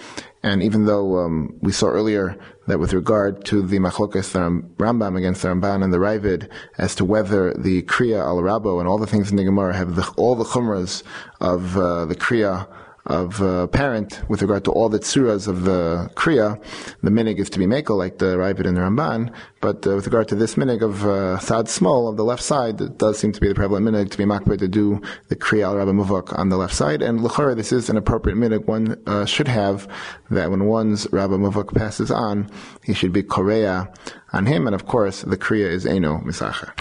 And 0.45 0.63
even 0.63 0.85
though 0.85 1.19
um, 1.19 1.59
we 1.61 1.73
saw 1.73 1.89
earlier 1.89 2.39
that 2.69 2.79
with 2.79 2.93
regard 2.93 3.45
to 3.47 3.63
the 3.63 3.81
machlokas 3.81 4.31
Rambam 4.77 5.19
against 5.19 5.43
the 5.43 5.49
Ramban 5.49 5.83
and 5.83 5.93
the 5.93 5.99
Ravid 5.99 6.49
as 6.79 6.95
to 6.95 7.05
whether 7.05 7.53
the 7.55 7.83
Kriya 7.83 8.21
al 8.21 8.37
Rabo 8.37 8.79
and 8.79 8.87
all 8.87 8.99
the 8.99 9.09
things 9.09 9.29
in 9.29 9.37
the 9.37 9.45
Gemara 9.45 9.75
have 9.75 9.97
the, 9.97 10.09
all 10.17 10.37
the 10.37 10.45
chumras 10.45 11.03
of 11.41 11.77
uh, 11.77 12.05
the 12.05 12.15
Kriya 12.15 12.69
of 13.07 13.41
a 13.43 13.69
parent 13.69 14.23
with 14.29 14.41
regard 14.41 14.65
to 14.65 14.71
all 14.71 14.89
the 14.89 14.99
tsuras 14.99 15.47
of 15.47 15.65
the 15.65 16.11
kriya, 16.15 16.61
the 17.03 17.11
minig 17.11 17.39
is 17.39 17.51
to 17.51 17.59
be 17.59 17.67
makel 17.67 17.99
like 17.99 18.19
the 18.19 18.37
Ravid 18.37 18.67
and 18.67 18.77
the 18.77 18.81
Ramban. 18.81 19.33
But 19.61 19.87
uh, 19.87 19.97
with 19.97 20.07
regard 20.07 20.29
to 20.29 20.35
this 20.35 20.55
minig 20.55 20.83
of 20.83 21.05
uh, 21.05 21.39
sad 21.39 21.69
small 21.69 22.09
of 22.09 22.17
the 22.17 22.25
left 22.25 22.43
side, 22.43 22.81
it 22.81 22.97
does 22.99 23.19
seem 23.19 23.33
to 23.33 23.41
be 23.41 23.49
the 23.49 23.55
prevalent 23.55 23.87
minig 23.87 24.11
to 24.11 24.19
be 24.19 24.25
makbid 24.25 24.59
to 24.61 24.69
do 24.69 25.03
the 25.29 25.37
kriya 25.37 25.65
al 25.65 25.77
rabbi 25.77 25.91
muvak 25.91 26.39
on 26.39 26.49
the 26.49 26.57
left 26.57 26.75
side. 26.75 27.03
And 27.03 27.23
l'chara, 27.23 27.55
this 27.55 27.73
is 27.73 27.91
an 27.91 27.97
appropriate 27.99 28.37
minig 28.37 28.65
one 28.67 28.99
uh, 29.07 29.27
should 29.27 29.49
have 29.49 29.87
that 30.31 30.51
when 30.51 30.65
one's 30.65 31.07
rabbi 31.13 31.35
muvak 31.35 31.75
passes 31.75 32.11
on, 32.11 32.51
he 32.83 32.95
should 32.95 33.13
be 33.13 33.23
korea 33.23 33.93
on 34.33 34.47
him. 34.47 34.67
And 34.67 34.75
of 34.75 34.87
course, 34.87 35.23
the 35.23 35.37
kriya 35.37 35.69
is 35.69 35.85
eno 35.85 36.21
misacha. 36.21 36.73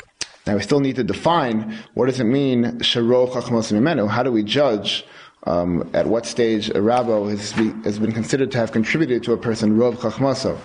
Now 0.45 0.55
we 0.55 0.61
still 0.61 0.81
need 0.81 0.97
to 0.97 1.03
define 1.03 1.77
what 1.93 2.07
does 2.07 2.19
it 2.19 2.25
mean 2.25 2.79
sharo 2.79 3.29
chachmos 3.29 4.09
How 4.09 4.23
do 4.23 4.31
we 4.31 4.43
judge? 4.43 5.05
Um, 5.45 5.89
at 5.93 6.07
what 6.07 6.25
stage 6.25 6.69
a 6.69 6.73
rabbo 6.73 7.29
has, 7.29 7.53
be, 7.53 7.69
has, 7.83 7.99
been 7.99 8.11
considered 8.11 8.51
to 8.51 8.57
have 8.57 8.71
contributed 8.71 9.23
to 9.23 9.33
a 9.33 9.37
person 9.37 9.77
rov 9.77 9.95
chachmaso. 9.95 10.57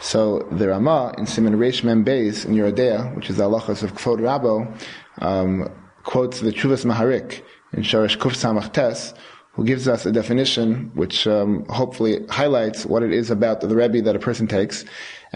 So 0.00 0.46
the 0.52 0.68
Ramah 0.68 1.14
in 1.16 1.26
Simon 1.26 1.54
Reish 1.54 1.82
Mem 1.82 2.04
Beis 2.04 2.44
in 2.44 2.54
Yerodea, 2.54 3.14
which 3.16 3.30
is 3.30 3.38
the 3.38 3.44
halachas 3.44 3.82
of 3.82 3.94
Kvod 3.94 4.20
Rabbo, 4.20 4.70
um, 5.22 5.70
quotes 6.02 6.40
the 6.40 6.52
Chuvas 6.52 6.84
Maharik 6.84 7.42
in 7.72 7.82
Shorish 7.82 8.18
Kuf 8.18 8.32
Samach 8.32 8.72
Tes, 8.72 9.14
who 9.52 9.64
gives 9.64 9.88
us 9.88 10.04
a 10.04 10.12
definition 10.12 10.90
which 10.94 11.26
um, 11.26 11.64
hopefully 11.70 12.26
highlights 12.28 12.84
what 12.84 13.02
it 13.02 13.12
is 13.12 13.30
about 13.30 13.62
the 13.62 13.74
Rebbe 13.74 14.02
that 14.02 14.14
a 14.14 14.18
person 14.18 14.46
takes. 14.46 14.84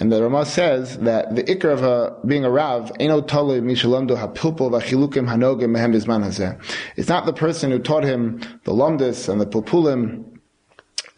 And 0.00 0.10
the 0.10 0.22
Rama 0.22 0.46
says 0.46 0.96
that 1.00 1.36
the 1.36 1.44
ikr 1.44 1.70
of 1.70 1.82
a, 1.82 2.16
being 2.26 2.46
a 2.46 2.50
Rav, 2.50 2.90
Eno 2.98 3.20
Tolu 3.20 3.60
Mishalamdo 3.60 4.16
HaPilpul 4.16 4.70
Vachilukim 4.70 5.28
Hanogim 5.28 5.76
Hazeh. 5.76 6.58
It's 6.96 7.10
not 7.10 7.26
the 7.26 7.34
person 7.34 7.70
who 7.70 7.78
taught 7.78 8.04
him 8.04 8.40
the 8.64 8.72
Lomdus 8.72 9.28
and 9.28 9.38
the 9.38 9.46
Pulpulim 9.46 10.24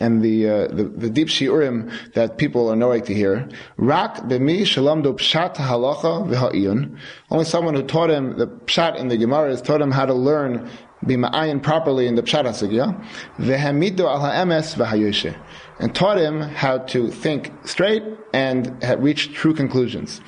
and 0.00 0.20
the, 0.20 0.48
uh, 0.48 0.66
the, 0.66 0.82
the 0.82 1.08
deep 1.08 1.28
shiurim 1.28 1.92
that 2.14 2.38
people 2.38 2.68
are 2.68 2.74
knowing 2.74 3.02
to 3.04 3.14
hear. 3.14 3.48
Rak 3.76 4.16
b'mi 4.16 4.62
shalamdo 4.62 5.16
pshat 5.16 5.54
halacha. 5.54 6.98
Only 7.30 7.44
someone 7.44 7.74
who 7.74 7.84
taught 7.84 8.10
him 8.10 8.36
the 8.36 8.48
pshat 8.48 8.96
in 8.96 9.06
the 9.06 9.16
Gemara 9.16 9.56
taught 9.58 9.80
him 9.80 9.92
how 9.92 10.06
to 10.06 10.14
learn 10.14 10.68
be 11.06 11.16
ma'ayin 11.16 11.62
properly 11.62 12.06
in 12.06 12.14
the 12.14 12.22
pshat 12.22 12.44
hasugya. 12.44 13.04
V'hamido 13.38 14.00
al 14.00 14.20
ha'emes 14.20 14.74
v'hayoshe 14.74 15.36
and 15.78 15.94
taught 15.94 16.18
him 16.18 16.40
how 16.40 16.78
to 16.78 17.10
think 17.10 17.50
straight 17.64 18.04
and 18.32 18.82
reach 18.98 19.34
true 19.34 19.52
conclusions. 19.52 20.20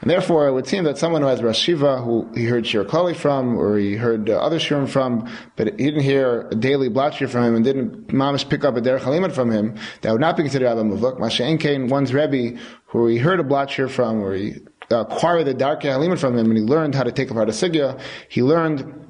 And 0.00 0.10
therefore, 0.10 0.48
it 0.48 0.52
would 0.52 0.66
seem 0.66 0.84
that 0.84 0.98
someone 0.98 1.22
who 1.22 1.28
has 1.28 1.42
Rosh 1.42 1.58
Shiva, 1.58 1.98
who 1.98 2.28
he 2.34 2.46
heard 2.46 2.66
Shir 2.66 2.84
Kali 2.84 3.14
from, 3.14 3.56
or 3.56 3.76
he 3.78 3.94
heard 3.94 4.28
uh, 4.28 4.38
other 4.38 4.58
Shirim 4.58 4.88
from, 4.88 5.30
but 5.54 5.78
he 5.78 5.84
didn't 5.84 6.02
hear 6.02 6.48
a 6.50 6.56
daily 6.56 6.88
Blatshir 6.88 7.28
from 7.28 7.44
him, 7.44 7.54
and 7.54 7.64
didn't 7.64 8.08
mamish 8.08 8.48
pick 8.48 8.64
up 8.64 8.76
a 8.76 8.80
Derech 8.80 9.00
Halimut 9.00 9.32
from 9.32 9.50
him, 9.50 9.76
that 10.00 10.10
would 10.10 10.20
not 10.20 10.36
be 10.36 10.42
considered 10.42 10.66
Abba 10.66 10.82
Mavuk. 10.82 11.20
Masha 11.20 11.86
one's 11.86 12.12
Rebbe, 12.12 12.58
who 12.86 13.06
he 13.06 13.18
heard 13.18 13.38
a 13.38 13.44
Blatshir 13.44 13.88
from, 13.88 14.22
or 14.22 14.34
he 14.34 14.54
acquired 14.90 15.44
the 15.44 15.54
Darkei 15.54 15.84
Halimut 15.84 16.18
from 16.18 16.36
him, 16.36 16.46
and 16.46 16.58
he 16.58 16.64
learned 16.64 16.96
how 16.96 17.04
to 17.04 17.12
take 17.12 17.30
apart 17.30 17.48
a 17.48 17.52
Sigya, 17.52 18.00
he 18.28 18.42
learned 18.42 19.01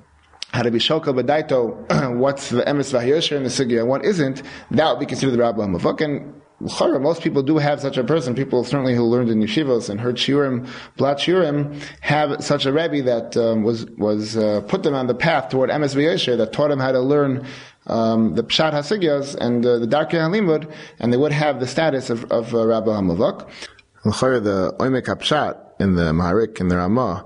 how 0.53 0.62
to 0.62 0.71
be 0.71 0.79
shokal 0.79 1.21
b'daito, 1.21 2.17
what's 2.19 2.51
the 2.51 2.62
emes 2.62 2.93
v'hayosher 2.93 3.37
in 3.37 3.43
the 3.43 3.49
sugya 3.49 3.81
and 3.81 3.88
what 3.88 4.05
isn't, 4.05 4.43
that 4.71 4.91
would 4.91 5.01
be 5.01 5.07
considered 5.07 5.33
the 5.33 5.38
rabbi 5.38 5.62
hamavuk. 5.62 6.01
And 6.01 6.35
most 7.03 7.23
people 7.23 7.43
do 7.43 7.59
have 7.59 7.81
such 7.81 7.97
a 7.97 8.05
person. 8.05 8.35
People 8.35 8.62
certainly 8.62 8.95
who 8.95 9.03
learned 9.05 9.31
in 9.31 9.41
yeshivos 9.41 9.91
and 9.91 10.01
heard 10.01 10.17
shiurim, 10.17 10.69
blat 10.97 11.19
shiurim, 11.19 11.83
have 12.01 12.45
such 12.45 12.67
a 12.67 12.73
rebbe 12.73 13.03
that 13.03 13.37
um, 13.37 13.65
was 13.65 13.87
was 13.99 14.37
uh, 14.37 14.61
put 14.69 14.83
them 14.83 14.95
on 14.95 15.07
the 15.07 15.15
path 15.15 15.49
toward 15.51 15.71
emes 15.71 15.97
v'yosher 15.97 16.37
that 16.37 16.53
taught 16.53 16.69
them 16.69 16.79
how 16.79 16.93
to 16.93 17.01
learn 17.01 17.45
um, 17.87 18.35
the 18.35 18.45
pshat 18.45 18.73
hasigyas 18.73 19.35
and 19.35 19.67
uh, 19.67 19.79
the 19.79 19.87
darkei 19.87 20.21
halimud, 20.21 20.73
and 21.01 21.12
they 21.12 21.17
would 21.17 21.33
have 21.33 21.59
the 21.59 21.67
status 21.67 22.11
of, 22.11 22.31
of 22.31 22.55
uh, 22.55 22.65
rabbi 22.65 22.91
hamavuk. 22.91 23.49
The 24.05 24.75
oimek 24.79 25.07
pshat 25.07 25.59
in 25.81 25.95
the 25.95 26.12
Maharik 26.12 26.61
in 26.61 26.69
the 26.69 26.77
Ramah 26.77 27.25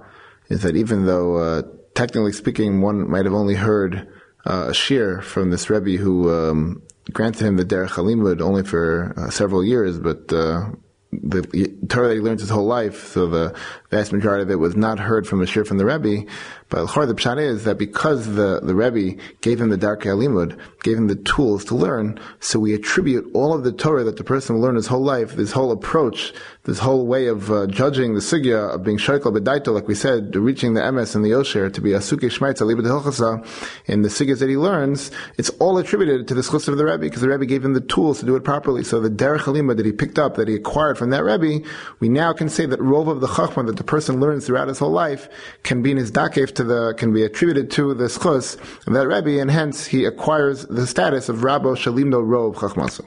is 0.49 0.63
that 0.63 0.77
even 0.77 1.07
though 1.07 1.37
uh, 1.37 1.63
technically 1.97 2.33
speaking, 2.33 2.81
one 2.81 3.11
might 3.11 3.25
have 3.25 3.35
only 3.35 3.55
heard 3.55 4.07
uh, 4.45 4.67
a 4.69 4.75
shir 4.75 5.21
from 5.23 5.51
this 5.51 5.69
Rebbe 5.69 6.01
who 6.03 6.31
um, 6.33 6.83
granted 7.13 7.45
him 7.45 7.57
the 7.57 7.65
Derech 7.65 7.89
Halimud 7.89 8.41
only 8.41 8.63
for 8.63 9.15
uh, 9.17 9.31
several 9.31 9.65
years, 9.65 9.99
but 9.99 10.33
uh, 10.33 10.71
the 11.13 11.43
Torah 11.89 12.09
that 12.09 12.15
he 12.15 12.21
learned 12.21 12.41
his 12.41 12.51
whole 12.51 12.67
life, 12.67 13.09
so 13.09 13.27
the 13.27 13.55
vast 13.97 14.13
majority 14.13 14.43
of 14.43 14.51
it 14.51 14.57
was 14.57 14.77
not 14.77 14.99
heard 14.99 15.27
from 15.27 15.41
a 15.41 15.47
shir 15.47 15.65
from 15.65 15.79
the 15.79 15.87
Rebbe. 15.87 16.31
But 16.69 16.87
the 16.87 17.15
pshat 17.15 17.41
is 17.41 17.65
that 17.65 17.79
because 17.79 18.35
the, 18.35 18.61
the 18.61 18.75
Rebbe 18.75 19.23
gave 19.41 19.61
him 19.61 19.69
the 19.69 19.79
Darkei 19.79 20.07
Halimud, 20.07 20.59
gave 20.83 20.99
him 20.99 21.07
the 21.07 21.15
tools 21.15 21.65
to 21.67 21.77
learn, 21.77 22.19
so 22.41 22.59
we 22.59 22.75
attribute 22.75 23.31
all 23.35 23.55
of 23.55 23.63
the 23.63 23.71
Torah 23.71 24.03
that 24.05 24.17
the 24.17 24.25
person 24.25 24.57
will 24.57 24.63
learn 24.63 24.75
his 24.75 24.89
whole 24.89 25.03
life, 25.03 25.37
this 25.37 25.53
whole 25.53 25.71
approach, 25.71 26.35
this 26.65 26.81
whole 26.81 27.07
way 27.07 27.29
of 27.29 27.53
uh, 27.53 27.69
judging 27.69 28.15
the 28.15 28.21
sugya, 28.21 28.75
of 28.75 28.83
being 28.83 28.99
shaykel 28.99 29.33
bedaito, 29.37 29.73
like 29.73 29.87
we 29.87 29.95
said, 29.95 30.35
reaching 30.35 30.75
the 30.75 30.81
emes 30.81 31.15
and 31.15 31.25
the 31.25 31.31
osher, 31.31 31.73
to 31.73 31.81
be 31.81 31.93
a 31.93 32.01
suke 32.01 32.23
shmaitza 32.23 32.63
libet 32.63 32.83
hilchasa, 32.83 33.47
in 33.87 34.03
the 34.03 34.09
sugyas 34.09 34.41
that 34.41 34.49
he 34.49 34.57
learns, 34.57 35.13
it's 35.39 35.51
all 35.61 35.79
attributed 35.79 36.27
to 36.27 36.35
the 36.35 36.41
schus 36.41 36.67
of 36.67 36.77
the 36.77 36.85
Rebbe, 36.85 36.99
because 36.99 37.21
the 37.21 37.29
Rebbe 37.29 37.47
gave 37.47 37.65
him 37.65 37.75
the 37.75 37.81
tools 37.81 38.19
to 38.19 38.27
do 38.27 38.35
it 38.35 38.43
properly. 38.43 38.83
So 38.83 39.01
the 39.01 39.09
derech 39.09 39.43
halimud 39.43 39.77
that 39.77 39.87
he 39.87 39.93
picked 39.93 40.19
up, 40.19 40.35
that 40.35 40.49
he 40.49 40.57
acquired 40.57 40.99
from 40.99 41.11
that 41.11 41.23
Rebbe, 41.23 41.65
we 42.01 42.09
now 42.09 42.33
can 42.33 42.49
say 42.49 42.67
that 42.67 42.81
rov 42.81 43.09
of 43.09 43.21
the 43.21 43.29
chachma 43.29 43.65
that 43.67 43.77
the 43.77 43.85
person 43.87 44.21
learns 44.21 44.47
throughout 44.47 44.69
his 44.69 44.79
whole 44.79 44.91
life 44.91 45.29
can 45.63 45.83
be 45.83 45.95
dakef 45.95 46.55
to 46.55 46.65
the, 46.65 46.95
can 46.95 47.13
be 47.13 47.23
attributed 47.23 47.71
to 47.73 47.95
the 47.95 48.05
schus 48.05 48.57
of 48.87 48.93
that 48.95 49.07
Rebbe, 49.07 49.41
and 49.41 49.51
hence 49.51 49.87
he 49.87 50.05
acquires 50.05 50.67
the 50.67 50.87
status 50.87 51.29
of 51.29 51.39
Rabbo 51.39 51.77
Shalimno 51.77 52.23
Rov 52.23 52.55
Chachmasu. 52.57 53.07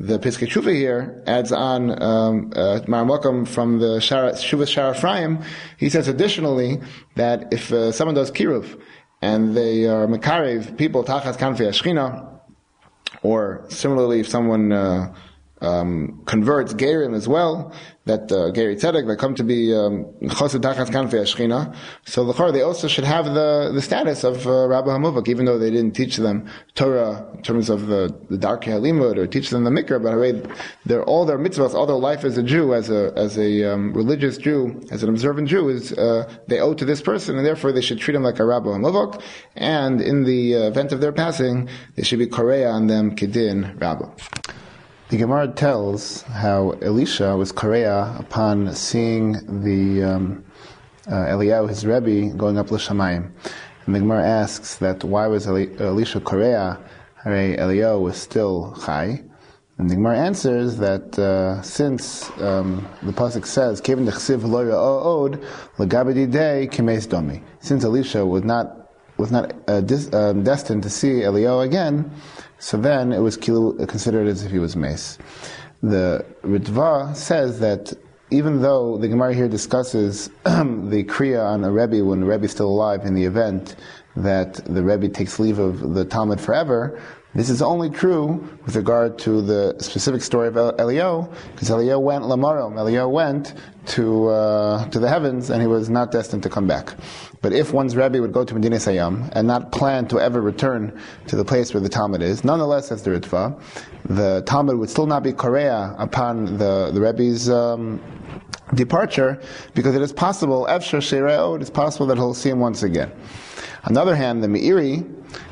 The 0.00 0.18
Piskei 0.18 0.48
Tshuva 0.48 0.74
here 0.74 1.22
adds 1.26 1.52
on 1.52 2.02
um, 2.02 2.52
uh, 2.56 2.80
from 2.80 3.78
the 3.78 3.98
Shuvah 4.00 4.34
Shara 4.34 4.96
Ephraim. 4.96 5.44
He 5.78 5.88
says 5.88 6.08
additionally 6.08 6.80
that 7.14 7.52
if 7.52 7.72
uh, 7.72 7.92
someone 7.92 8.16
does 8.16 8.32
kiruv 8.32 8.80
and 9.22 9.56
they 9.56 9.86
are 9.86 10.06
makarev 10.08 10.76
people 10.76 11.04
tachas 11.04 11.36
kanfi 11.36 11.68
ashchina, 11.68 12.40
or 13.22 13.64
similarly 13.68 14.20
if 14.20 14.28
someone 14.28 14.72
uh, 14.72 15.14
um, 15.60 16.22
converts 16.26 16.74
Gerim 16.74 17.14
as 17.14 17.26
well, 17.26 17.72
that 18.06 18.30
uh, 18.30 18.50
Geri 18.50 18.76
Tzedek, 18.76 19.06
that 19.06 19.18
come 19.18 19.34
to 19.34 19.44
be 19.44 19.74
um, 19.74 20.04
Tachas 20.22 20.90
Kanfei. 20.90 21.24
So 22.04 22.24
the 22.24 22.52
they 22.52 22.62
also 22.62 22.86
should 22.86 23.04
have 23.04 23.26
the, 23.26 23.70
the 23.72 23.80
status 23.80 24.24
of 24.24 24.46
uh, 24.46 24.68
Rabbi 24.68 24.88
Hamuvak, 24.88 25.28
even 25.28 25.46
though 25.46 25.58
they 25.58 25.70
didn't 25.70 25.92
teach 25.92 26.16
them 26.16 26.46
Torah 26.74 27.26
in 27.34 27.42
terms 27.42 27.70
of 27.70 27.86
the, 27.86 28.14
the 28.28 28.36
Darkei 28.36 28.68
Halimud 28.68 29.16
or 29.16 29.26
teach 29.26 29.50
them 29.50 29.64
the 29.64 29.70
Mikra, 29.70 30.02
but 30.02 30.50
they're 30.84 31.04
all 31.04 31.24
their 31.24 31.38
mitzvahs, 31.38 31.74
all 31.74 31.86
their 31.86 31.96
life 31.96 32.24
as 32.24 32.36
a 32.36 32.42
Jew, 32.42 32.74
as 32.74 32.90
a, 32.90 33.12
as 33.16 33.38
a 33.38 33.64
um, 33.64 33.94
religious 33.94 34.36
Jew, 34.36 34.82
as 34.90 35.02
an 35.02 35.08
observant 35.08 35.48
Jew, 35.48 35.68
is 35.68 35.92
uh, 35.94 36.30
they 36.46 36.60
owe 36.60 36.74
to 36.74 36.84
this 36.84 37.00
person, 37.00 37.36
and 37.36 37.46
therefore 37.46 37.72
they 37.72 37.80
should 37.80 37.98
treat 37.98 38.14
him 38.14 38.22
like 38.22 38.38
a 38.38 38.44
Rabbi 38.44 38.68
Hamuvak, 38.68 39.22
and 39.56 40.00
in 40.00 40.24
the 40.24 40.56
uh, 40.56 40.58
event 40.64 40.92
of 40.92 41.00
their 41.00 41.12
passing, 41.12 41.68
they 41.94 42.02
should 42.02 42.18
be 42.18 42.26
Korea 42.26 42.70
on 42.70 42.86
them 42.86 43.16
Kedin 43.16 43.80
Rabbi. 43.80 44.06
The 45.14 45.20
Gemara 45.20 45.46
tells 45.46 46.22
how 46.22 46.70
Elisha 46.82 47.36
was 47.36 47.52
Korea 47.52 48.16
upon 48.18 48.74
seeing 48.74 49.62
the 49.62 50.02
um, 50.02 50.44
uh, 51.06 51.26
Eliyahu, 51.26 51.68
his 51.68 51.86
Rebbe, 51.86 52.36
going 52.36 52.58
up 52.58 52.72
l'shamayim. 52.72 53.30
And 53.86 53.94
the 53.94 54.00
Gemara 54.00 54.26
asks 54.26 54.74
that 54.78 55.04
why 55.04 55.28
was 55.28 55.46
Eli- 55.46 55.72
Elisha 55.78 56.20
Korea? 56.20 56.80
Hare 57.22 57.56
Eliyahu 57.56 58.00
was 58.00 58.16
still 58.16 58.76
Chai. 58.84 59.22
And 59.78 59.88
the 59.88 59.94
Gemara 59.94 60.18
answers 60.18 60.78
that 60.78 61.16
uh, 61.16 61.62
since 61.62 62.28
um, 62.40 62.84
the 63.04 63.12
pasuk 63.12 63.46
says, 63.46 63.80
"Kevin 63.80 64.06
dechsiv 64.06 64.42
lo 64.42 64.68
od 64.68 65.40
day 66.32 66.68
kimes 66.72 67.08
domi," 67.08 67.40
since 67.60 67.84
Elisha 67.84 68.26
was 68.26 68.42
not 68.42 68.90
was 69.16 69.30
not 69.30 69.52
uh, 69.68 69.80
dis, 69.80 70.12
um, 70.12 70.42
destined 70.42 70.82
to 70.82 70.90
see 70.90 71.20
Eliyahu 71.20 71.64
again, 71.64 72.10
so 72.64 72.78
then 72.78 73.12
it 73.12 73.18
was 73.18 73.36
considered 73.36 74.26
as 74.26 74.42
if 74.42 74.50
he 74.50 74.58
was 74.58 74.74
mace. 74.74 75.18
The 75.82 76.24
Ritva 76.42 77.14
says 77.14 77.60
that 77.60 77.92
even 78.30 78.62
though 78.62 78.96
the 78.96 79.06
Gemara 79.06 79.34
here 79.34 79.48
discusses 79.48 80.28
the 80.44 81.04
Kriya 81.04 81.44
on 81.44 81.62
a 81.62 81.70
Rebbe 81.70 82.02
when 82.02 82.20
the 82.20 82.26
Rebbe 82.26 82.44
is 82.44 82.52
still 82.52 82.70
alive 82.70 83.04
in 83.04 83.12
the 83.12 83.22
event 83.22 83.76
that 84.16 84.54
the 84.64 84.82
Rebbe 84.82 85.10
takes 85.10 85.38
leave 85.38 85.58
of 85.58 85.92
the 85.92 86.06
Talmud 86.06 86.40
forever, 86.40 86.98
this 87.34 87.50
is 87.50 87.60
only 87.60 87.90
true 87.90 88.48
with 88.64 88.76
regard 88.76 89.18
to 89.18 89.42
the 89.42 89.76
specific 89.78 90.22
story 90.22 90.48
of 90.48 90.54
Eliyahu, 90.54 91.30
because 91.52 91.68
Eliyahu 91.68 92.00
went 92.00 92.24
lamarom. 92.24 92.74
Eliyahu 92.76 93.10
went 93.10 93.54
to 93.88 94.28
uh, 94.28 94.88
to 94.88 94.98
the 94.98 95.08
heavens, 95.08 95.50
and 95.50 95.60
he 95.60 95.66
was 95.66 95.90
not 95.90 96.12
destined 96.12 96.44
to 96.44 96.48
come 96.48 96.66
back. 96.66 96.94
But 97.44 97.52
if 97.52 97.74
one's 97.74 97.94
Rebbe 97.94 98.22
would 98.22 98.32
go 98.32 98.42
to 98.42 98.54
Medina 98.54 98.76
Sayyam 98.76 99.28
and 99.32 99.46
not 99.46 99.70
plan 99.70 100.08
to 100.08 100.18
ever 100.18 100.40
return 100.40 100.98
to 101.26 101.36
the 101.36 101.44
place 101.44 101.74
where 101.74 101.80
the 101.82 101.90
Talmud 101.90 102.22
is, 102.22 102.42
nonetheless, 102.42 102.90
as 102.90 103.02
the 103.02 103.10
Ritva, 103.10 103.60
the 104.06 104.42
Talmud 104.46 104.78
would 104.78 104.88
still 104.88 105.04
not 105.04 105.22
be 105.22 105.30
Korea 105.30 105.94
upon 105.98 106.56
the 106.56 106.90
the 106.90 107.02
Rebbe's. 107.02 107.50
Um, 107.50 108.00
departure, 108.74 109.40
because 109.74 109.94
it 109.94 110.00
is 110.00 110.12
possible, 110.12 110.66
Efshar 110.68 110.98
Sheireo, 110.98 111.54
it 111.54 111.62
is 111.62 111.68
possible 111.68 112.06
that 112.06 112.16
he'll 112.16 112.32
see 112.32 112.48
him 112.48 112.60
once 112.60 112.82
again. 112.82 113.12
On 113.84 113.92
the 113.92 114.00
other 114.00 114.16
hand, 114.16 114.42
the 114.42 114.48
Meiri 114.48 115.04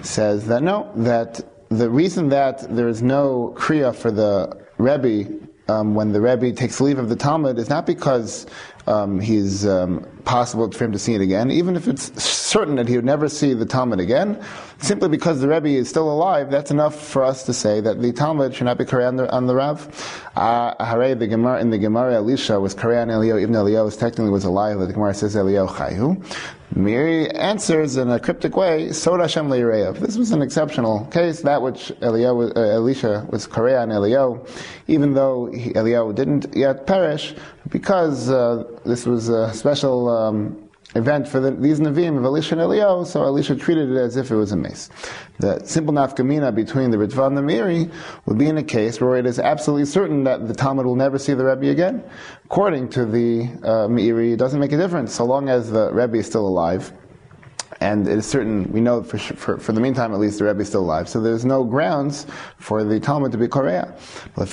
says 0.02 0.46
that 0.46 0.62
no, 0.62 0.90
that 0.96 1.42
the 1.68 1.90
reason 1.90 2.30
that 2.30 2.74
there 2.74 2.88
is 2.88 3.02
no 3.02 3.54
kriya 3.56 3.94
for 3.94 4.10
the 4.10 4.56
Rebbe 4.78 5.42
um, 5.68 5.94
when 5.94 6.12
the 6.12 6.20
Rebbe 6.20 6.52
takes 6.52 6.80
leave 6.80 6.98
of 6.98 7.08
the 7.08 7.16
Talmud 7.16 7.58
is 7.58 7.68
not 7.68 7.86
because 7.86 8.46
um, 8.86 9.20
he's 9.20 9.66
um, 9.66 10.06
possible 10.24 10.70
for 10.70 10.84
him 10.84 10.92
to 10.92 10.98
see 10.98 11.14
it 11.14 11.20
again, 11.20 11.50
even 11.50 11.76
if 11.76 11.88
it's 11.88 12.22
certain 12.22 12.76
that 12.76 12.88
he 12.88 12.96
would 12.96 13.04
never 13.04 13.28
see 13.28 13.54
the 13.54 13.66
Talmud 13.66 14.00
again, 14.00 14.42
simply 14.78 15.08
because 15.08 15.40
the 15.40 15.48
Rebbe 15.48 15.68
is 15.68 15.88
still 15.88 16.10
alive, 16.10 16.50
that's 16.50 16.70
enough 16.70 17.00
for 17.00 17.22
us 17.24 17.44
to 17.44 17.52
say 17.52 17.80
that 17.80 18.00
the 18.02 18.12
Talmud 18.12 18.54
should 18.54 18.64
not 18.64 18.78
be 18.78 18.84
Korean 18.84 19.20
on 19.20 19.46
the, 19.46 19.54
Rav. 19.54 20.30
Uh, 20.36 21.14
the 21.14 21.26
Gemara, 21.26 21.60
in 21.60 21.70
the 21.70 21.78
Gemara, 21.78 22.14
Elisha 22.14 22.58
was 22.60 22.74
Korean 22.74 23.08
Eliyahu, 23.08 23.40
even 23.42 23.54
Eliyahu 23.54 23.90
technically 23.98 24.30
was 24.30 24.44
alive, 24.44 24.78
the 24.78 24.92
Gemara 24.92 25.14
says 25.14 25.34
Eliyahu 25.34 25.68
Chayu. 25.68 26.24
Meiri 26.74 27.30
answers 27.36 27.98
in 27.98 28.08
a 28.08 28.18
cryptic 28.18 28.56
way, 28.56 28.92
Sod 28.92 29.20
Hashem 29.20 29.48
Leireyev. 29.48 29.98
This 29.98 30.16
was 30.16 30.30
an 30.30 30.40
exceptional 30.40 31.04
case, 31.06 31.42
that 31.42 31.60
which 31.60 31.92
Eliyahu, 32.00 32.56
uh, 32.56 32.60
Elisha 32.60 33.26
was 33.28 33.46
Korea 33.46 33.82
and 33.82 33.92
Eliyahu, 33.92 34.48
even 34.88 35.12
though 35.12 35.52
he, 35.52 35.70
Eliyahu 35.74 36.14
didn't 36.14 36.56
yet 36.56 36.86
perish, 36.86 37.34
because 37.68 38.30
uh, 38.30 38.64
this 38.86 39.04
was 39.04 39.28
a 39.28 39.52
special 39.52 40.08
um, 40.12 40.68
event 40.94 41.26
for 41.26 41.40
the, 41.40 41.50
these 41.52 41.80
Nevi'im 41.80 42.18
of 42.18 42.24
Elisha 42.24 42.54
and 42.54 42.62
Eliyahu, 42.62 43.06
so 43.06 43.22
Elisha 43.22 43.56
treated 43.56 43.90
it 43.90 43.96
as 43.96 44.16
if 44.16 44.30
it 44.30 44.36
was 44.36 44.52
a 44.52 44.56
mace. 44.56 44.90
The 45.38 45.64
simple 45.64 45.94
nafkamina 45.94 46.54
between 46.54 46.90
the 46.90 46.98
Ritva 46.98 47.26
and 47.26 47.36
the 47.36 47.40
Meiri 47.40 47.90
would 48.26 48.38
be 48.38 48.46
in 48.46 48.58
a 48.58 48.62
case 48.62 49.00
where 49.00 49.16
it 49.16 49.26
is 49.26 49.38
absolutely 49.38 49.86
certain 49.86 50.24
that 50.24 50.48
the 50.48 50.54
Talmud 50.54 50.86
will 50.86 50.96
never 50.96 51.18
see 51.18 51.34
the 51.34 51.44
Rebbe 51.44 51.70
again. 51.70 52.04
According 52.44 52.90
to 52.90 53.06
the 53.06 53.44
uh, 53.62 53.88
Meiri, 53.88 54.34
it 54.34 54.36
doesn't 54.36 54.60
make 54.60 54.72
a 54.72 54.76
difference 54.76 55.14
so 55.14 55.24
long 55.24 55.48
as 55.48 55.70
the 55.70 55.92
Rebbe 55.92 56.18
is 56.18 56.26
still 56.26 56.46
alive 56.46 56.92
and 57.82 58.06
it 58.06 58.18
is 58.18 58.26
certain, 58.26 58.70
we 58.72 58.80
know 58.80 59.02
for, 59.02 59.18
for, 59.18 59.58
for, 59.58 59.72
the 59.72 59.80
meantime 59.80 60.12
at 60.14 60.20
least, 60.20 60.38
the 60.38 60.44
Rebbe 60.44 60.60
is 60.60 60.68
still 60.68 60.82
alive. 60.82 61.08
So 61.08 61.20
there's 61.20 61.44
no 61.44 61.64
grounds 61.64 62.26
for 62.58 62.84
the 62.84 63.00
Talmud 63.00 63.32
to 63.32 63.38
be 63.38 63.48
Korea. 63.48 63.92
But 64.36 64.52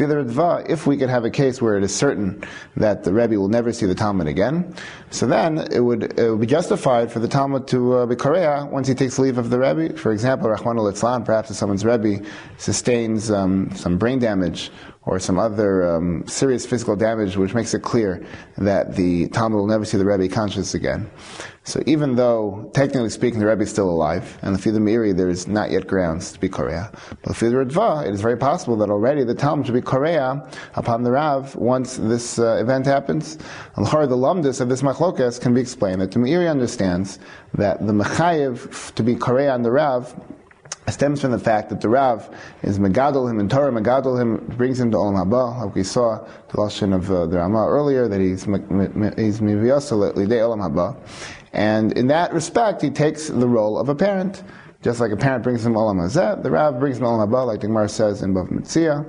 if 0.67 0.87
we 0.87 0.97
could 0.97 1.09
have 1.09 1.25
a 1.25 1.29
case 1.29 1.61
where 1.61 1.77
it 1.77 1.83
is 1.83 1.95
certain 1.95 2.43
that 2.75 3.03
the 3.03 3.13
Rebbe 3.13 3.39
will 3.39 3.47
never 3.47 3.71
see 3.71 3.85
the 3.85 3.93
Talmud 3.93 4.27
again, 4.27 4.73
so 5.11 5.27
then 5.27 5.59
it 5.71 5.79
would, 5.79 6.19
it 6.19 6.31
would 6.31 6.41
be 6.41 6.47
justified 6.47 7.11
for 7.11 7.19
the 7.19 7.27
Talmud 7.27 7.67
to 7.67 7.97
uh, 7.97 8.05
be 8.07 8.15
Korea 8.15 8.67
once 8.71 8.87
he 8.87 8.95
takes 8.95 9.19
leave 9.19 9.37
of 9.37 9.51
the 9.51 9.59
Rebbe. 9.59 9.95
For 9.95 10.11
example, 10.11 10.49
Rahman 10.49 10.79
al 10.79 11.21
perhaps 11.21 11.51
if 11.51 11.57
someone's 11.57 11.85
Rebbe 11.85 12.25
sustains 12.57 13.29
um, 13.29 13.69
some 13.75 13.97
brain 13.97 14.17
damage 14.19 14.71
or 15.03 15.19
some 15.19 15.39
other 15.39 15.95
um, 15.95 16.23
serious 16.27 16.65
physical 16.65 16.95
damage 16.95 17.37
which 17.37 17.53
makes 17.53 17.73
it 17.73 17.81
clear 17.81 18.25
that 18.57 18.95
the 18.95 19.27
Talmud 19.29 19.57
will 19.57 19.67
never 19.67 19.85
see 19.85 19.97
the 19.97 20.05
Rebbe 20.05 20.27
conscious 20.27 20.73
again. 20.73 21.09
So 21.69 21.83
even 21.85 22.15
though, 22.15 22.71
technically 22.73 23.09
speaking, 23.09 23.39
the 23.39 23.45
Rebbe 23.45 23.61
is 23.61 23.69
still 23.69 23.89
alive, 23.89 24.39
and 24.41 24.55
the 24.55 24.59
Fidah 24.59 24.79
Meiri, 24.79 25.15
there 25.15 25.29
is 25.29 25.47
not 25.47 25.69
yet 25.69 25.85
grounds 25.85 26.31
to 26.31 26.39
be 26.39 26.49
Korea, 26.49 26.91
but 27.21 27.37
the 27.37 27.45
Fidah 27.45 28.07
it 28.07 28.13
is 28.13 28.21
very 28.21 28.37
possible 28.37 28.75
that 28.77 28.89
already 28.89 29.23
the 29.23 29.35
Talmud 29.35 29.67
should 29.67 29.75
be 29.75 29.81
Korea 29.81 30.47
upon 30.73 31.03
the 31.03 31.11
Rav 31.11 31.55
once 31.55 31.97
this 31.97 32.39
uh, 32.39 32.57
event 32.59 32.87
happens. 32.87 33.37
And 33.75 33.85
the 33.85 33.91
Lumdus 33.91 34.61
of 34.61 34.69
this 34.69 34.81
Machlokas 34.81 35.39
can 35.39 35.53
be 35.53 35.61
explained 35.61 36.01
that 36.01 36.11
the 36.11 36.19
Meiri 36.19 36.49
understands 36.49 37.19
that 37.53 37.85
the 37.85 37.93
Mechayev 37.93 38.95
to 38.95 39.03
be 39.03 39.15
Korea 39.15 39.53
on 39.53 39.61
the 39.61 39.71
Rav 39.71 40.15
stems 40.91 41.21
from 41.21 41.31
the 41.31 41.39
fact 41.39 41.69
that 41.69 41.81
the 41.81 41.89
Rav 41.89 42.29
is 42.63 42.79
Megadol 42.79 43.29
him 43.29 43.39
in 43.39 43.49
Torah, 43.49 43.71
Megadol 43.71 44.19
him 44.19 44.37
brings 44.57 44.79
him 44.79 44.91
to 44.91 44.97
Olam 44.97 45.23
Haba, 45.23 45.65
like 45.65 45.75
we 45.75 45.83
saw 45.83 46.17
the 46.49 46.57
Lashon 46.57 46.95
of 46.95 47.11
uh, 47.11 47.25
the 47.27 47.37
Ramah 47.37 47.67
earlier, 47.67 48.07
that 48.07 48.19
he's 48.19 48.43
he's 48.45 49.39
Miviyasa 49.39 50.13
Lidei 50.15 50.41
Olam 50.41 50.61
Haba. 50.67 50.97
And 51.53 51.93
in 51.97 52.07
that 52.07 52.33
respect, 52.33 52.81
he 52.81 52.89
takes 52.89 53.27
the 53.27 53.47
role 53.47 53.77
of 53.77 53.89
a 53.89 53.95
parent. 53.95 54.43
Just 54.81 55.01
like 55.01 55.11
a 55.11 55.17
parent 55.17 55.43
brings 55.43 55.65
him 55.65 55.73
Olam 55.73 55.97
Hazeh, 55.97 56.41
the 56.41 56.51
Rav 56.51 56.79
brings 56.79 56.97
him 56.97 57.03
Olam 57.03 57.27
Haba, 57.27 57.45
like 57.45 57.59
the 57.59 57.67
Gemara 57.67 57.89
says 57.89 58.21
in 58.21 58.33
Bav 58.33 58.49
Mitzia. 58.49 59.05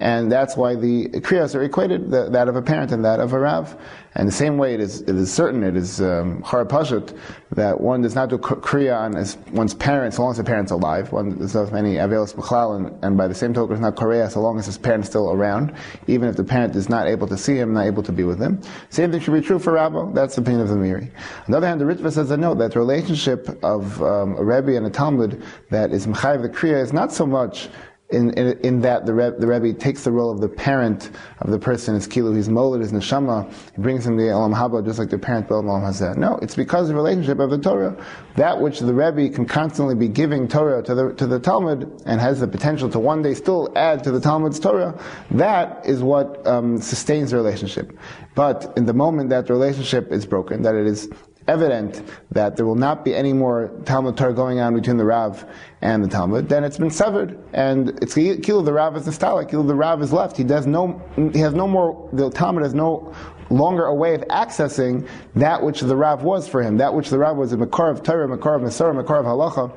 And 0.00 0.32
that's 0.32 0.56
why 0.56 0.74
the 0.74 1.08
Kriyas 1.08 1.54
are 1.54 1.62
equated, 1.62 2.10
that 2.10 2.48
of 2.48 2.56
a 2.56 2.62
parent 2.62 2.90
and 2.90 3.04
that 3.04 3.20
of 3.20 3.32
a 3.32 3.38
Rav. 3.38 3.76
And 4.14 4.28
the 4.28 4.32
same 4.32 4.58
way 4.58 4.74
it 4.74 4.80
is, 4.80 5.00
it 5.02 5.16
is 5.16 5.32
certain, 5.32 5.62
it 5.62 5.74
is 5.74 6.00
um, 6.02 6.42
that 6.42 7.76
one 7.80 8.02
does 8.02 8.14
not 8.14 8.28
do 8.28 8.36
kriya 8.36 8.98
on 8.98 9.54
one's 9.54 9.72
parents, 9.72 10.16
so 10.16 10.22
long 10.22 10.32
as 10.32 10.36
the 10.36 10.44
parent's 10.44 10.70
alive. 10.70 11.12
One 11.12 11.38
does 11.38 11.54
not 11.54 11.72
many 11.72 11.94
avelos 11.94 12.34
b'chlal, 12.34 12.76
and, 12.76 13.04
and 13.04 13.16
by 13.16 13.26
the 13.26 13.34
same 13.34 13.54
token, 13.54 13.74
it's 13.74 13.80
not 13.80 13.96
korea 13.96 14.28
so 14.28 14.40
long 14.40 14.58
as 14.58 14.66
his 14.66 14.76
parent's 14.76 15.08
still 15.08 15.32
around, 15.32 15.72
even 16.08 16.28
if 16.28 16.36
the 16.36 16.44
parent 16.44 16.76
is 16.76 16.90
not 16.90 17.06
able 17.06 17.26
to 17.26 17.38
see 17.38 17.56
him, 17.56 17.72
not 17.72 17.86
able 17.86 18.02
to 18.02 18.12
be 18.12 18.24
with 18.24 18.38
him. 18.38 18.60
Same 18.90 19.10
thing 19.10 19.20
should 19.20 19.32
be 19.32 19.40
true 19.40 19.58
for 19.58 19.72
Rabbo. 19.72 20.14
That's 20.14 20.34
the 20.34 20.42
opinion 20.42 20.62
of 20.62 20.68
the 20.68 20.74
Meiri. 20.74 21.10
On 21.46 21.50
the 21.50 21.56
other 21.56 21.68
hand, 21.68 21.80
the 21.80 21.86
Ritva 21.86 22.12
says 22.12 22.30
a 22.30 22.36
note 22.36 22.58
that 22.58 22.72
the 22.72 22.80
relationship 22.80 23.48
of 23.62 24.02
um, 24.02 24.36
a 24.36 24.44
Rebbe 24.44 24.76
and 24.76 24.86
a 24.86 24.90
Talmud 24.90 25.42
that 25.70 25.90
is 25.90 26.06
Mechayiv 26.06 26.42
the 26.42 26.50
Kriya 26.50 26.82
is 26.82 26.92
not 26.92 27.12
so 27.12 27.24
much 27.24 27.70
in, 28.12 28.30
in, 28.34 28.58
in, 28.60 28.80
that 28.82 29.06
the, 29.06 29.14
Rebbe, 29.14 29.38
the 29.38 29.46
Rebbe 29.46 29.72
takes 29.72 30.04
the 30.04 30.12
role 30.12 30.30
of 30.30 30.40
the 30.40 30.48
parent 30.48 31.10
of 31.40 31.50
the 31.50 31.58
person, 31.58 31.94
his 31.94 32.06
kilu, 32.06 32.34
his 32.34 32.48
molid, 32.48 32.80
his 32.80 32.92
neshama, 32.92 33.50
he 33.74 33.80
brings 33.82 34.06
him 34.06 34.16
the 34.16 34.24
Olam 34.24 34.54
Haba 34.54 34.84
just 34.84 34.98
like 34.98 35.10
the 35.10 35.18
parent 35.18 35.46
of 35.46 35.64
Olam 35.64 35.82
Hazeh. 35.82 36.16
No, 36.16 36.38
it's 36.42 36.54
because 36.54 36.82
of 36.82 36.88
the 36.88 36.94
relationship 36.94 37.38
of 37.38 37.50
the 37.50 37.58
Torah. 37.58 37.96
That 38.36 38.60
which 38.60 38.80
the 38.80 38.94
Rebbe 38.94 39.34
can 39.34 39.46
constantly 39.46 39.94
be 39.94 40.08
giving 40.08 40.48
Torah 40.48 40.82
to 40.82 40.94
the, 40.94 41.14
to 41.14 41.26
the 41.26 41.38
Talmud 41.38 42.02
and 42.06 42.20
has 42.20 42.40
the 42.40 42.48
potential 42.48 42.88
to 42.90 42.98
one 42.98 43.22
day 43.22 43.34
still 43.34 43.72
add 43.76 44.04
to 44.04 44.10
the 44.10 44.20
Talmud's 44.20 44.60
Torah, 44.60 44.98
that 45.30 45.84
is 45.86 46.02
what 46.02 46.46
um, 46.46 46.80
sustains 46.80 47.30
the 47.30 47.36
relationship. 47.36 47.96
But 48.34 48.72
in 48.76 48.86
the 48.86 48.94
moment 48.94 49.30
that 49.30 49.46
the 49.46 49.52
relationship 49.52 50.12
is 50.12 50.26
broken, 50.26 50.62
that 50.62 50.74
it 50.74 50.86
is 50.86 51.08
evident 51.48 52.02
that 52.30 52.56
there 52.56 52.66
will 52.66 52.74
not 52.74 53.04
be 53.04 53.14
any 53.14 53.32
more 53.32 53.70
Talmud 53.84 54.16
Torah 54.16 54.34
going 54.34 54.60
on 54.60 54.74
between 54.74 54.96
the 54.96 55.04
Rav 55.04 55.44
and 55.80 56.04
the 56.04 56.08
Talmud, 56.08 56.48
then 56.48 56.64
it's 56.64 56.78
been 56.78 56.90
severed. 56.90 57.38
And 57.52 57.90
it's 58.02 58.14
Kilo 58.14 58.62
the 58.62 58.72
Rav 58.72 58.96
is 58.96 59.06
nostalgic. 59.06 59.50
Kilo 59.50 59.62
the 59.62 59.74
Rav 59.74 60.02
is 60.02 60.12
left. 60.12 60.36
He 60.36 60.44
does 60.44 60.66
no, 60.66 61.02
he 61.32 61.40
has 61.40 61.54
no 61.54 61.66
more, 61.66 62.08
the 62.12 62.30
Talmud 62.30 62.62
has 62.62 62.74
no 62.74 63.14
longer 63.50 63.84
a 63.84 63.94
way 63.94 64.14
of 64.14 64.22
accessing 64.22 65.06
that 65.34 65.62
which 65.62 65.80
the 65.80 65.96
Rav 65.96 66.22
was 66.22 66.48
for 66.48 66.62
him. 66.62 66.78
That 66.78 66.94
which 66.94 67.10
the 67.10 67.18
Rav 67.18 67.36
was 67.36 67.52
a 67.52 67.56
Makar 67.56 67.90
of 67.90 68.02
Torah, 68.02 68.28
Makar 68.28 68.54
of 68.54 68.62
Masorah, 68.62 68.94
Makar 68.94 69.18
of 69.18 69.26
Halacha. 69.26 69.72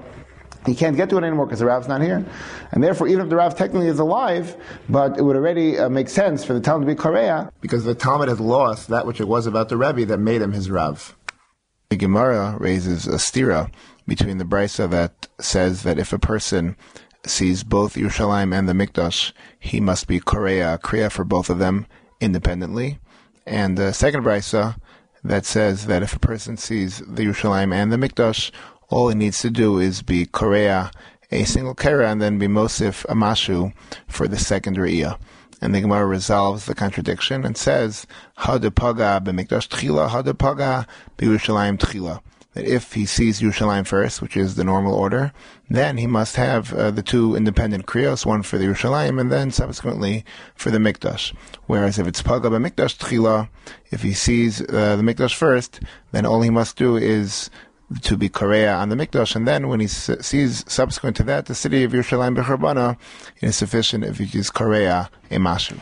He 0.65 0.73
can't 0.73 0.97
get 0.97 1.09
to 1.11 1.17
it 1.17 1.23
anymore 1.23 1.45
because 1.45 1.59
the 1.59 1.65
Rav's 1.65 1.87
not 1.87 2.01
here. 2.01 2.25
And 2.71 2.83
therefore, 2.83 3.07
even 3.07 3.25
if 3.25 3.29
the 3.29 3.35
Rav 3.35 3.55
technically 3.55 3.87
is 3.87 3.99
alive, 3.99 4.55
but 4.89 5.17
it 5.17 5.21
would 5.21 5.35
already 5.35 5.77
uh, 5.77 5.89
make 5.89 6.09
sense 6.09 6.43
for 6.43 6.53
the 6.53 6.59
Talmud 6.59 6.87
to 6.87 6.95
be 6.95 6.97
Korea. 6.97 7.51
Because 7.61 7.83
the 7.83 7.93
Talmud 7.93 8.29
has 8.29 8.39
lost 8.39 8.87
that 8.87 9.05
which 9.05 9.21
it 9.21 9.27
was 9.27 9.45
about 9.45 9.69
the 9.69 9.77
Rebbe 9.77 10.05
that 10.05 10.17
made 10.17 10.41
him 10.41 10.53
his 10.53 10.71
Rav. 10.71 11.15
The 11.89 11.97
Gemara 11.97 12.57
raises 12.59 13.05
a 13.05 13.17
stira 13.17 13.71
between 14.07 14.39
the 14.39 14.43
brisa 14.43 14.89
that 14.89 15.27
says 15.39 15.83
that 15.83 15.99
if 15.99 16.11
a 16.11 16.19
person 16.19 16.75
sees 17.25 17.63
both 17.63 17.95
Yerushalayim 17.95 18.57
and 18.57 18.67
the 18.67 18.73
Mikdash, 18.73 19.33
he 19.59 19.79
must 19.79 20.07
be 20.07 20.19
Korea, 20.19 20.79
Kriya 20.81 21.11
for 21.11 21.23
both 21.23 21.49
of 21.49 21.59
them 21.59 21.85
independently. 22.19 22.99
And 23.45 23.77
the 23.77 23.93
second 23.93 24.23
brisa 24.23 24.77
that 25.23 25.45
says 25.45 25.85
that 25.85 26.03
if 26.03 26.15
a 26.15 26.19
person 26.19 26.57
sees 26.57 26.99
the 26.99 27.25
Yerushalayim 27.25 27.73
and 27.73 27.91
the 27.91 27.97
Mikdash, 27.97 28.51
all 28.89 29.09
he 29.09 29.15
needs 29.15 29.39
to 29.39 29.49
do 29.49 29.79
is 29.79 30.01
be 30.01 30.25
Korea, 30.25 30.91
a 31.31 31.43
single 31.43 31.75
Kera, 31.75 32.11
and 32.11 32.21
then 32.21 32.39
be 32.39 32.47
Mosif 32.47 33.05
Amashu 33.07 33.73
for 34.07 34.27
the 34.27 34.37
second 34.37 34.77
Re'iyah. 34.77 35.17
And 35.65 35.73
the 35.73 35.81
Gemara 35.81 36.05
resolves 36.05 36.67
the 36.67 36.75
contradiction 36.75 37.43
and 37.43 37.57
says, 37.57 38.05
Hadapaga 38.37 39.19
b'mikdash 39.19 39.67
tchila, 39.67 40.09
hadapaga 40.09 40.85
b'Yerushalayim 41.17 41.79
tchila. 41.79 42.21
That 42.53 42.65
if 42.65 42.93
he 42.93 43.07
sees 43.07 43.41
Yerushalayim 43.41 43.87
first, 43.87 44.21
which 44.21 44.37
is 44.37 44.53
the 44.53 44.63
normal 44.63 44.93
order, 44.93 45.33
then 45.67 45.97
he 45.97 46.05
must 46.05 46.35
have 46.35 46.71
uh, 46.71 46.91
the 46.91 47.01
two 47.01 47.35
independent 47.35 47.87
kriyos, 47.87 48.27
one 48.27 48.43
for 48.43 48.59
the 48.59 48.65
Yerushalayim 48.65 49.19
and 49.19 49.31
then 49.31 49.49
subsequently 49.49 50.23
for 50.53 50.69
the 50.69 50.77
Mikdash. 50.77 51.33
Whereas 51.65 51.97
if 51.97 52.05
it's 52.05 52.21
Paga 52.21 52.51
b'mikdash 52.51 52.99
tchila, 52.99 53.49
if 53.89 54.03
he 54.03 54.13
sees 54.13 54.61
uh, 54.61 54.95
the 54.95 55.01
Mikdash 55.01 55.33
first, 55.33 55.79
then 56.11 56.27
all 56.27 56.43
he 56.43 56.51
must 56.51 56.77
do 56.77 56.95
is 56.95 57.49
to 58.01 58.17
be 58.17 58.29
Korea 58.29 58.73
on 58.73 58.89
the 58.89 58.95
Mikdash, 58.95 59.35
and 59.35 59.47
then 59.47 59.67
when 59.67 59.79
he 59.79 59.87
sees 59.87 60.65
subsequent 60.67 61.15
to 61.17 61.23
that 61.23 61.45
the 61.45 61.55
city 61.55 61.83
of 61.83 61.91
Yerushalayim 61.91 62.35
Becharbana, 62.35 62.97
it 63.41 63.49
is 63.49 63.55
sufficient 63.55 64.03
if 64.03 64.17
he 64.17 64.37
is 64.37 64.49
Korea 64.49 65.09
a 65.29 65.35
Mashu. 65.35 65.79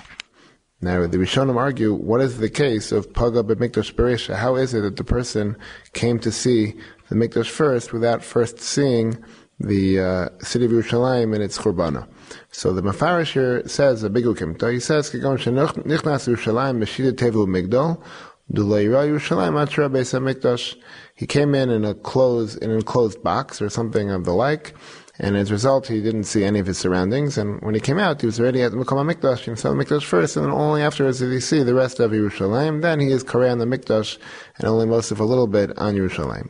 Now, 0.82 1.08
the 1.08 1.18
Rishonim 1.18 1.56
argue, 1.56 1.94
what 1.94 2.20
is 2.20 2.40
the 2.40 2.50
case 2.50 2.92
of 2.92 3.14
Paga 3.14 3.42
Mikdash 3.44 3.96
Beresha? 3.96 4.36
How 4.36 4.56
is 4.56 4.74
it 4.74 4.82
that 4.82 4.98
the 4.98 5.06
person 5.06 5.56
came 5.94 6.20
to 6.20 6.30
see 6.30 6.74
the 7.08 7.16
Mikdash 7.16 7.48
first 7.48 7.94
without 7.94 8.22
first 8.22 8.60
seeing 8.60 9.24
the 9.62 10.00
uh, 10.02 10.30
city 10.44 10.66
of 10.66 10.72
Yerushalayim 10.72 11.34
and 11.34 11.42
its 11.42 11.58
Churbana? 11.58 12.06
So 12.52 12.74
the 12.74 12.82
Mafarish 12.82 13.32
here 13.32 13.66
says, 13.66 14.04
a 14.04 14.10
big 14.10 14.26
ukimta, 14.26 14.74
he 14.74 14.82
says, 14.82 15.10
Kigon 15.10 15.38
Nichnas 15.38 16.28
Yerushalayim 16.28 16.84
Meshida 16.84 17.14
Tevu 17.14 17.48
Migdal, 17.48 18.04
Duleira 18.52 19.08
Yerushalayim 19.08 19.62
Atra 19.62 19.88
Beis 19.88 20.12
HaMikdash, 20.12 20.76
he 21.24 21.28
came 21.28 21.56
in 21.56 21.70
in 21.70 21.86
a 21.86 21.94
closed, 21.94 22.62
an 22.62 22.70
enclosed 22.70 23.24
box 23.24 23.62
or 23.62 23.70
something 23.70 24.12
of 24.12 24.26
the 24.26 24.34
like, 24.34 24.74
and 25.20 25.38
as 25.38 25.52
a 25.52 25.54
result, 25.54 25.88
he 25.88 26.02
didn't 26.02 26.26
see 26.26 26.44
any 26.44 26.60
of 26.60 26.66
his 26.66 26.78
surroundings. 26.78 27.38
And 27.38 27.62
when 27.62 27.74
he 27.74 27.80
came 27.80 27.98
out, 27.98 28.20
he 28.20 28.26
was 28.26 28.42
already 28.42 28.62
at 28.62 28.72
the 28.72 28.78
Mikdash. 28.78 29.16
Mikdash. 29.16 29.40
He 29.46 29.56
saw 29.56 29.70
the 29.70 29.82
Mikdash 29.82 30.04
first, 30.04 30.36
and 30.36 30.46
then 30.46 30.52
only 30.52 30.82
afterwards 30.82 31.20
did 31.20 31.32
he 31.32 31.40
see 31.40 31.64
the 31.64 31.76
rest 31.76 32.02
of 32.02 32.12
Yerushalayim. 32.12 32.82
Then 32.82 33.00
he 33.00 33.08
is 33.08 33.24
Korea 33.24 33.56
the 33.56 33.64
Mikdash, 33.64 34.18
and 34.58 34.68
only 34.68 34.86
most 34.86 35.12
of 35.12 35.22
a 35.22 35.24
little 35.24 35.48
bit 35.48 35.72
on 35.78 35.96
Yerushalayim. 35.96 36.50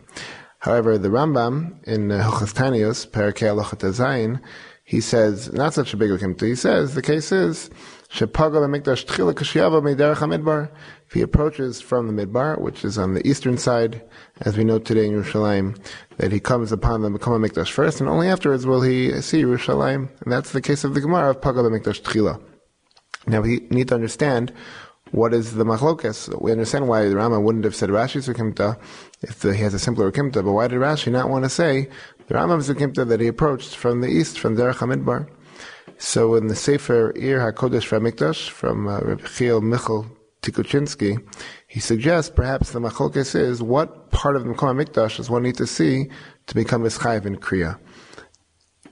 However, 0.58 0.98
the 0.98 1.10
Rambam 1.10 1.84
in 1.84 2.12
uh, 2.12 2.28
Hilchas 2.28 2.56
Tanius, 2.56 3.08
Parakeh 3.08 3.54
Zayin, 3.92 4.42
he 4.84 5.02
says 5.02 5.52
not 5.54 5.74
such 5.74 5.94
a 5.94 5.98
big 5.98 6.10
akimta. 6.10 6.48
He 6.48 6.56
says 6.56 6.94
the 6.94 7.02
case 7.02 7.32
is 7.32 7.70
shepaga 8.10 8.60
b'mikdash 8.60 9.06
tchila 9.06 9.34
kashiyava 9.34 9.82
meiderech 9.82 10.18
hamidbar. 10.18 10.70
If 11.08 11.14
he 11.14 11.22
approaches 11.22 11.80
from 11.80 12.08
the 12.08 12.26
midbar, 12.26 12.60
which 12.60 12.84
is 12.84 12.98
on 12.98 13.14
the 13.14 13.26
eastern 13.28 13.58
side, 13.58 14.02
as 14.41 14.58
we 14.58 14.63
know 14.63 14.80
today 14.80 15.06
in 15.06 15.13
Yerushalayim, 15.13 15.78
that 16.17 16.32
he 16.32 16.39
comes 16.39 16.72
upon 16.72 17.02
the 17.02 17.10
Mekama 17.10 17.48
Mikdash 17.48 17.72
first, 17.72 18.00
and 18.00 18.10
only 18.10 18.28
afterwards 18.28 18.65
will 18.65 18.82
he 18.82 19.22
see 19.22 19.43
Yerushalayim. 19.43 20.10
And 20.22 20.32
that's 20.32 20.52
the 20.52 20.62
case 20.62 20.84
of 20.84 20.93
the 20.93 21.02
Gemara 21.02 21.32
of 21.32 21.41
Pagad 21.41 21.69
Mikdash 21.69 22.02
Tchila. 22.02 22.41
Now 23.28 23.41
we 23.41 23.67
need 23.69 23.89
to 23.89 23.96
understand 23.96 24.52
what 25.12 25.34
is 25.34 25.54
the 25.54 25.63
machlokas. 25.63 26.41
We 26.41 26.52
understand 26.52 26.88
why 26.88 27.08
the 27.08 27.15
Rama 27.15 27.39
wouldn't 27.39 27.63
have 27.63 27.76
said 27.76 27.89
Rashi's 27.89 28.28
Ukimta 28.28 28.80
if 29.22 29.39
the, 29.39 29.56
he 29.56 29.62
has 29.62 29.74
a 29.74 29.80
simpler 29.80 30.12
Ukimta, 30.12 30.43
but 30.43 30.52
why 30.52 30.67
did 30.67 30.80
Rashi 30.80 31.12
not 31.12 31.30
want 31.30 31.46
to 31.46 31.50
say 31.50 31.89
the 32.28 32.34
Rambam's 32.34 32.69
Ukimta 32.69 33.08
that 33.08 33.19
he 33.19 33.28
approached 33.28 33.76
from 33.76 34.02
the 34.02 34.08
east, 34.08 34.39
from 34.39 34.58
Derech 34.58 34.76
HaMidbar? 34.76 35.30
So 36.00 36.36
in 36.36 36.48
the 36.48 36.56
Sefer 36.56 37.12
Ir 37.15 37.39
HaKodesh 37.39 37.88
Mikdash 38.00 38.50
from 38.50 38.88
uh, 38.88 39.00
Rabbi 39.02 39.28
Chiel 39.28 39.62
Michal 39.62 40.08
Tukachinsky, 40.41 41.24
he 41.74 41.80
suggests 41.80 42.30
perhaps 42.30 42.70
the 42.70 42.80
machlokes 42.80 43.34
is 43.34 43.60
what 43.60 44.12
part 44.12 44.36
of 44.36 44.44
the 44.44 44.54
Mekom 44.54 44.80
Mikdash 44.80 45.18
does 45.18 45.28
one 45.28 45.42
need 45.42 45.56
to 45.56 45.66
see 45.66 46.08
to 46.46 46.54
become 46.54 46.84
Ischayiv 46.84 47.26
in 47.26 47.38
Kriya. 47.38 47.80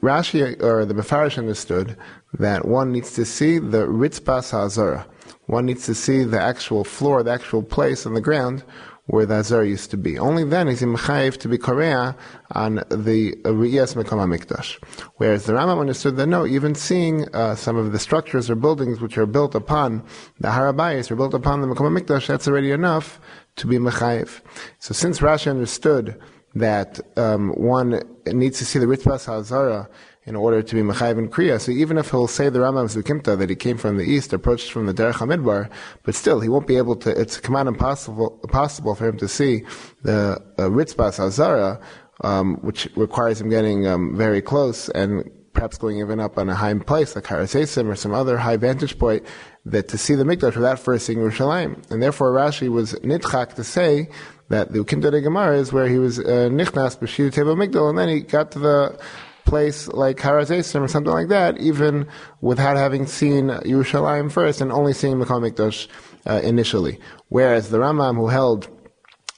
Rashi 0.01 0.59
or 0.63 0.83
the 0.83 0.95
Mefarish 0.95 1.37
understood 1.37 1.95
that 2.33 2.67
one 2.67 2.91
needs 2.91 3.13
to 3.13 3.23
see 3.23 3.59
the 3.59 3.85
Ritzpas 3.85 4.49
HaZorah. 4.49 5.05
One 5.45 5.67
needs 5.67 5.85
to 5.85 5.93
see 5.93 6.23
the 6.23 6.41
actual 6.41 6.83
floor, 6.83 7.21
the 7.21 7.29
actual 7.29 7.61
place 7.61 8.07
on 8.07 8.15
the 8.15 8.19
ground 8.19 8.63
where 9.11 9.25
the 9.25 9.35
Azar 9.35 9.65
used 9.65 9.91
to 9.91 9.97
be. 9.97 10.17
Only 10.17 10.45
then 10.45 10.69
is 10.69 10.79
he 10.79 10.85
mechayiv 10.85 11.37
to 11.39 11.49
be 11.49 11.57
korea 11.57 12.15
on 12.51 12.75
the 12.89 13.33
Riyas 13.43 13.93
Mekom 13.93 14.19
HaMikdash. 14.25 14.81
Whereas 15.17 15.45
the 15.45 15.51
Rambam 15.51 15.81
understood 15.81 16.15
that 16.15 16.27
no, 16.27 16.47
even 16.47 16.75
seeing 16.75 17.27
uh, 17.35 17.55
some 17.55 17.75
of 17.75 17.91
the 17.91 17.99
structures 17.99 18.49
or 18.49 18.55
buildings 18.55 19.01
which 19.01 19.17
are 19.17 19.25
built 19.25 19.53
upon 19.53 20.01
the 20.39 20.47
Harabayas, 20.47 21.11
or 21.11 21.17
built 21.17 21.33
upon 21.33 21.59
the 21.59 21.67
Mekom 21.67 21.91
HaMikdash, 21.91 22.25
that's 22.27 22.47
already 22.47 22.71
enough 22.71 23.19
to 23.57 23.67
be 23.67 23.77
mechayiv. 23.77 24.39
So 24.79 24.93
since 24.93 25.19
Rashi 25.19 25.49
understood 25.49 26.17
that 26.55 27.01
um, 27.17 27.49
one 27.49 28.01
needs 28.27 28.59
to 28.59 28.65
see 28.65 28.79
the 28.79 28.85
Ritzbas 28.85 29.27
HaZara 29.27 29.89
in 30.25 30.35
order 30.35 30.61
to 30.61 30.75
be 30.75 30.81
Mechayiv 30.81 31.17
and 31.17 31.31
Kriya. 31.31 31.59
So 31.59 31.71
even 31.71 31.97
if 31.97 32.11
he'll 32.11 32.27
say 32.27 32.49
the 32.49 32.59
Rambam 32.59 32.85
Zukimta 32.85 33.37
that 33.37 33.49
he 33.49 33.55
came 33.55 33.77
from 33.77 33.97
the 33.97 34.03
east, 34.03 34.33
approached 34.33 34.71
from 34.71 34.85
the 34.85 34.93
Derech 34.93 35.13
HaMidbar, 35.13 35.69
but 36.03 36.13
still 36.13 36.39
he 36.39 36.49
won't 36.49 36.67
be 36.67 36.77
able 36.77 36.95
to, 36.97 37.09
it's 37.09 37.41
out 37.49 37.67
impossible, 37.67 38.39
impossible 38.43 38.93
for 38.93 39.07
him 39.07 39.17
to 39.17 39.27
see 39.27 39.63
the 40.03 40.41
uh, 40.59 40.63
Ritzbas 40.63 41.19
Azara, 41.19 41.81
um, 42.23 42.57
which 42.57 42.87
requires 42.95 43.41
him 43.41 43.49
getting 43.49 43.87
um, 43.87 44.15
very 44.15 44.41
close 44.41 44.89
and 44.89 45.29
perhaps 45.53 45.77
going 45.77 45.97
even 45.97 46.19
up 46.19 46.37
on 46.37 46.49
a 46.49 46.55
high 46.55 46.73
place 46.75 47.15
like 47.15 47.25
Har 47.25 47.39
HaZeisim 47.39 47.87
or 47.87 47.95
some 47.95 48.13
other 48.13 48.37
high 48.37 48.57
vantage 48.57 48.99
point, 48.99 49.25
that 49.65 49.87
to 49.89 49.97
see 49.97 50.15
the 50.15 50.23
Mikdash 50.23 50.55
without 50.55 50.79
first 50.79 51.07
seeing 51.07 51.19
Yerushalayim. 51.19 51.89
And 51.91 52.01
therefore 52.01 52.31
Rashi 52.31 52.69
was 52.69 52.93
nitchak 52.93 53.55
to 53.55 53.63
say 53.63 54.09
that 54.49 54.71
the 54.71 54.79
Ukimta 54.79 55.11
de 55.11 55.21
Gemara 55.21 55.57
is 55.57 55.73
where 55.73 55.87
he 55.87 55.97
was 55.97 56.19
uh, 56.19 56.49
nichnas 56.51 56.99
b'shir 56.99 57.33
table 57.33 57.55
Migdal, 57.55 57.89
and 57.89 57.97
then 57.97 58.09
he 58.09 58.21
got 58.21 58.51
to 58.51 58.59
the 58.59 58.99
place 59.45 59.87
like 59.89 60.19
Har 60.19 60.39
HaZeisim 60.39 60.81
or 60.81 60.87
something 60.87 61.13
like 61.13 61.29
that, 61.29 61.59
even 61.59 62.07
without 62.41 62.77
having 62.77 63.05
seen 63.05 63.47
Yerushalayim 63.47 64.31
first 64.31 64.61
and 64.61 64.71
only 64.71 64.93
seeing 64.93 65.15
Mekom 65.15 65.49
Mikdash 65.49 65.87
uh, 66.27 66.41
initially. 66.43 66.99
Whereas 67.29 67.69
the 67.69 67.77
Rambam, 67.77 68.15
who 68.15 68.27
held 68.27 68.67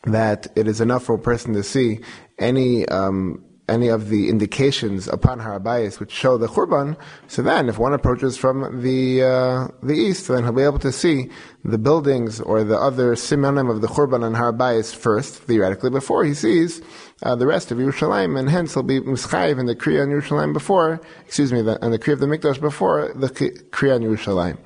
that 0.06 0.48
it 0.56 0.68
is 0.68 0.82
enough 0.82 1.04
for 1.04 1.16
a 1.16 1.20
person 1.20 1.54
to 1.54 1.64
see 1.64 2.00
any 2.40 2.86
um, 2.88 3.44
any 3.70 3.88
of 3.88 4.10
the 4.10 4.30
indications 4.30 5.08
upon 5.08 5.40
Harabayas 5.40 6.00
which 6.00 6.12
show 6.12 6.38
the 6.38 6.48
Churban, 6.48 6.98
so 7.28 7.42
then 7.42 7.70
if 7.70 7.78
one 7.78 7.94
approaches 7.94 8.38
from 8.38 8.82
the 8.82 9.24
uh, 9.24 9.68
the 9.82 9.94
east, 9.94 10.28
then 10.28 10.44
he'll 10.44 10.52
be 10.52 10.64
able 10.64 10.80
to 10.80 10.92
see 10.92 11.30
the 11.64 11.78
buildings 11.78 12.42
or 12.42 12.64
the 12.64 12.78
other 12.78 13.16
simanim 13.16 13.72
of 13.72 13.80
the 13.80 13.88
Churban 13.88 14.26
and 14.26 14.36
Harabayas 14.36 14.94
first, 14.94 15.36
theoretically, 15.36 15.90
before 15.90 16.26
he 16.26 16.34
sees 16.34 16.82
uh, 17.24 17.36
the 17.36 17.48
rest 17.48 17.72
of 17.72 17.78
Yerushalayim, 17.78 18.38
and 18.38 18.50
hence 18.50 18.74
he'll 18.74 18.84
be 18.84 19.00
mischayiv 19.00 19.60
in 19.60 19.66
the 19.66 19.76
Kriya 19.76 20.04
in 20.04 20.10
Yerushalayim 20.10 20.54
before, 20.54 21.02
excuse 21.26 21.52
me, 21.52 21.62
the, 21.62 21.84
and 21.84 21.94
the 21.94 22.00
Kriya 22.00 22.14
of 22.14 22.20
the 22.20 22.28
Mikdash 22.28 22.60
before 22.60 23.12
the 23.16 23.30
Kriya 23.30 23.96
in 23.96 24.04
Yerushalayim. 24.04 24.58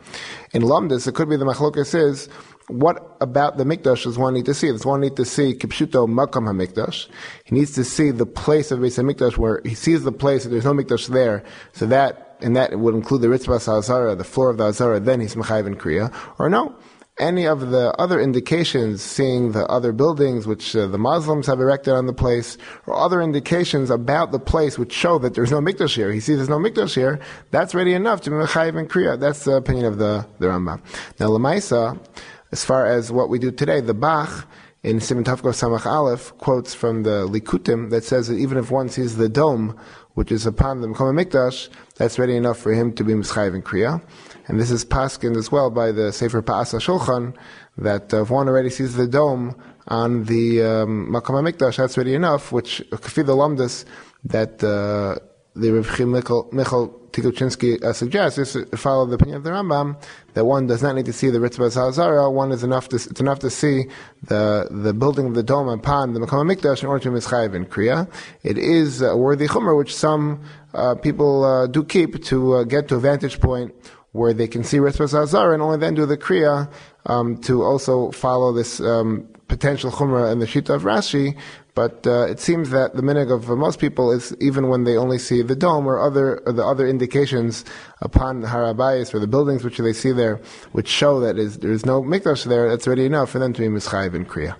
In 0.54 0.63
Lamdas, 0.63 1.08
it 1.08 1.13
could 1.13 1.30
be 1.30 1.38
the 1.38 1.46
Machlokas 1.46 1.93
is, 1.93 2.30
what 2.67 3.15
about 3.22 3.58
the 3.58 3.63
Mikdash 3.63 4.04
does 4.04 4.17
one 4.17 4.34
need 4.34 4.46
to 4.46 4.54
see? 4.54 4.67
Does 4.67 4.86
one 4.86 5.00
need 5.00 5.15
to 5.15 5.24
see 5.24 5.54
Kipshuto 5.54 6.08
Makam 6.08 6.50
HaMikdash? 6.52 7.08
He 7.46 7.56
needs 7.56 7.72
to 7.74 7.84
see 7.84 8.12
the 8.12 8.26
place 8.26 8.72
of 8.72 8.80
Beis 8.80 9.02
HaMikdash 9.02 9.38
where 9.38 9.62
he 9.63 9.76
sees 9.76 10.04
the 10.04 10.12
place, 10.12 10.43
there's 10.43 10.65
no 10.65 10.74
Mikdash 10.74 11.08
there, 11.08 11.43
so 11.74 11.86
that, 11.86 12.38
and 12.41 12.56
that 12.56 12.78
would 12.78 12.96
include 12.96 13.22
the 13.22 13.28
Ritzvah 13.28 13.78
Azara, 13.78 14.15
the 14.15 14.24
floor 14.24 14.50
of 14.50 14.58
the 14.58 14.65
Azara, 14.65 15.00
then 15.00 15.22
he's 15.22 15.36
Mechayiv 15.36 15.67
in 15.67 15.76
Kriya. 15.76 16.13
Or 16.39 16.50
no, 16.50 16.76
any 17.19 17.45
of 17.45 17.69
the 17.71 17.93
other 17.99 18.19
indications, 18.19 19.01
seeing 19.01 19.51
the 19.51 19.65
other 19.67 19.91
buildings 19.91 20.45
which 20.45 20.75
uh, 20.75 20.88
the 20.88 20.97
Muslims 20.97 21.47
have 21.47 21.60
erected 21.60 21.93
on 21.93 22.06
the 22.06 22.13
place, 22.13 22.58
or 22.86 22.95
other 22.95 23.21
indications 23.21 23.89
about 23.89 24.32
the 24.32 24.39
place 24.39 24.77
which 24.77 24.93
show 24.93 25.17
that 25.19 25.34
there's 25.34 25.51
no 25.51 25.60
mikdash 25.60 25.95
here. 25.95 26.12
He 26.12 26.19
sees 26.19 26.38
there's 26.38 26.49
no 26.49 26.60
mikdash 26.60 26.95
here. 26.95 27.19
That's 27.51 27.73
ready 27.73 27.93
enough 27.93 28.21
to 28.21 28.30
be 28.30 28.36
mechayiv 28.36 28.80
in 28.80 28.88
kriya. 28.88 29.19
That's 29.19 29.45
the 29.45 29.56
opinion 29.56 29.86
of 29.86 29.97
the 29.97 30.25
the 30.39 30.47
Rambam. 30.47 30.82
Now, 31.19 31.27
lemaisa, 31.27 31.99
as 32.51 32.63
far 32.63 32.86
as 32.86 33.12
what 33.12 33.30
we 33.30 33.39
do 33.39 33.51
today, 33.51 33.82
the 33.82 33.93
Bach 33.93 34.47
in 34.84 35.01
Simon 35.01 35.23
Tavkov 35.23 35.53
Samach 35.53 35.86
Aleph 35.86 36.38
quotes 36.38 36.73
from 36.73 37.03
the 37.03 37.27
Likutim 37.27 37.89
that 37.89 38.03
says 38.03 38.27
that 38.27 38.36
even 38.36 38.58
if 38.58 38.71
one 38.71 38.89
sees 38.89 39.17
the 39.17 39.27
dome, 39.27 39.77
which 40.17 40.32
is 40.32 40.47
upon 40.47 40.82
the 40.82 40.88
Mekom 40.88 41.13
Mikdash, 41.13 41.69
that's 41.97 42.17
ready 42.17 42.36
enough 42.36 42.58
for 42.58 42.73
him 42.73 42.91
to 42.91 43.03
be 43.03 43.13
mischayiv 43.13 43.53
in 43.53 43.62
kriya. 43.62 44.01
And 44.47 44.60
this 44.60 44.71
is 44.71 44.84
paskin 44.84 45.38
as 45.38 45.51
well 45.51 45.69
by 45.69 45.91
the 45.91 46.12
Sefer 46.12 46.41
Pa'asa 46.41 46.80
Shulchan, 46.82 47.36
that 47.77 48.12
uh, 48.12 48.23
if 48.23 48.32
one 48.32 48.47
already 48.49 48.71
sees 48.71 48.95
the 48.95 49.06
dome 49.06 49.56
on 49.89 50.23
the 50.23 50.63
um, 50.63 51.10
Makam 51.12 51.36
HaMikdash, 51.39 51.77
that's 51.77 51.99
ready 51.99 52.15
enough, 52.15 52.51
which, 52.51 52.82
Kafi 52.89 53.23
the 53.27 53.36
Lamdas, 53.36 53.86
that 54.23 54.63
uh, 54.63 55.19
the 55.60 55.72
Rav 55.72 56.00
Michael 56.52 57.08
Tukachinsky 57.12 57.84
uh, 57.84 57.93
suggests 57.93 58.38
is 58.38 58.54
to 58.54 58.78
follow 58.78 59.06
the 59.06 59.15
opinion 59.15 59.38
of 59.38 59.43
the 59.43 59.50
Rambam 59.50 60.00
that 60.34 60.46
one 60.46 60.67
does 60.67 60.84
not 60.84 60.96
need 60.96 61.06
to 61.06 61.13
see 61.13 61.30
the 61.30 61.39
Ritzvah 61.39 61.72
Hazara, 61.72 62.32
one 62.32 62.52
is 62.52 62.63
enough 62.63 62.89
to, 62.89 62.98
it's 62.98 63.20
enough 63.20 63.39
to 63.39 63.50
see 63.50 63.86
the, 64.24 64.67
the 64.70 64.93
building 64.93 65.26
of 65.26 65.34
the 65.34 65.41
dome 65.41 65.67
upon 65.67 66.13
the 66.13 66.20
Makam 66.20 66.54
Mikdash 66.54 66.84
in 66.84 66.89
order 66.89 67.04
to 67.04 67.10
mischayiv 67.10 67.56
in 67.56 67.65
Kriya. 67.65 68.10
It 68.43 68.58
is 68.58 69.02
a 69.02 69.17
worthy 69.17 69.48
chumrah 69.48 69.78
which 69.78 69.96
some 69.96 70.43
uh, 70.74 70.96
people 70.96 71.43
uh, 71.43 71.67
do 71.67 71.84
keep 71.84 72.24
to 72.26 72.54
uh, 72.54 72.63
get 72.63 72.88
to 72.89 72.96
a 72.96 73.00
vantage 73.00 73.39
point 73.39 73.74
where 74.12 74.34
they 74.34 74.48
can 74.48 74.63
see 74.63 74.78
Ritzvah 74.78 75.24
Azar 75.24 75.54
and 75.54 75.63
only 75.63 75.78
then 75.78 75.96
do 75.96 76.06
the 76.06 76.17
Kriya 76.17 76.72
um, 77.08 77.38
to 77.41 77.63
also 77.63 78.12
follow 78.12 78.52
this 78.54 78.80
um, 78.80 79.28
potential 79.48 79.91
Chumrah 79.91 80.32
and 80.32 80.41
the 80.41 80.46
Shita 80.46 80.70
of 80.70 80.84
Rashi. 80.84 81.38
But 81.78 82.08
uh, 82.08 82.26
it 82.26 82.40
seems 82.40 82.72
that 82.72 82.96
the 82.96 83.04
minig 83.04 83.32
of 83.32 83.48
most 83.50 83.78
people 83.78 84.12
is 84.12 84.36
even 84.40 84.68
when 84.68 84.84
they 84.84 84.98
only 84.98 85.20
see 85.20 85.44
the 85.44 85.56
dome 85.56 85.86
or 85.86 86.00
other 86.00 86.40
or 86.48 86.52
the 86.52 86.66
other 86.66 86.88
indications 86.88 87.63
upon 88.02 88.42
Harabayas 88.42 89.13
or 89.13 89.20
the 89.20 89.28
buildings 89.28 89.63
which 89.63 89.78
they 89.78 89.94
see 89.94 90.12
there, 90.12 90.42
which 90.72 90.88
show 90.88 91.20
that 91.20 91.38
is, 91.38 91.60
there 91.60 91.72
is 91.72 91.86
no 91.86 92.02
mikdash 92.02 92.46
there, 92.46 92.68
that's 92.68 92.88
already 92.88 93.06
enough 93.06 93.30
for 93.30 93.38
them 93.38 93.54
to 93.54 93.62
be 93.62 93.68
mischayiv 93.68 94.16
in 94.16 94.26
Kriya. 94.26 94.56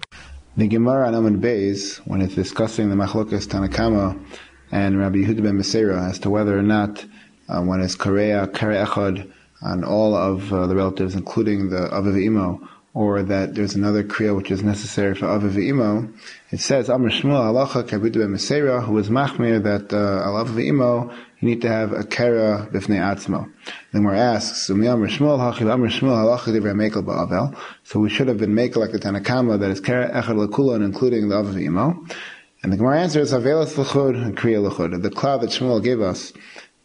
The 0.58 0.68
Gemara 0.68 1.08
on 1.08 1.16
Amud 1.16 1.42
Beis, 1.42 1.98
when 2.06 2.22
it's 2.22 2.36
discussing 2.36 2.92
the 2.92 2.96
Machlokas 2.96 3.48
Tanakama 3.48 4.24
and 4.72 5.00
Rabbi 5.00 5.18
Yehuda 5.18 5.42
ben 5.42 5.58
Beseira 5.58 6.12
as 6.12 6.20
to 6.20 6.30
whether 6.30 6.56
or 6.56 6.62
not 6.62 7.04
uh, 7.50 7.64
one 7.64 7.82
is 7.82 7.96
Korea, 7.96 8.46
Kare 8.50 8.86
Echad, 8.86 9.28
on 9.64 9.84
all 9.84 10.14
of 10.14 10.54
uh, 10.54 10.68
the 10.68 10.76
relatives, 10.76 11.16
including 11.16 11.72
the 11.72 11.90
Aviv 11.92 12.22
Imo, 12.22 12.70
or 12.98 13.22
that 13.22 13.54
there's 13.54 13.76
another 13.76 14.04
Kriya 14.04 14.36
which 14.36 14.50
is 14.50 14.64
necessary 14.64 15.14
for 15.14 15.28
Aviv 15.28 15.64
Imo, 15.64 16.10
it 16.50 16.60
says, 16.60 16.90
Amr 16.90 17.12
Shmuel 17.12 17.44
Halacha 17.46 17.84
Kabidu 17.84 18.26
Mesera, 18.26 18.84
who 18.84 18.98
is 18.98 19.08
Machmir, 19.08 19.62
that 19.62 19.94
uh, 19.94 20.60
Imo, 20.60 21.12
you 21.40 21.48
need 21.48 21.62
to 21.62 21.70
have 21.70 21.94
a 21.94 22.04
Kara 22.04 22.68
Bifnei 22.72 22.98
Atzmo. 22.98 23.54
We're 23.94 24.16
asked, 24.16 24.66
so 24.66 24.74
Amr 24.74 25.08
Shmuel 25.10 25.38
Hachil 25.38 25.72
Amr 25.72 25.90
Shmuel 25.90 26.40
Halacha 26.40 26.52
Divrei 26.52 26.74
Mekel 26.74 27.06
Ba'avel. 27.06 27.56
So 27.84 28.00
we 28.00 28.10
should 28.10 28.30
have 28.30 28.40
been 28.40 28.54
Mekel 28.54 28.78
like 28.78 28.94
the 28.94 29.00
Tanakama, 29.00 29.60
that 29.60 29.70
is 29.70 29.80
Kara 29.80 30.10
Echad 30.10 30.48
Lakulan, 30.48 30.84
including 30.84 31.30
the 31.30 31.36
Aviv 31.36 31.62
Imo. 31.62 32.04
And 32.64 32.74
the 32.74 32.78
Gemara 32.78 33.00
answers, 33.00 33.32
Avelas 33.32 33.78
L'chud 33.78 34.16
and 34.16 34.36
Kriya 34.36 34.60
L'chud. 34.60 35.04
The 35.04 35.12
cloud 35.12 35.42
that 35.42 35.52
Shmuel 35.52 35.84
gave 35.84 36.02
us, 36.02 36.34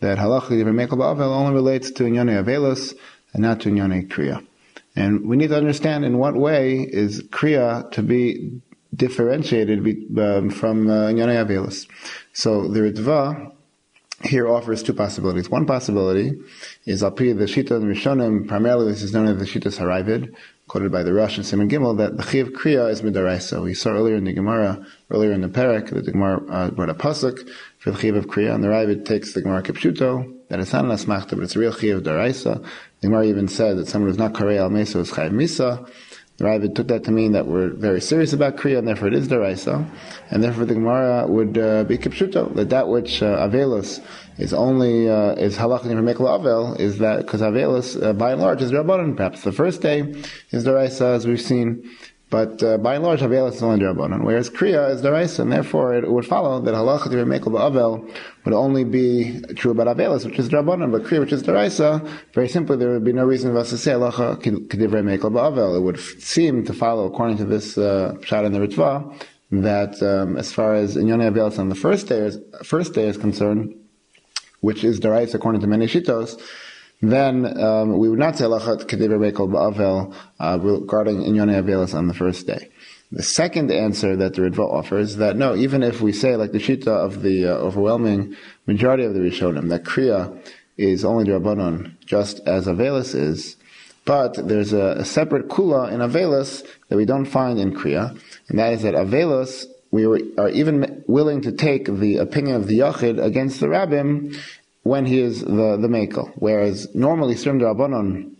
that 0.00 0.18
halacha 0.18 0.50
Mekel 0.50 0.98
Ba'avel 0.98 1.34
only 1.34 1.54
relates 1.54 1.90
to 1.92 2.02
Inyane 2.02 2.44
Avelis 2.44 2.94
and 3.32 3.42
not 3.42 3.60
to 3.60 3.70
Inyane 3.70 4.08
Kriya. 4.08 4.46
And 4.94 5.26
we 5.26 5.36
need 5.36 5.48
to 5.48 5.56
understand 5.56 6.04
in 6.04 6.18
what 6.18 6.34
way 6.34 6.80
is 6.80 7.22
Kriya 7.22 7.90
to 7.92 8.02
be 8.02 8.60
differentiated 8.94 9.78
um, 10.18 10.50
from 10.50 10.88
uh, 10.90 11.08
Avelis. 11.08 11.88
So 12.34 12.68
the 12.68 12.80
Ritva 12.80 13.52
here 14.22 14.48
offers 14.48 14.82
two 14.82 14.92
possibilities. 14.92 15.50
One 15.50 15.66
possibility 15.66 16.40
is 16.84 17.02
Alpi 17.02 17.36
the 17.36 17.46
Shita 17.46 17.72
and 17.72 17.84
Rishonim, 17.84 18.46
primarily 18.46 18.92
this 18.92 19.02
is 19.02 19.12
known 19.12 19.26
as 19.26 19.38
the 19.38 19.44
Shita 19.44 19.76
Haravid, 19.76 20.34
quoted 20.68 20.92
by 20.92 21.02
the 21.02 21.12
Rosh 21.12 21.36
and 21.36 21.44
Simon 21.44 21.68
Gimel, 21.68 21.96
that 21.98 22.16
the 22.16 22.22
Chiv 22.22 22.48
Kriya 22.50 22.90
is 22.90 23.02
Midaraisa. 23.02 23.62
We 23.62 23.74
saw 23.74 23.90
earlier 23.90 24.16
in 24.16 24.24
the 24.24 24.32
Gemara, 24.32 24.86
earlier 25.10 25.32
in 25.32 25.40
the 25.40 25.48
Perek, 25.48 25.90
that 25.90 26.04
the 26.04 26.12
Gemara 26.12 26.44
uh, 26.48 26.70
brought 26.70 26.90
a 26.90 26.94
Pasuk 26.94 27.48
for 27.78 27.90
the 27.90 27.98
Chiv 27.98 28.14
of 28.14 28.26
Kriya, 28.26 28.54
and 28.54 28.62
the 28.62 28.68
Ravid 28.68 29.04
takes 29.04 29.32
the 29.32 29.42
Gemara 29.42 29.62
Kipshuto, 29.62 30.32
that 30.52 30.60
it's 30.60 30.74
not 30.74 30.84
an 30.84 30.90
Asmachta, 30.90 31.30
but 31.30 31.44
it's 31.44 31.56
a 31.56 31.58
real 31.58 31.72
Chiv 31.72 32.02
Daraisa. 32.02 32.62
The 33.00 33.08
Gemara 33.08 33.24
even 33.24 33.48
said 33.48 33.78
that 33.78 33.88
someone 33.88 34.10
who's 34.10 34.18
not 34.18 34.34
Karei 34.34 34.58
Al 34.58 34.68
Mesa 34.68 34.98
is 34.98 35.10
Chayiv 35.10 35.30
Misa. 35.30 35.90
The 36.36 36.44
Ravid 36.44 36.74
took 36.74 36.88
that 36.88 37.04
to 37.04 37.10
mean 37.10 37.32
that 37.32 37.46
we're 37.46 37.70
very 37.70 38.02
serious 38.02 38.34
about 38.34 38.58
Kriya, 38.58 38.78
and 38.78 38.86
therefore 38.86 39.08
it 39.08 39.14
is 39.14 39.28
Daraisa, 39.28 39.88
and 40.30 40.44
therefore 40.44 40.66
the 40.66 40.74
Gemara 40.74 41.26
would 41.26 41.56
uh, 41.56 41.84
be 41.84 41.96
Kipshuto, 41.96 42.54
that 42.54 42.68
that 42.68 42.88
which 42.88 43.22
uh, 43.22 43.48
Avelos 43.48 44.04
is 44.36 44.52
only 44.52 45.08
uh, 45.08 45.32
is 45.32 45.56
halachah 45.56 45.84
for 45.84 45.88
mekla 45.88 46.40
avel 46.40 46.78
is 46.78 46.98
that 46.98 47.18
because 47.18 47.40
avelus 47.40 48.02
uh, 48.02 48.12
by 48.12 48.32
and 48.32 48.40
large 48.42 48.60
is 48.60 48.72
rabbanon. 48.72 49.16
Perhaps 49.16 49.42
the 49.42 49.52
first 49.52 49.80
day 49.80 50.00
is 50.50 50.66
deraisa 50.66 51.14
as 51.16 51.26
we've 51.26 51.40
seen. 51.40 51.88
But 52.32 52.62
uh, 52.62 52.78
by 52.78 52.94
and 52.94 53.04
large, 53.04 53.20
Avelis 53.20 53.56
is 53.56 53.62
only 53.62 53.78
Drabanan, 53.78 54.24
whereas 54.24 54.48
Kriya 54.48 54.90
is 54.90 55.02
Daraisa, 55.02 55.40
and 55.40 55.52
therefore 55.52 55.94
it 55.94 56.10
would 56.10 56.24
follow 56.24 56.62
that 56.62 56.74
Halacha 56.74 57.10
to 57.10 57.16
Mekel 57.26 57.52
Ba'avel 57.52 58.10
would 58.46 58.54
only 58.54 58.84
be 58.84 59.42
true 59.54 59.72
about 59.72 59.94
Avelis, 59.94 60.24
which 60.24 60.38
is 60.38 60.48
Drabanan, 60.48 60.90
but 60.90 61.02
Kriya, 61.02 61.20
which 61.20 61.32
is 61.34 61.42
Daraisa, 61.42 62.08
very 62.32 62.48
simply, 62.48 62.78
there 62.78 62.88
would 62.88 63.04
be 63.04 63.12
no 63.12 63.26
reason 63.26 63.52
for 63.52 63.58
us 63.58 63.68
to 63.68 63.76
say 63.76 63.90
Halacha 63.90 64.40
Kedivrei 64.40 65.02
Mekel 65.04 65.30
Ba'avel. 65.30 65.76
It 65.76 65.80
would 65.80 66.00
seem 66.00 66.64
to 66.64 66.72
follow, 66.72 67.04
according 67.04 67.36
to 67.36 67.44
this 67.44 67.76
uh, 67.76 68.16
shot 68.22 68.46
in 68.46 68.52
the 68.52 68.60
Ritva, 68.60 69.22
that 69.50 70.02
um, 70.02 70.38
as 70.38 70.50
far 70.54 70.72
as 70.72 70.96
Inyone 70.96 71.30
Avelis 71.30 71.58
on 71.58 71.68
the 71.68 71.74
first 71.74 72.08
day 72.08 72.16
is, 72.16 72.38
first 72.64 72.94
day 72.94 73.08
is 73.08 73.18
concerned, 73.18 73.76
which 74.60 74.84
is 74.84 75.00
Daraisa 75.00 75.34
according 75.34 75.60
to 75.60 75.66
many 75.66 75.86
Shitos, 75.86 76.40
then 77.02 77.60
um, 77.60 77.98
we 77.98 78.08
would 78.08 78.18
not 78.18 78.38
say 78.38 78.44
lachat 78.44 78.86
kediver 78.86 79.18
bekel 79.18 79.50
ba'avel 79.50 80.14
uh, 80.38 80.58
regarding 80.60 81.18
inyone 81.18 81.60
avelis 81.60 81.94
on 81.94 82.06
the 82.06 82.14
first 82.14 82.46
day. 82.46 82.70
The 83.10 83.22
second 83.22 83.70
answer 83.70 84.16
that 84.16 84.34
the 84.34 84.42
Ritva 84.42 84.60
offers 84.60 85.10
is 85.10 85.16
that 85.18 85.36
no, 85.36 85.54
even 85.54 85.82
if 85.82 86.00
we 86.00 86.12
say 86.12 86.36
like 86.36 86.52
the 86.52 86.58
shita 86.58 86.86
of 86.86 87.22
the 87.22 87.46
uh, 87.46 87.50
overwhelming 87.50 88.36
majority 88.66 89.04
of 89.04 89.14
the 89.14 89.20
Rishonim 89.20 89.68
that 89.68 89.82
kriya 89.82 90.34
is 90.78 91.04
only 91.04 91.24
drabanon, 91.24 91.98
just 92.06 92.40
as 92.46 92.66
avelis 92.66 93.14
is, 93.14 93.56
but 94.04 94.34
there's 94.48 94.72
a, 94.72 94.96
a, 94.98 95.04
separate 95.04 95.48
kula 95.48 95.92
in 95.92 96.00
avelis 96.00 96.66
that 96.88 96.96
we 96.96 97.04
don't 97.04 97.26
find 97.26 97.58
in 97.58 97.74
kriya, 97.74 98.18
and 98.48 98.58
that 98.58 98.72
is 98.72 98.82
that 98.82 98.94
avelis 98.94 99.66
we 99.90 100.06
are 100.06 100.48
even 100.48 101.04
willing 101.06 101.42
to 101.42 101.52
take 101.52 101.84
the 101.84 102.16
opinion 102.16 102.56
of 102.56 102.66
the 102.66 102.78
yachid 102.78 103.22
against 103.22 103.60
the 103.60 103.66
rabbim 103.66 104.34
when 104.82 105.06
he 105.06 105.20
is 105.20 105.40
the, 105.40 105.76
the 105.80 105.88
Mekel. 105.88 106.32
Whereas 106.36 106.94
normally 106.94 107.34
Srim 107.34 107.60
Darabanon 107.60 108.34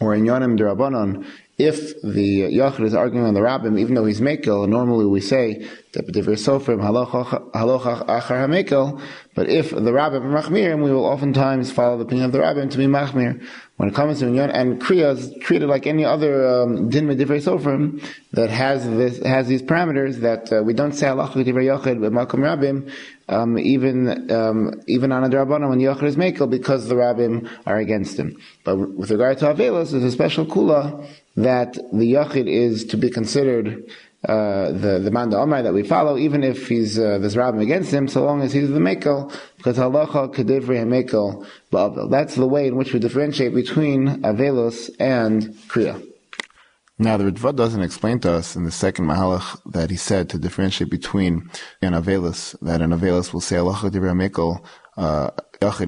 or 0.00 0.14
in 0.14 0.24
Yonim 0.24 0.58
Darabanon, 0.58 1.26
if 1.58 2.02
the 2.02 2.42
Yachid 2.42 2.84
is 2.84 2.94
arguing 2.94 3.24
on 3.24 3.32
the 3.32 3.40
Rabbim, 3.40 3.80
even 3.80 3.94
though 3.94 4.04
he's 4.04 4.20
Mekel, 4.20 4.68
normally 4.68 5.06
we 5.06 5.22
say 5.22 5.66
that 5.92 6.06
Sofrim 6.06 6.82
achar 6.82 7.50
HaMekel, 7.54 9.00
but 9.34 9.48
if 9.48 9.70
the 9.70 9.80
Rabbim 9.80 10.22
Machmirim, 10.22 10.84
we 10.84 10.92
will 10.92 11.06
oftentimes 11.06 11.72
follow 11.72 11.96
the 11.96 12.04
opinion 12.04 12.26
of 12.26 12.32
the 12.32 12.40
Rabbim 12.40 12.70
to 12.70 12.76
be 12.76 12.84
Machmir. 12.84 13.42
When 13.76 13.88
it 13.88 13.94
comes 13.94 14.18
to 14.18 14.26
Inyan, 14.26 14.50
and 14.54 14.80
Kriya 14.80 15.16
is 15.16 15.34
treated 15.40 15.68
like 15.68 15.86
any 15.86 16.04
other 16.04 16.46
um, 16.46 16.90
Din 16.90 17.06
B'divrei 17.08 17.42
Sofrim 17.42 18.06
that 18.32 18.50
has 18.50 18.86
this, 18.86 19.22
has 19.24 19.48
these 19.48 19.62
parameters 19.62 20.16
that 20.16 20.52
uh, 20.52 20.62
we 20.62 20.74
don't 20.74 20.92
say 20.92 21.06
halacha 21.06 21.32
B'divrei 21.32 21.78
Yachid, 21.78 22.00
but 22.02 22.12
Malkum 22.12 22.40
Rabbim, 22.40 22.92
um, 23.28 23.58
even 23.58 24.30
um, 24.30 24.80
even 24.86 25.12
on 25.12 25.24
a 25.24 25.28
drabana 25.28 25.68
when 25.68 25.80
Yachid 25.80 26.04
is 26.04 26.16
Mekel 26.16 26.48
because 26.48 26.88
the 26.88 26.94
Rabbim 26.94 27.48
are 27.66 27.78
against 27.78 28.18
him. 28.18 28.36
But 28.64 28.76
with 28.76 29.10
regard 29.10 29.38
to 29.38 29.46
Avelos, 29.46 29.90
there's 29.90 30.04
a 30.04 30.10
special 30.10 30.46
kula 30.46 31.06
that 31.36 31.74
the 31.74 32.12
Yachid 32.12 32.48
is 32.48 32.84
to 32.86 32.96
be 32.96 33.10
considered 33.10 33.84
uh, 34.28 34.72
the 34.72 35.00
the 35.02 35.10
man 35.10 35.32
Omar 35.34 35.62
that 35.62 35.74
we 35.74 35.82
follow, 35.82 36.16
even 36.16 36.42
if 36.42 36.68
he's 36.68 36.98
uh, 36.98 37.18
there's 37.18 37.36
Rabbim 37.36 37.62
against 37.62 37.92
him, 37.92 38.08
so 38.08 38.24
long 38.24 38.42
as 38.42 38.52
he's 38.52 38.70
the 38.70 38.78
Mekel, 38.78 39.32
because 39.56 39.76
halacha 39.76 40.34
kedivri 40.34 40.84
Mekel. 40.84 41.46
That's 42.10 42.34
the 42.34 42.46
way 42.46 42.68
in 42.68 42.76
which 42.76 42.92
we 42.92 43.00
differentiate 43.00 43.54
between 43.54 44.22
Avelos 44.22 44.90
and 44.98 45.42
Kriya. 45.68 46.04
Now, 46.98 47.18
the 47.18 47.24
Ritva 47.24 47.54
doesn't 47.54 47.82
explain 47.82 48.20
to 48.20 48.32
us 48.32 48.56
in 48.56 48.64
the 48.64 48.70
second 48.70 49.04
Mahalach 49.04 49.60
that 49.70 49.90
he 49.90 49.96
said 49.96 50.30
to 50.30 50.38
differentiate 50.38 50.90
between 50.90 51.50
an 51.82 51.92
Avelis, 51.92 52.58
that 52.62 52.80
an 52.80 52.90
Avelis 52.90 53.34
will 53.34 53.42
say 53.42 53.58
Allah 53.58 53.74
Divrei 53.74 54.16
Mekel, 54.16 54.64
uh, 54.96 55.30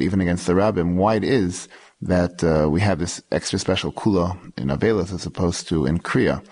even 0.02 0.20
against 0.20 0.46
the 0.46 0.52
Rabbim, 0.52 0.96
why 0.96 1.14
it 1.14 1.24
is 1.24 1.66
that 2.02 2.44
uh, 2.44 2.68
we 2.68 2.82
have 2.82 2.98
this 2.98 3.22
extra 3.32 3.58
special 3.58 3.90
kula 3.90 4.38
in 4.58 4.68
Avelis 4.68 5.12
as 5.12 5.24
opposed 5.24 5.66
to 5.68 5.86
in 5.86 5.98
Kriya. 5.98 6.44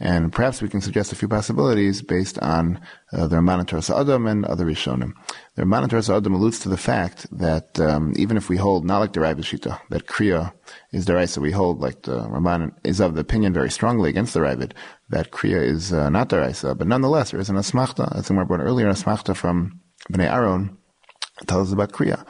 And 0.00 0.32
perhaps 0.32 0.60
we 0.60 0.68
can 0.68 0.80
suggest 0.80 1.12
a 1.12 1.16
few 1.16 1.28
possibilities 1.28 2.02
based 2.02 2.38
on 2.40 2.80
uh, 3.12 3.28
the 3.28 3.36
Ramban 3.36 4.00
Adam 4.00 4.26
and 4.26 4.44
other 4.44 4.66
Rishonim. 4.66 5.12
The 5.54 5.62
Ramban 5.62 6.16
Adam 6.16 6.34
alludes 6.34 6.58
to 6.60 6.68
the 6.68 6.76
fact 6.76 7.26
that 7.30 7.78
um, 7.78 8.12
even 8.16 8.36
if 8.36 8.48
we 8.48 8.56
hold 8.56 8.84
not 8.84 8.98
like 8.98 9.12
the 9.12 9.20
Rai 9.20 9.34
Shita, 9.34 9.78
that 9.90 10.06
Kriya 10.06 10.52
is 10.92 11.06
deraisa, 11.06 11.38
we 11.38 11.52
hold 11.52 11.80
like 11.80 12.02
the 12.02 12.20
Ramban 12.20 12.72
is 12.82 13.00
of 13.00 13.14
the 13.14 13.20
opinion 13.20 13.52
very 13.52 13.70
strongly 13.70 14.10
against 14.10 14.34
the 14.34 14.40
Ravid 14.40 14.72
that 15.10 15.30
Kriya 15.30 15.62
is 15.62 15.92
uh, 15.92 16.10
not 16.10 16.28
deraisa, 16.28 16.76
but 16.76 16.88
nonetheless 16.88 17.30
there 17.30 17.40
is 17.40 17.50
an 17.50 17.56
asmachta, 17.56 18.16
as 18.16 18.28
we 18.30 18.44
brought 18.44 18.60
earlier, 18.60 18.88
an 18.88 18.94
asmachta 18.94 19.36
from 19.36 19.80
Bnei 20.12 20.30
Aaron 20.30 20.76
tells 21.46 21.68
us 21.68 21.72
about 21.72 21.92
Kriya. 21.92 22.26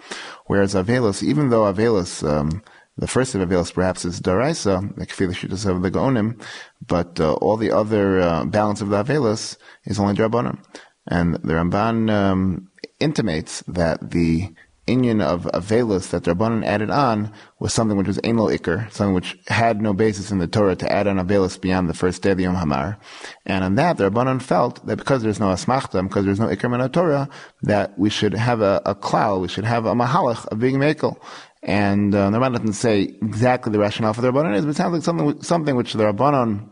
Whereas 0.46 0.74
Avelos, 0.74 1.22
even 1.22 1.50
though 1.50 1.72
Avelos, 1.72 2.28
um, 2.28 2.62
the 2.96 3.06
first 3.06 3.34
of 3.34 3.46
Avelos 3.46 3.72
perhaps 3.72 4.04
is 4.04 4.20
Daraisa, 4.20 4.94
the 4.96 5.06
Kefila 5.06 5.70
of 5.70 5.82
the 5.82 5.90
Gaonim, 5.90 6.40
but 6.86 7.20
uh, 7.20 7.34
all 7.34 7.56
the 7.56 7.70
other 7.70 8.20
uh, 8.20 8.44
balance 8.44 8.80
of 8.80 8.88
the 8.88 9.02
Avelos 9.02 9.56
is 9.84 9.98
only 9.98 10.14
Drabonim. 10.14 10.62
And 11.06 11.34
the 11.34 11.54
Ramban 11.54 12.10
um, 12.10 12.70
intimates 12.98 13.62
that 13.68 14.10
the 14.10 14.54
Inyan 14.86 15.22
of 15.22 15.44
Avelis 15.54 16.10
that 16.10 16.24
Rabbanan 16.24 16.64
added 16.64 16.90
on 16.90 17.32
was 17.58 17.72
something 17.72 17.96
which 17.96 18.06
was 18.06 18.18
Einlo 18.18 18.54
Iker, 18.54 18.90
something 18.92 19.14
which 19.14 19.38
had 19.48 19.80
no 19.80 19.94
basis 19.94 20.30
in 20.30 20.38
the 20.38 20.46
Torah 20.46 20.76
to 20.76 20.92
add 20.92 21.06
on 21.06 21.16
Avelis 21.16 21.58
beyond 21.58 21.88
the 21.88 21.94
first 21.94 22.20
day 22.20 22.32
of 22.32 22.36
the 22.36 22.42
Yom 22.42 22.54
Hamar. 22.54 22.98
And 23.46 23.64
on 23.64 23.76
that, 23.76 23.96
the 23.96 24.10
Rabbanan 24.10 24.42
felt 24.42 24.84
that 24.86 24.96
because 24.96 25.22
there's 25.22 25.40
no 25.40 25.46
Asmachta, 25.46 26.02
because 26.06 26.26
there's 26.26 26.40
no 26.40 26.48
Iker 26.48 26.72
in 26.74 26.80
the 26.80 26.88
Torah, 26.88 27.30
that 27.62 27.98
we 27.98 28.10
should 28.10 28.34
have 28.34 28.60
a, 28.60 28.82
a 28.84 28.94
klal, 28.94 29.40
we 29.40 29.48
should 29.48 29.64
have 29.64 29.86
a 29.86 29.94
mahalach 29.94 30.46
of 30.48 30.58
being 30.58 30.76
Mekel. 30.76 31.16
And 31.62 32.14
uh, 32.14 32.28
the 32.28 32.38
Rabbanan 32.38 32.58
doesn't 32.58 32.72
say 32.74 33.02
exactly 33.22 33.72
the 33.72 33.78
rationale 33.78 34.12
for 34.12 34.20
the 34.20 34.30
Rabbanan 34.30 34.54
is, 34.54 34.66
but 34.66 34.72
it 34.72 34.76
sounds 34.76 34.92
like 34.92 35.02
something, 35.02 35.42
something 35.42 35.76
which 35.76 35.94
the 35.94 36.04
Rabbanan 36.04 36.68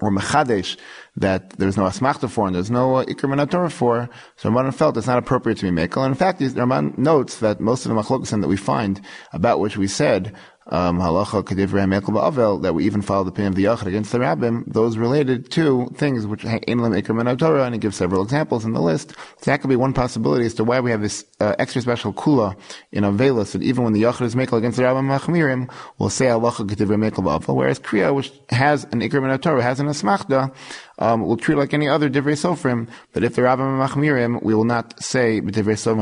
or 0.00 0.10
mechadesh 0.10 0.76
that 1.16 1.50
there's 1.58 1.76
no 1.76 1.84
asmachta 1.84 2.28
for 2.28 2.46
and 2.46 2.54
there's 2.54 2.70
no 2.70 2.96
uh, 2.96 3.68
for, 3.68 4.08
so 4.36 4.50
Ramban 4.50 4.74
felt 4.74 4.96
it's 4.96 5.06
not 5.06 5.18
appropriate 5.18 5.58
to 5.58 5.70
be 5.70 5.70
mekel. 5.70 6.04
And 6.04 6.12
in 6.12 6.18
fact, 6.18 6.40
Ramban 6.40 6.96
notes 6.98 7.38
that 7.38 7.60
most 7.60 7.84
of 7.84 7.94
the 7.94 8.00
machlokas 8.00 8.40
that 8.40 8.48
we 8.48 8.56
find 8.56 9.00
about 9.32 9.60
which 9.60 9.76
we 9.76 9.86
said 9.86 10.34
halacha 10.70 11.42
kedivrei 11.42 11.86
mekel 11.86 12.14
ba'avel 12.14 12.62
that 12.62 12.74
we 12.74 12.84
even 12.84 13.02
follow 13.02 13.24
the 13.24 13.30
opinion 13.30 13.52
of 13.52 13.56
the 13.56 13.64
yachid 13.64 13.86
against 13.86 14.12
the 14.12 14.18
rabbim, 14.18 14.64
those 14.66 14.96
related 14.96 15.50
to 15.50 15.90
things 15.96 16.26
which 16.26 16.44
in 16.44 16.78
lim 16.78 16.92
ikr 16.92 17.38
Torah, 17.38 17.64
and 17.64 17.74
he 17.74 17.78
gives 17.78 17.96
several 17.96 18.22
examples 18.22 18.64
in 18.64 18.72
the 18.72 18.80
list. 18.80 19.10
So 19.38 19.50
that 19.50 19.60
could 19.60 19.70
be 19.70 19.76
one 19.76 19.92
possibility 19.92 20.46
as 20.46 20.54
to 20.54 20.64
why 20.64 20.80
we 20.80 20.90
have 20.90 21.02
this 21.02 21.24
uh, 21.40 21.54
extra 21.58 21.82
special 21.82 22.12
kula 22.12 22.56
in 22.92 23.04
Avelis 23.04 23.52
that 23.52 23.62
even 23.62 23.84
when 23.84 23.92
the 23.92 24.02
yachid 24.02 24.22
is 24.22 24.34
mekel 24.34 24.58
against 24.58 24.76
the 24.76 24.84
rabbim 24.84 25.18
machmirim, 25.18 25.70
we'll 25.98 26.10
say 26.10 26.26
halacha 26.26 26.66
kedivrei 26.66 27.10
mekel 27.10 27.24
ba'avel, 27.24 27.54
whereas 27.54 27.80
kriya, 27.80 28.14
which 28.14 28.32
has 28.50 28.84
an 28.84 29.00
ikr 29.00 29.40
Torah, 29.42 29.62
has 29.62 29.80
an 29.80 29.86
asmachda, 29.86 30.54
um, 31.00 31.26
we'll 31.26 31.36
treat 31.36 31.56
like 31.56 31.74
any 31.74 31.88
other 31.88 32.08
divrei 32.08 32.36
sofrim, 32.36 32.88
but 33.12 33.24
if 33.24 33.34
the 33.34 33.42
Rabbim 33.42 33.86
Machmirim, 33.86 34.42
we 34.42 34.54
will 34.54 34.64
not 34.64 35.02
say 35.02 35.40
divrei 35.40 35.76
sofrim 35.76 36.00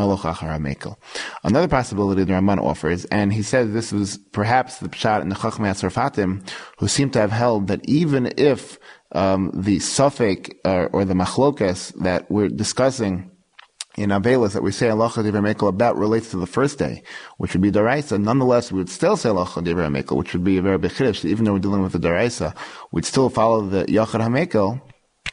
mekel. 0.60 0.96
Another 1.44 1.68
possibility 1.68 2.24
the 2.24 2.32
Ramban 2.32 2.62
offers, 2.62 3.04
and 3.06 3.32
he 3.32 3.42
says 3.42 3.72
this 3.72 3.92
was 3.92 4.18
perhaps 4.32 4.78
the 4.78 4.88
pshat 4.88 5.22
in 5.22 5.28
the 5.28 5.36
Chachmei 5.36 5.70
Asarfatim, 5.70 6.48
who 6.78 6.88
seem 6.88 7.10
to 7.10 7.20
have 7.20 7.32
held 7.32 7.68
that 7.68 7.88
even 7.88 8.32
if 8.36 8.78
um, 9.12 9.50
the 9.54 9.78
suffix 9.78 10.50
uh, 10.64 10.88
or 10.92 11.04
the 11.04 11.14
machlokas 11.14 11.94
that 12.02 12.30
we're 12.30 12.48
discussing 12.48 13.30
in 13.96 14.10
Avelis 14.10 14.52
that 14.52 14.62
we 14.62 14.70
say 14.70 14.88
Allah 14.88 15.08
Divrei 15.10 15.54
Mekel 15.54 15.68
about 15.68 15.96
relates 15.96 16.30
to 16.30 16.36
the 16.36 16.46
first 16.46 16.78
day, 16.78 17.02
which 17.38 17.52
would 17.52 17.62
be 17.62 17.72
Daraisa. 17.72 18.20
Nonetheless, 18.20 18.70
we 18.70 18.78
would 18.78 18.88
still 18.88 19.16
say 19.16 19.28
Allah 19.28 19.46
Divrei 19.46 19.90
Mekel, 19.90 20.16
which 20.16 20.32
would 20.32 20.44
be 20.44 20.56
a 20.56 20.62
very 20.62 20.78
bechirish. 20.78 21.24
Even 21.24 21.44
though 21.44 21.54
we're 21.54 21.58
dealing 21.58 21.82
with 21.82 21.92
the 21.92 21.98
Daraisa, 21.98 22.54
we'd 22.92 23.04
still 23.04 23.28
follow 23.28 23.66
the 23.66 23.84
Yachad 23.86 24.20
HaMekel. 24.20 24.80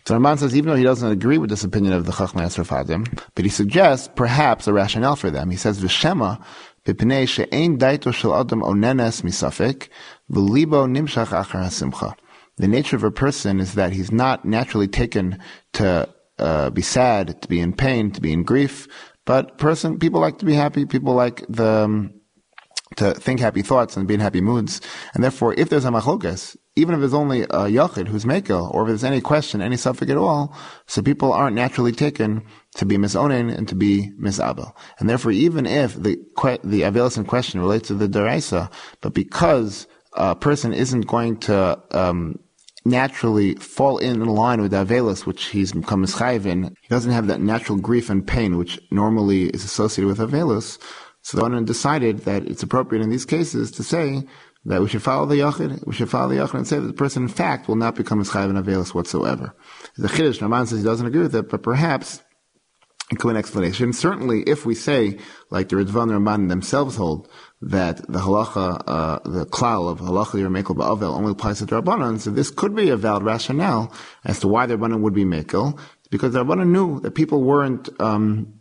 So 0.07 0.17
Ramban 0.17 0.37
says 0.37 0.55
even 0.55 0.69
though 0.69 0.75
he 0.75 0.83
doesn't 0.83 1.11
agree 1.11 1.39
with 1.39 1.49
this 1.49 1.63
opinion 1.63 1.93
of 1.93 2.05
the 2.05 2.11
Chachmei 2.11 2.45
Fadim, 2.63 3.21
but 3.33 3.43
he 3.43 3.49
suggests 3.49 4.07
perhaps 4.15 4.67
a 4.67 4.73
rationale 4.73 5.15
for 5.15 5.31
them. 5.31 5.49
He 5.49 5.57
says 5.57 5.81
V'shema 5.81 6.43
b'pnei 6.85 7.27
she'ein 7.27 7.79
daito 7.79 8.13
shel 8.13 8.35
adam 8.35 8.61
onenes 8.61 9.23
misafik 9.23 9.89
v'libo 10.31 10.87
nimshach 10.87 11.29
achar 11.29 11.63
hasimcha. 11.63 12.15
The 12.57 12.67
nature 12.67 12.95
of 12.95 13.03
a 13.03 13.11
person 13.11 13.59
is 13.59 13.73
that 13.73 13.93
he's 13.93 14.11
not 14.11 14.45
naturally 14.45 14.87
taken 14.87 15.39
to 15.73 16.07
uh, 16.37 16.69
be 16.69 16.81
sad, 16.81 17.41
to 17.41 17.47
be 17.47 17.59
in 17.59 17.73
pain, 17.73 18.11
to 18.11 18.21
be 18.21 18.31
in 18.31 18.43
grief. 18.43 18.87
But 19.25 19.57
person, 19.57 19.97
people 19.97 20.21
like 20.21 20.37
to 20.37 20.45
be 20.45 20.53
happy. 20.53 20.85
People 20.85 21.15
like 21.15 21.43
the 21.49 21.65
um, 21.65 22.13
to 22.97 23.13
think 23.13 23.39
happy 23.39 23.61
thoughts 23.61 23.97
and 23.97 24.07
be 24.07 24.13
in 24.13 24.19
happy 24.19 24.41
moods. 24.41 24.81
And 25.13 25.23
therefore, 25.23 25.55
if 25.55 25.69
there's 25.69 25.85
a 25.85 25.89
machlokas, 25.89 26.55
even 26.75 26.95
if 26.95 27.01
it's 27.01 27.13
only 27.13 27.43
a 27.43 27.67
yachid 27.77 28.07
who's 28.07 28.25
mekel, 28.25 28.73
or 28.73 28.83
if 28.83 28.87
there's 28.89 29.03
any 29.03 29.21
question, 29.21 29.61
any 29.61 29.77
suffix 29.77 30.11
at 30.11 30.17
all, 30.17 30.53
so 30.87 31.01
people 31.01 31.31
aren't 31.31 31.55
naturally 31.55 31.91
taken 31.91 32.43
to 32.75 32.85
be 32.85 32.97
misonin 32.97 33.55
and 33.55 33.67
to 33.67 33.75
be 33.75 34.11
misabel. 34.19 34.73
And 34.99 35.09
therefore, 35.09 35.31
even 35.31 35.65
if 35.65 35.95
the 35.95 36.17
the 36.63 36.81
avelis 36.81 37.17
in 37.17 37.25
question 37.25 37.61
relates 37.61 37.87
to 37.87 37.93
the 37.93 38.07
deraisa, 38.07 38.69
but 39.01 39.13
because 39.13 39.87
a 40.13 40.35
person 40.35 40.73
isn't 40.73 41.07
going 41.07 41.37
to 41.37 41.81
um, 41.91 42.39
naturally 42.85 43.55
fall 43.55 43.97
in 43.97 44.23
line 44.23 44.61
with 44.61 44.71
Avelis, 44.71 45.25
which 45.25 45.45
he's 45.45 45.73
become 45.73 46.05
mischayiv 46.05 46.45
in. 46.45 46.63
He 46.81 46.87
doesn't 46.87 47.11
have 47.11 47.27
that 47.27 47.41
natural 47.41 47.77
grief 47.77 48.09
and 48.09 48.25
pain, 48.25 48.57
which 48.57 48.79
normally 48.91 49.45
is 49.49 49.65
associated 49.65 50.07
with 50.07 50.19
Avelis. 50.19 50.79
So 51.23 51.37
the 51.37 51.43
owner 51.43 51.61
decided 51.63 52.19
that 52.19 52.45
it's 52.45 52.61
appropriate 52.61 53.01
in 53.01 53.09
these 53.09 53.25
cases 53.25 53.71
to 53.71 53.83
say 53.83 54.23
that 54.65 54.81
we 54.81 54.89
should 54.89 55.03
follow 55.03 55.25
the 55.25 55.35
Yachid, 55.35 55.85
we 55.85 55.93
should 55.93 56.09
follow 56.09 56.29
the 56.29 56.41
Yachid 56.41 56.55
and 56.55 56.67
say 56.67 56.79
that 56.79 56.87
the 56.87 56.93
person 56.93 57.23
in 57.23 57.29
fact 57.29 57.67
will 57.67 57.75
not 57.75 57.95
become 57.95 58.19
a 58.19 58.23
Chayiv 58.23 58.49
and 58.49 58.65
Avelis 58.65 58.93
whatsoever. 58.93 59.55
The 59.97 60.07
Chiddush, 60.07 60.41
Raman 60.41 60.65
says 60.65 60.79
he 60.79 60.83
doesn't 60.83 61.05
agree 61.05 61.21
with 61.21 61.35
it, 61.35 61.49
but 61.49 61.63
perhaps 61.63 62.23
be 63.09 63.29
an 63.29 63.37
explanation. 63.37 63.93
Certainly, 63.93 64.43
if 64.47 64.65
we 64.65 64.73
say, 64.73 65.19
like 65.51 65.69
the 65.69 65.75
Ritvan 65.75 66.09
Ramban 66.09 66.49
themselves 66.49 66.95
hold, 66.95 67.29
that 67.61 67.97
the 68.11 68.19
halacha, 68.19 68.83
uh, 68.87 69.19
the 69.23 69.45
klal 69.45 69.89
of 69.89 69.99
halacha 69.99 70.41
yermekel 70.41 70.75
ba'avel 70.75 71.15
only 71.15 71.31
applies 71.31 71.59
to 71.59 71.65
the 71.65 71.81
Rabbanon, 71.81 72.19
so 72.19 72.31
this 72.31 72.49
could 72.49 72.75
be 72.75 72.89
a 72.89 72.97
valid 72.97 73.23
rationale 73.23 73.93
as 74.23 74.39
to 74.39 74.47
why 74.47 74.65
the 74.65 74.77
Rabbanon 74.77 75.01
would 75.01 75.13
be 75.13 75.25
mekel, 75.25 75.79
because 76.09 76.33
the 76.33 76.43
Rabbanon 76.43 76.69
knew 76.69 76.99
that 77.01 77.11
people 77.11 77.43
weren't, 77.43 77.89
um, 77.99 78.59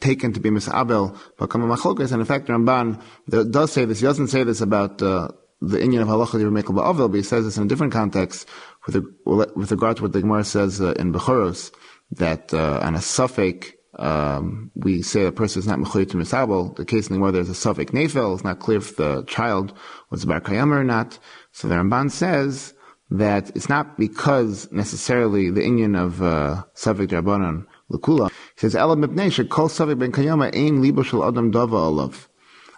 taken 0.00 0.32
to 0.32 0.40
be 0.40 0.50
misabel 0.50 1.16
bakam 1.38 1.74
machlokas, 1.74 2.12
and 2.12 2.20
in 2.20 2.26
fact, 2.26 2.48
Ramban 2.48 3.00
does 3.28 3.72
say 3.72 3.84
this. 3.84 4.00
He 4.00 4.06
doesn't 4.06 4.28
say 4.28 4.44
this 4.44 4.60
about 4.60 5.00
uh, 5.02 5.28
the 5.60 5.82
Indian 5.82 6.02
of 6.02 6.08
halacha 6.08 6.40
yermekel 6.40 6.74
ba'avel, 6.74 7.10
but 7.10 7.16
he 7.16 7.22
says 7.22 7.44
this 7.44 7.56
in 7.56 7.64
a 7.64 7.66
different 7.66 7.92
context 7.92 8.48
with, 8.86 9.04
with 9.24 9.70
regard 9.70 9.96
to 9.96 10.02
what 10.02 10.12
the 10.12 10.20
Gemara 10.20 10.44
says 10.44 10.80
uh, 10.80 10.92
in 10.92 11.12
Bechoros 11.12 11.72
that 12.12 12.52
uh, 12.52 12.80
on 12.82 12.94
a 12.94 13.00
suffix 13.00 13.72
um, 13.98 14.72
we 14.74 15.02
say 15.02 15.24
a 15.24 15.32
person 15.32 15.60
is 15.60 15.68
not 15.68 15.78
mechuyev 15.78 16.10
to 16.10 16.16
misabel. 16.16 16.74
The 16.76 16.84
case 16.84 17.08
in 17.08 17.14
the 17.14 17.18
Gemara 17.18 17.32
there's 17.32 17.48
a 17.48 17.54
suffix 17.54 17.92
nefel. 17.92 18.34
It's 18.34 18.44
not 18.44 18.58
clear 18.58 18.78
if 18.78 18.96
the 18.96 19.22
child 19.24 19.72
was 20.10 20.24
bar 20.24 20.40
kayam 20.40 20.72
or 20.72 20.84
not. 20.84 21.18
So 21.52 21.68
the 21.68 21.76
Ramban 21.76 22.10
says 22.10 22.74
that 23.10 23.50
it's 23.54 23.68
not 23.68 23.96
because 23.96 24.70
necessarily 24.72 25.50
the 25.50 25.64
Indian 25.64 25.94
of 25.94 26.22
uh, 26.22 26.64
suffix 26.74 27.12
drabanan 27.12 27.66
lekula. 27.90 28.30
He 28.54 28.60
says 28.60 28.74
elam 28.74 29.02
mipnei 29.02 29.30
shekol 29.30 29.70
suffix 29.70 29.98
ben 29.98 30.12
kayama 30.12 30.54
ein 30.54 30.82
libo 30.82 31.02
shel 31.02 31.24
adam 31.24 31.52
dava 31.52 31.74
olav 31.74 32.28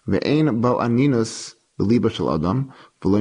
ve'ein 0.09 0.61
bo 0.61 0.77
aninus 0.79 1.55
liba 1.79 2.11
shel 2.11 2.35
adam 2.35 2.73
the 3.03 3.21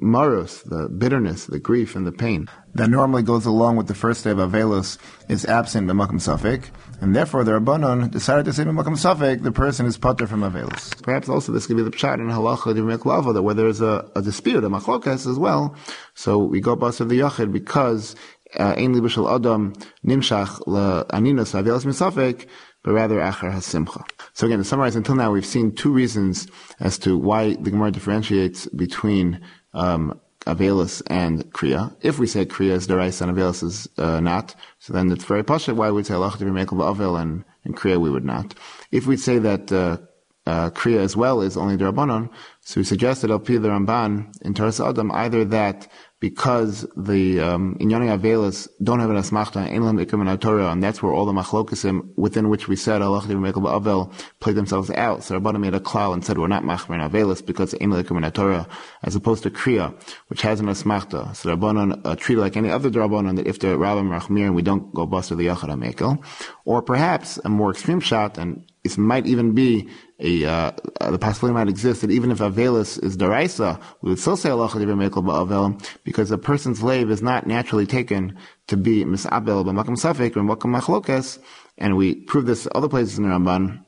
maros, 0.00 0.62
the 0.62 0.88
bitterness, 0.88 1.46
the 1.46 1.58
grief, 1.58 1.94
and 1.94 2.06
the 2.06 2.12
pain 2.12 2.48
that 2.74 2.88
normally 2.88 3.22
goes 3.22 3.44
along 3.44 3.76
with 3.76 3.88
the 3.88 3.94
first 3.94 4.24
day 4.24 4.30
of 4.30 4.38
Avelos 4.38 4.98
is 5.28 5.44
absent 5.44 5.88
b'makam 5.88 6.14
safek, 6.14 6.70
and 7.00 7.14
therefore 7.14 7.44
the 7.44 7.52
Rabbanon 7.52 8.10
decided 8.10 8.44
to 8.44 8.52
say 8.52 8.64
b'makam 8.64 8.96
safek, 8.96 9.42
the 9.42 9.52
person 9.52 9.84
is 9.84 9.98
putter 9.98 10.26
from 10.26 10.40
Avelos. 10.40 11.02
Perhaps 11.02 11.28
also 11.28 11.52
this 11.52 11.66
could 11.66 11.76
be 11.76 11.82
the 11.82 11.90
pshat 11.90 12.14
in 12.14 12.28
halacha 12.28 13.04
lava 13.04 13.32
that 13.32 13.42
where 13.42 13.54
there 13.54 13.68
is 13.68 13.80
a, 13.80 14.10
a 14.14 14.22
dispute, 14.22 14.64
a 14.64 14.70
machlokas 14.70 15.28
as 15.28 15.38
well, 15.38 15.74
so 16.14 16.38
we 16.38 16.60
go 16.60 16.76
bus 16.76 17.00
of 17.00 17.08
the 17.08 17.18
yachid 17.18 17.52
because 17.52 18.14
ein 18.56 18.92
liba 18.92 19.08
shel 19.08 19.28
adam 19.28 19.72
nimshach 20.06 20.60
la'aninos 20.66 21.54
Avelos 21.54 21.84
misafek, 21.84 22.46
but 22.82 22.92
rather 22.92 23.16
Achar 23.18 23.52
HaSimcha. 23.52 24.08
So 24.32 24.46
again, 24.46 24.58
to 24.58 24.64
summarize, 24.64 24.96
until 24.96 25.14
now 25.16 25.32
we've 25.32 25.44
seen 25.44 25.74
two 25.74 25.92
reasons 25.92 26.48
as 26.80 26.98
to 27.00 27.18
why 27.18 27.54
the 27.54 27.70
Gemara 27.70 27.90
differentiates 27.90 28.66
between 28.66 29.40
um, 29.74 30.20
and 30.46 31.52
Kriya. 31.52 31.94
If 32.00 32.18
we 32.18 32.26
say 32.26 32.46
Kriya 32.46 32.72
is 32.72 32.86
Derais 32.86 33.20
and 33.20 33.36
Avelis 33.36 33.62
is 33.62 33.88
uh, 33.98 34.20
not, 34.20 34.54
so 34.78 34.92
then 34.92 35.10
it's 35.10 35.24
very 35.24 35.42
posh. 35.42 35.68
Why 35.68 35.90
would 35.90 36.06
say 36.06 36.14
Allah 36.14 36.30
Mekel 36.30 36.78
Avel 36.78 37.20
and, 37.20 37.44
and 37.64 37.76
Kriya 37.76 38.00
we 38.00 38.10
would 38.10 38.24
not. 38.24 38.54
If 38.90 39.06
we 39.06 39.16
say 39.16 39.38
that 39.40 39.70
uh, 39.70 39.98
uh, 40.46 40.70
Kriya 40.70 41.00
as 41.00 41.16
well 41.16 41.42
is 41.42 41.58
only 41.58 41.76
Rabbanon, 41.76 42.30
so 42.60 42.80
we 42.80 42.84
suggested 42.84 43.30
Al 43.30 43.40
Pi 43.40 43.58
the 43.58 43.68
Ramban 43.68 44.32
in 44.40 44.54
Taras 44.54 44.80
Adam 44.80 45.12
either 45.12 45.44
that 45.44 45.86
because 46.20 46.84
the 46.96 47.40
um, 47.40 47.76
Inyani 47.80 48.18
Avelis 48.18 48.68
don't 48.82 48.98
have 48.98 49.10
an 49.10 49.16
asmachta, 49.16 49.70
Einlam 49.70 50.04
Ikram 50.04 50.40
Torah, 50.40 50.70
and 50.72 50.82
that's 50.82 51.00
where 51.00 51.12
all 51.12 51.24
the 51.24 51.32
machlokasim 51.32 52.08
within 52.16 52.48
which 52.48 52.66
we 52.66 52.74
said 52.74 53.02
Allah 53.02 53.20
Avel 53.20 54.12
played 54.40 54.56
themselves 54.56 54.90
out. 54.90 55.22
So 55.22 55.38
Rabbanim 55.38 55.60
made 55.60 55.74
a 55.74 55.80
klal 55.80 56.12
and 56.14 56.24
said 56.24 56.36
we're 56.36 56.48
not 56.48 56.64
machmer 56.64 56.94
in 56.96 57.08
Avelis 57.08 57.44
because 57.44 57.72
Einlam 57.74 58.02
Ikram 58.02 58.32
Torah, 58.32 58.66
as 59.04 59.14
opposed 59.14 59.44
to 59.44 59.50
Kriya, 59.50 59.94
which 60.26 60.42
has 60.42 60.58
an 60.58 60.66
asmachta. 60.66 61.36
So 61.36 61.56
Rabbanon 61.56 62.00
uh, 62.04 62.16
treat 62.16 62.36
like 62.36 62.56
any 62.56 62.70
other 62.70 62.90
Rabbanon 62.90 63.36
that 63.36 63.46
if 63.46 63.60
the 63.60 63.68
Rabbim 63.68 64.08
Rachmir 64.10 64.46
and 64.46 64.56
we 64.56 64.62
don't 64.62 64.92
go 64.92 65.06
bust 65.06 65.28
the 65.28 65.36
Yachad 65.36 65.70
Mekel, 65.78 66.22
or 66.64 66.82
perhaps 66.82 67.38
a 67.44 67.48
more 67.48 67.70
extreme 67.70 68.00
shot, 68.00 68.38
and 68.38 68.64
this 68.82 68.98
might 68.98 69.26
even 69.26 69.54
be 69.54 69.88
a 70.20 70.44
uh, 70.44 70.72
uh, 71.00 71.10
the 71.10 71.18
possibility 71.18 71.54
might 71.54 71.68
exist 71.68 72.00
that 72.00 72.10
even 72.10 72.30
if 72.30 72.38
Avelis 72.38 73.02
is 73.02 73.16
daraisa, 73.16 73.80
we 74.02 74.10
would 74.10 74.18
still 74.18 74.36
say 74.36 74.50
Allah 74.50 74.68
ba'avel 74.68 75.80
because 76.04 76.30
a 76.30 76.38
person's 76.38 76.80
slave 76.80 77.10
is 77.10 77.22
not 77.22 77.46
naturally 77.46 77.86
taken 77.86 78.36
to 78.66 78.76
be 78.76 79.04
misabel 79.04 79.64
b'makam 79.64 79.96
safik 79.96 80.36
or 80.36 80.42
makam 80.42 80.76
machlokas, 80.76 81.38
and 81.76 81.96
we 81.96 82.14
prove 82.14 82.46
this 82.46 82.66
other 82.74 82.88
places 82.88 83.18
in 83.18 83.24
the 83.24 83.30
Ramban, 83.30 83.84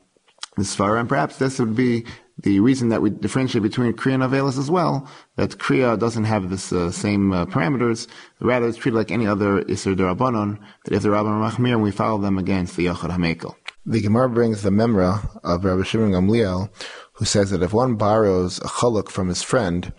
the 0.55 0.63
Svara, 0.63 0.99
and 0.99 1.09
perhaps 1.09 1.37
this 1.37 1.59
would 1.59 1.75
be 1.75 2.05
the 2.43 2.59
reason 2.59 2.89
that 2.89 3.01
we 3.01 3.09
differentiate 3.09 3.61
between 3.61 3.93
Kriya 3.93 4.15
and 4.15 4.23
Avelis 4.23 4.57
as 4.57 4.71
well, 4.71 5.07
that 5.35 5.51
Kriya 5.51 5.99
doesn't 5.99 6.23
have 6.23 6.49
this 6.49 6.71
uh, 6.71 6.91
same 6.91 7.31
uh, 7.31 7.45
parameters, 7.45 8.07
rather 8.39 8.67
it's 8.67 8.77
treated 8.77 8.97
like 8.97 9.11
any 9.11 9.27
other 9.27 9.61
Isser 9.63 9.95
Darabanon, 9.95 10.59
that 10.85 10.93
if 10.93 11.03
the 11.03 11.09
Rabban 11.09 11.51
Machmir, 11.51 11.79
we 11.79 11.91
follow 11.91 12.19
them 12.19 12.37
against 12.37 12.77
the 12.77 12.87
Yachad 12.87 13.11
HaMekel. 13.11 13.53
The 13.83 14.01
Gemara 14.01 14.29
brings 14.29 14.61
the 14.61 14.69
memra 14.69 15.39
of 15.43 15.65
Rabbi 15.65 15.81
Shimon 15.81 16.11
Gamliel, 16.11 16.69
who 17.13 17.25
says 17.25 17.49
that 17.49 17.63
if 17.63 17.73
one 17.73 17.95
borrows 17.95 18.59
a 18.59 18.67
chaluk 18.67 19.09
from 19.09 19.27
his 19.27 19.41
friend, 19.41 19.91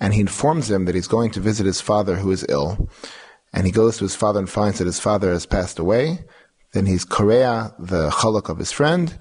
and 0.00 0.12
he 0.12 0.20
informs 0.20 0.68
him 0.68 0.86
that 0.86 0.96
he's 0.96 1.06
going 1.06 1.30
to 1.30 1.40
visit 1.40 1.64
his 1.64 1.80
father 1.80 2.16
who 2.16 2.32
is 2.32 2.44
ill, 2.48 2.88
and 3.52 3.64
he 3.64 3.70
goes 3.70 3.96
to 3.96 4.04
his 4.04 4.16
father 4.16 4.40
and 4.40 4.50
finds 4.50 4.78
that 4.78 4.86
his 4.86 4.98
father 4.98 5.30
has 5.30 5.46
passed 5.46 5.78
away, 5.78 6.18
then 6.72 6.86
he's 6.86 7.04
korea 7.04 7.72
the 7.78 8.10
chaluk 8.10 8.48
of 8.48 8.58
his 8.58 8.72
friend, 8.72 9.16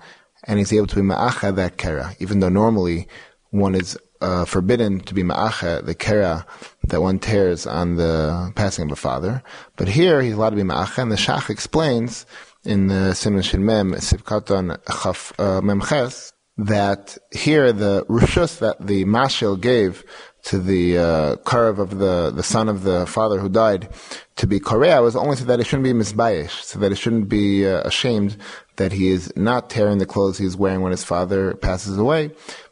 and 0.45 0.57
he's 0.57 0.73
able 0.73 0.87
to 0.87 0.95
be 0.95 1.03
ma'acha 1.03 1.55
that 1.55 1.77
kera, 1.77 2.15
even 2.19 2.39
though 2.39 2.49
normally 2.49 3.07
one 3.51 3.75
is 3.75 3.99
uh, 4.19 4.45
forbidden 4.45 4.99
to 4.99 5.13
be 5.13 5.21
ma'acha 5.21 5.85
the 5.85 5.93
kera 5.93 6.43
that 6.87 7.03
one 7.03 7.19
tears 7.19 7.67
on 7.67 7.97
the 7.97 8.51
passing 8.55 8.85
of 8.85 8.91
a 8.91 8.95
father. 8.95 9.43
But 9.75 9.89
here 9.89 10.23
he's 10.23 10.33
allowed 10.33 10.51
to 10.51 10.55
be 10.55 10.63
ma'acha, 10.63 11.03
and 11.03 11.11
the 11.11 11.17
Shach 11.17 11.51
explains 11.51 12.25
in 12.67 12.87
the 12.87 13.11
Siman 13.13 13.43
Shin 13.43 13.65
Mem 13.65 13.93
Sivkaton 13.93 14.77
Chaf 15.01 15.33
uh, 15.39 15.61
Memches 15.61 16.33
that 16.57 17.17
here 17.31 17.71
the 17.71 18.03
rishus 18.09 18.59
that 18.59 18.85
the 18.85 19.05
mashil 19.05 19.59
gave 19.59 20.03
to 20.43 20.59
the 20.59 20.97
uh, 20.97 21.35
of 21.55 21.99
the, 21.99 22.31
the 22.31 22.43
son 22.43 22.67
of 22.67 22.83
the 22.83 23.05
father 23.05 23.39
who 23.39 23.47
died 23.47 23.87
to 24.35 24.47
be 24.47 24.59
korea 24.59 25.01
was 25.01 25.15
only 25.15 25.35
so 25.35 25.45
that 25.45 25.59
it 25.59 25.65
shouldn't 25.65 25.83
be 25.83 25.93
misbayish, 25.93 26.61
so 26.63 26.79
that 26.79 26.91
it 26.91 26.95
shouldn't 26.95 27.29
be 27.29 27.67
uh, 27.67 27.81
ashamed 27.81 28.35
that 28.77 28.91
he 28.91 29.09
is 29.09 29.31
not 29.35 29.69
tearing 29.69 29.99
the 29.99 30.05
clothes 30.05 30.37
he's 30.37 30.57
wearing 30.57 30.81
when 30.81 30.91
his 30.91 31.03
father 31.03 31.55
passes 31.55 31.97
away. 31.97 32.31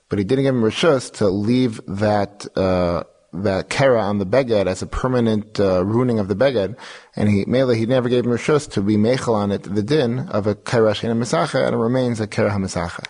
But 0.10 0.20
he 0.20 0.26
didn't 0.26 0.46
give 0.46 0.56
him 0.56 0.62
rishus 0.62 1.12
to 1.14 1.28
leave 1.28 1.82
that 1.88 2.46
uh, 2.56 3.04
that 3.44 3.70
kara 3.70 4.02
on 4.02 4.20
the 4.20 4.26
beged 4.26 4.68
as 4.68 4.82
a 4.82 4.88
permanent 4.88 5.60
uh, 5.60 5.84
ruining 5.84 6.20
of 6.20 6.28
the 6.28 6.36
beged, 6.36 6.76
and 7.16 7.30
he 7.30 7.46
mele 7.46 7.70
he 7.70 7.86
never 7.86 8.10
gave 8.10 8.26
him 8.26 8.38
to 8.38 8.82
be 8.82 8.96
mechel 8.98 9.34
on 9.36 9.52
it 9.52 9.64
the 9.64 9.84
din 9.84 10.28
of 10.30 10.48
a 10.48 10.56
kara 10.56 10.94
shena 10.94 11.18
misacha, 11.18 11.66
and 11.66 11.76
it 11.76 11.80
remains 11.80 12.20
a 12.20 12.28
kara 12.28 12.52
hamisacha. 12.52 13.06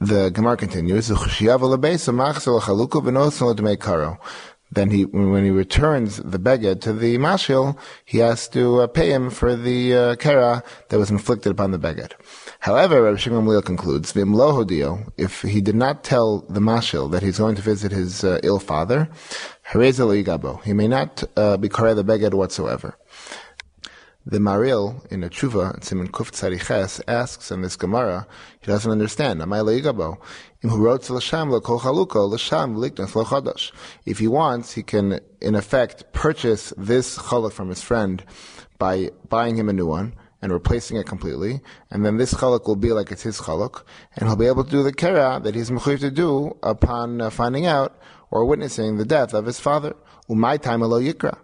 The 0.00 0.30
Gemara 0.30 0.56
continues, 0.56 1.08
then 4.72 4.90
he, 4.90 5.04
when 5.04 5.44
he 5.44 5.50
returns 5.50 6.16
the 6.16 6.38
beged 6.38 6.80
to 6.80 6.92
the 6.92 7.16
mashil, 7.18 7.78
he 8.04 8.18
has 8.18 8.48
to 8.48 8.80
uh, 8.80 8.86
pay 8.86 9.10
him 9.10 9.30
for 9.30 9.54
the 9.54 9.94
uh, 9.94 10.16
kara 10.16 10.62
that 10.88 10.98
was 10.98 11.10
inflicted 11.10 11.52
upon 11.52 11.70
the 11.70 11.78
beged. 11.78 12.12
However, 12.60 13.02
Rabbi 13.02 13.18
Shimon 13.18 13.44
Gamliel 13.44 13.64
concludes, 13.64 14.16
if 15.16 15.42
he 15.42 15.60
did 15.60 15.76
not 15.76 16.02
tell 16.02 16.40
the 16.48 16.60
mashil 16.60 17.10
that 17.12 17.22
he's 17.22 17.38
going 17.38 17.54
to 17.54 17.62
visit 17.62 17.92
his 17.92 18.24
uh, 18.24 18.40
ill 18.42 18.58
father, 18.58 19.08
he 19.72 20.72
may 20.72 20.88
not 20.88 21.24
uh, 21.36 21.56
be 21.56 21.68
kara 21.68 21.94
the 21.94 22.04
beged 22.04 22.34
whatsoever. 22.34 22.96
The 24.26 24.38
Maril 24.38 25.06
in 25.10 25.22
a 25.22 25.28
tshuva, 25.28 25.84
Simon 25.84 26.08
Kuf 26.08 26.30
Tzariches, 26.30 27.02
asks 27.06 27.50
in 27.50 27.60
this 27.60 27.76
Gemara, 27.76 28.26
he 28.58 28.66
doesn't 28.66 28.90
understand. 28.90 29.42
If 34.06 34.18
he 34.18 34.28
wants, 34.28 34.72
he 34.72 34.82
can, 34.82 35.20
in 35.42 35.54
effect, 35.54 36.12
purchase 36.14 36.72
this 36.78 37.18
chaluk 37.18 37.52
from 37.52 37.68
his 37.68 37.82
friend 37.82 38.24
by 38.78 39.10
buying 39.28 39.56
him 39.56 39.68
a 39.68 39.74
new 39.74 39.86
one 39.86 40.14
and 40.40 40.50
replacing 40.50 40.96
it 40.96 41.04
completely, 41.04 41.60
and 41.90 42.06
then 42.06 42.16
this 42.16 42.32
chaluk 42.32 42.66
will 42.66 42.76
be 42.76 42.92
like 42.92 43.12
it's 43.12 43.24
his 43.24 43.38
chaluk, 43.40 43.82
and 44.16 44.26
he'll 44.26 44.36
be 44.36 44.46
able 44.46 44.64
to 44.64 44.70
do 44.70 44.82
the 44.82 44.92
kera 44.92 45.42
that 45.42 45.54
he's 45.54 45.70
mechuyev 45.70 46.00
to 46.00 46.10
do 46.10 46.56
upon 46.62 47.20
uh, 47.20 47.28
finding 47.28 47.66
out 47.66 48.00
or 48.30 48.46
witnessing 48.46 48.96
the 48.96 49.04
death 49.04 49.34
of 49.34 49.44
his 49.44 49.60
father. 49.60 49.94
Umay 50.30 50.58
time 50.62 50.80
yikra. 50.80 51.36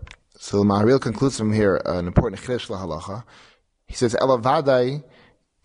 So 0.43 0.64
Maharil 0.64 0.99
concludes 0.99 1.36
from 1.36 1.53
here 1.53 1.82
uh, 1.84 1.99
an 1.99 2.07
important 2.07 2.41
chiddush 2.41 2.66
halacha. 2.68 3.24
He 3.86 3.95
says, 3.95 4.14
"Elavadai 4.14 5.05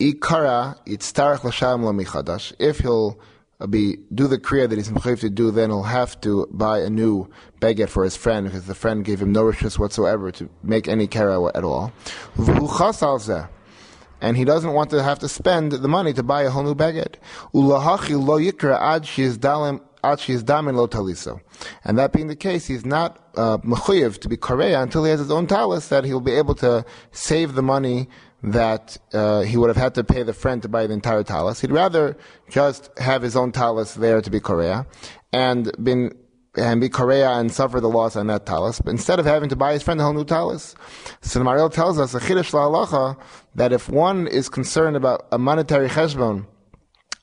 ikara 0.01 0.77
itztarach 0.85 1.45
l'shalom 1.45 1.83
lamichadash." 1.83 2.51
If 2.59 2.79
he'll 2.79 3.17
uh, 3.61 3.67
be 3.67 3.99
do 4.13 4.27
the 4.27 4.37
kriya 4.37 4.67
that 4.67 4.75
he's 4.75 4.89
mechayiv 4.89 5.21
to 5.21 5.29
do, 5.29 5.49
then 5.49 5.69
he'll 5.69 5.83
have 5.83 6.19
to 6.21 6.49
buy 6.51 6.79
a 6.79 6.89
new 6.89 7.29
baguette 7.61 7.87
for 7.87 8.03
his 8.03 8.17
friend 8.17 8.47
because 8.47 8.65
the 8.65 8.75
friend 8.75 9.05
gave 9.05 9.21
him 9.21 9.31
no 9.31 9.43
riches 9.43 9.79
whatsoever 9.79 10.29
to 10.33 10.49
make 10.61 10.89
any 10.89 11.07
kara 11.07 11.41
at 11.55 11.63
all. 11.63 11.93
and 14.19 14.35
he 14.35 14.43
doesn't 14.43 14.73
want 14.73 14.89
to 14.89 15.01
have 15.01 15.19
to 15.19 15.29
spend 15.29 15.71
the 15.71 15.87
money 15.87 16.11
to 16.11 16.21
buy 16.21 16.43
a 16.43 16.49
whole 16.49 16.63
new 16.63 16.75
beged. 16.75 17.15
Ulahachi 17.53 18.21
lo 18.21 18.37
yikra 18.37 18.77
ad 18.81 19.03
dalim 19.03 19.79
damin 20.43 20.75
lo 20.75 20.87
taliso. 20.87 21.41
And 21.83 21.97
that 21.97 22.11
being 22.13 22.27
the 22.27 22.35
case, 22.35 22.67
he's 22.67 22.85
not 22.85 23.29
uh, 23.35 23.57
to 23.57 24.29
be 24.29 24.37
korea 24.37 24.81
until 24.81 25.03
he 25.03 25.11
has 25.11 25.19
his 25.19 25.31
own 25.31 25.47
talis 25.47 25.89
that 25.89 26.05
he'll 26.05 26.21
be 26.21 26.33
able 26.33 26.55
to 26.55 26.85
save 27.11 27.55
the 27.55 27.63
money 27.63 28.07
that 28.43 28.97
uh, 29.13 29.41
he 29.41 29.57
would 29.57 29.69
have 29.69 29.77
had 29.77 29.95
to 29.95 30.03
pay 30.03 30.21
the 30.21 30.33
friend 30.33 30.61
to 30.61 30.69
buy 30.69 30.85
the 30.85 30.93
entire 30.93 31.23
talis. 31.23 31.61
He'd 31.61 31.71
rather 31.71 32.15
just 32.49 32.89
have 32.99 33.21
his 33.23 33.35
own 33.35 33.51
talis 33.51 33.95
there 33.95 34.21
to 34.21 34.29
be 34.29 34.39
korea 34.39 34.85
and 35.33 35.71
been 35.83 36.13
and 36.57 36.79
be 36.79 36.87
korea 36.87 37.31
and 37.31 37.51
suffer 37.51 37.81
the 37.81 37.89
loss 37.89 38.15
on 38.15 38.27
that 38.27 38.45
talis, 38.45 38.79
but 38.79 38.91
instead 38.91 39.19
of 39.19 39.25
having 39.25 39.49
to 39.49 39.55
buy 39.55 39.73
his 39.73 39.83
friend 39.83 39.99
a 39.99 40.03
whole 40.03 40.13
new 40.13 40.23
talis. 40.23 40.75
So 41.21 41.39
the 41.39 41.69
tells 41.69 41.99
us 41.99 42.13
a 42.13 42.19
that 43.55 43.73
if 43.73 43.89
one 43.89 44.27
is 44.27 44.47
concerned 44.47 44.95
about 44.95 45.27
a 45.31 45.37
monetary 45.37 45.89
cheshbon, 45.89 46.45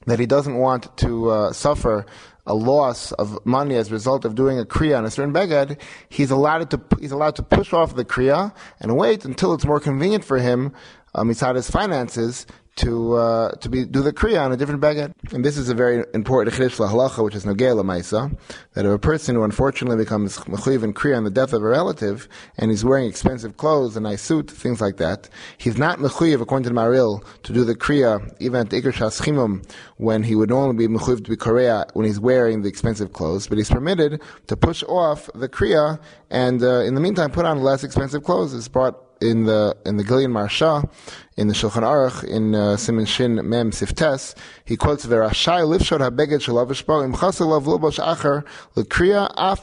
that 0.07 0.19
he 0.19 0.27
doesn't 0.27 0.57
want 0.57 0.95
to 0.99 1.31
uh, 1.31 1.53
suffer 1.53 2.05
a 2.47 2.55
loss 2.55 3.13
of 3.13 3.45
money 3.47 3.77
as 3.77 3.89
a 3.89 3.93
result 3.93 4.25
of 4.25 4.35
doing 4.35 4.59
a 4.59 4.65
kriya 4.65 4.99
on 4.99 5.05
a 5.05 5.11
certain 5.11 5.33
beged, 5.33 5.79
he's 6.09 6.31
allowed 6.31 6.71
to 6.71 6.81
he's 7.01 7.13
allowed 7.13 7.37
to 7.37 7.43
push 7.43 7.73
off 7.73 7.95
the 7.95 8.05
kriya 8.05 8.55
and 8.81 8.97
wait 8.97 9.25
until 9.25 9.55
it's 9.55 9.65
more 9.65 9.81
convenient 9.81 10.25
for 10.25 10.39
him 10.39 10.73
um, 11.15 11.29
inside 11.29 11.57
his 11.57 11.71
finances 11.71 12.47
to 12.77 13.15
uh, 13.15 13.51
to 13.57 13.69
be 13.69 13.85
do 13.85 14.01
the 14.01 14.13
kriya 14.13 14.45
on 14.45 14.53
a 14.53 14.57
different 14.57 14.81
beged. 14.81 15.13
And 15.33 15.45
this 15.45 15.59
is 15.59 15.69
a 15.69 15.75
very 15.75 16.05
important 16.15 16.57
chiddush 16.57 16.77
halacha, 16.77 17.23
which 17.23 17.35
is 17.35 17.45
nogei 17.45 17.75
lamaisa, 17.75 18.37
that 18.75 18.87
if 18.87 18.91
a 18.91 18.99
person 18.99 19.35
who 19.35 19.43
unfortunately 19.43 20.03
becomes 20.03 20.39
mechuyev 20.39 20.83
in 20.83 20.95
kriya 20.95 21.19
on 21.19 21.25
the 21.25 21.31
death 21.31 21.53
of 21.53 21.63
a 21.63 21.67
relative, 21.67 22.29
and 22.57 22.71
he's 22.71 22.85
wearing 22.85 23.09
expensive 23.09 23.57
clothes, 23.59 23.97
a 23.97 24.01
nice 24.01 24.23
suit, 24.23 24.51
things 24.51 24.81
like 24.81 24.97
that, 24.97 25.29
he's 25.59 25.77
not 25.77 25.99
mechuyev 25.99 26.41
according 26.41 26.65
to 26.65 26.71
the 26.71 26.75
Maril 26.75 27.23
to 27.43 27.53
do 27.53 27.65
the 27.65 27.75
kriya 27.75 28.35
even 28.41 28.61
at 28.61 28.69
ikr 28.69 28.93
shaschimum 28.93 29.69
when 29.99 30.23
he 30.23 30.35
would 30.35 30.49
normally 30.49 30.87
be 30.87 30.93
mechuyev 30.93 31.23
to 31.25 31.31
be 31.31 31.37
korea 31.37 31.87
when 31.93 32.07
he's 32.07 32.21
wearing 32.21 32.63
the 32.63 32.69
expensive 32.69 33.13
clothes, 33.13 33.47
but 33.47 33.59
he's 33.59 33.71
permitted 33.71 34.21
to 34.47 34.57
push 34.57 34.83
off 34.85 35.29
the 35.35 35.49
kriya 35.49 36.01
and 36.31 36.63
uh, 36.63 36.81
in 36.81 36.95
the 36.95 37.01
meantime 37.01 37.31
put 37.31 37.45
on 37.45 37.63
less 37.63 37.85
expensive 37.85 38.25
clothes. 38.25 38.55
It's 38.55 38.69
brought 38.69 39.12
in 39.23 39.45
the 39.45 39.77
in 39.87 39.97
the 39.97 40.05
Gilyon 40.05 40.33
Maharsha, 40.33 40.91
in 41.37 41.49
the 41.49 41.55
Shulchan 41.55 41.83
Aruch, 41.83 42.25
in 42.25 42.55
uh, 42.55 42.77
Shin 42.77 43.49
Mem 43.49 43.71
Siftes, 43.71 44.35
he 44.65 44.77
quotes 44.77 45.07
Verashai 45.07 45.63
Livshot 45.63 46.01
Habeged 46.01 46.41
Shalavish 46.41 46.85
Bo 46.85 47.01
Lubosh 47.01 47.99
Acher 47.99 48.45
Lekriya 48.75 49.33
Af 49.37 49.63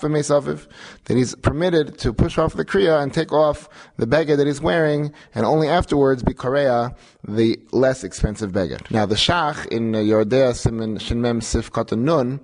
that 1.05 1.18
he's 1.18 1.36
permitted 1.36 1.97
to 1.99 2.14
push 2.14 2.38
off 2.38 2.53
the 2.53 2.66
Kriya 2.66 3.03
and 3.03 3.14
take 3.14 3.34
off 3.34 3.70
the 3.97 4.07
beged 4.07 4.38
that 4.38 4.47
he's 4.47 4.62
wearing, 4.62 5.14
and 5.36 5.45
only 5.45 5.68
afterwards 5.68 6.24
be 6.24 6.34
Korea 6.34 6.95
the 7.28 7.60
less 7.72 8.03
expensive 8.03 8.51
beged. 8.51 8.89
Now 8.89 9.05
the 9.05 9.16
Shach 9.16 9.68
in 9.68 9.93
uh, 9.93 9.99
Yordea 9.99 10.53
Siman 10.53 10.99
Shin 11.01 11.22
Mem 11.22 11.41
Sif 11.41 11.70
Nun 11.91 12.39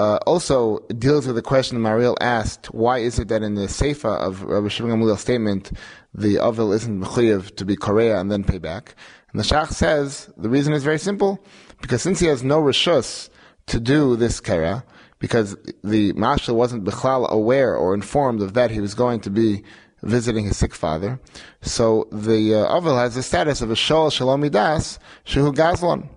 uh, 0.00 0.18
also 0.26 0.78
deals 0.98 1.26
with 1.26 1.36
the 1.36 1.42
question 1.42 1.80
Mariel 1.80 2.16
asked, 2.22 2.72
why 2.72 2.98
is 2.98 3.18
it 3.18 3.28
that 3.28 3.42
in 3.42 3.54
the 3.54 3.66
Seifa 3.66 4.18
of 4.18 4.42
Rabbi 4.42 4.68
Shimon 4.68 4.98
Gamliel's 4.98 5.20
statement, 5.20 5.72
the 6.14 6.38
Avil 6.38 6.72
isn't 6.72 7.00
Mechuyev 7.00 7.56
to 7.56 7.64
be 7.64 7.76
Korea 7.76 8.18
and 8.18 8.30
then 8.30 8.44
pay 8.44 8.58
back? 8.58 8.94
And 9.32 9.40
the 9.40 9.44
Shach 9.44 9.68
says, 9.68 10.30
the 10.36 10.48
reason 10.48 10.72
is 10.72 10.82
very 10.82 10.98
simple, 10.98 11.44
because 11.80 12.02
since 12.02 12.20
he 12.20 12.26
has 12.26 12.42
no 12.42 12.60
Rishus 12.60 13.30
to 13.66 13.78
do 13.78 14.16
this 14.16 14.40
Kera, 14.40 14.82
because 15.18 15.56
the 15.84 16.12
Mashal 16.14 16.54
wasn't 16.54 16.84
Bechlal 16.84 17.28
aware 17.28 17.76
or 17.76 17.94
informed 17.94 18.42
of 18.42 18.54
that 18.54 18.70
he 18.70 18.80
was 18.80 18.94
going 18.94 19.20
to 19.20 19.30
be 19.30 19.62
visiting 20.02 20.46
his 20.46 20.56
sick 20.56 20.74
father, 20.74 21.20
so 21.60 22.08
the 22.10 22.54
uh, 22.54 22.76
Avil 22.76 22.96
has 22.96 23.14
the 23.14 23.22
status 23.22 23.60
of 23.60 23.70
a 23.70 23.74
Shol 23.74 24.10
Shalom 24.10 24.40
Midas, 24.40 24.98
Shehu 25.26 25.54
Gazlon 25.54 26.08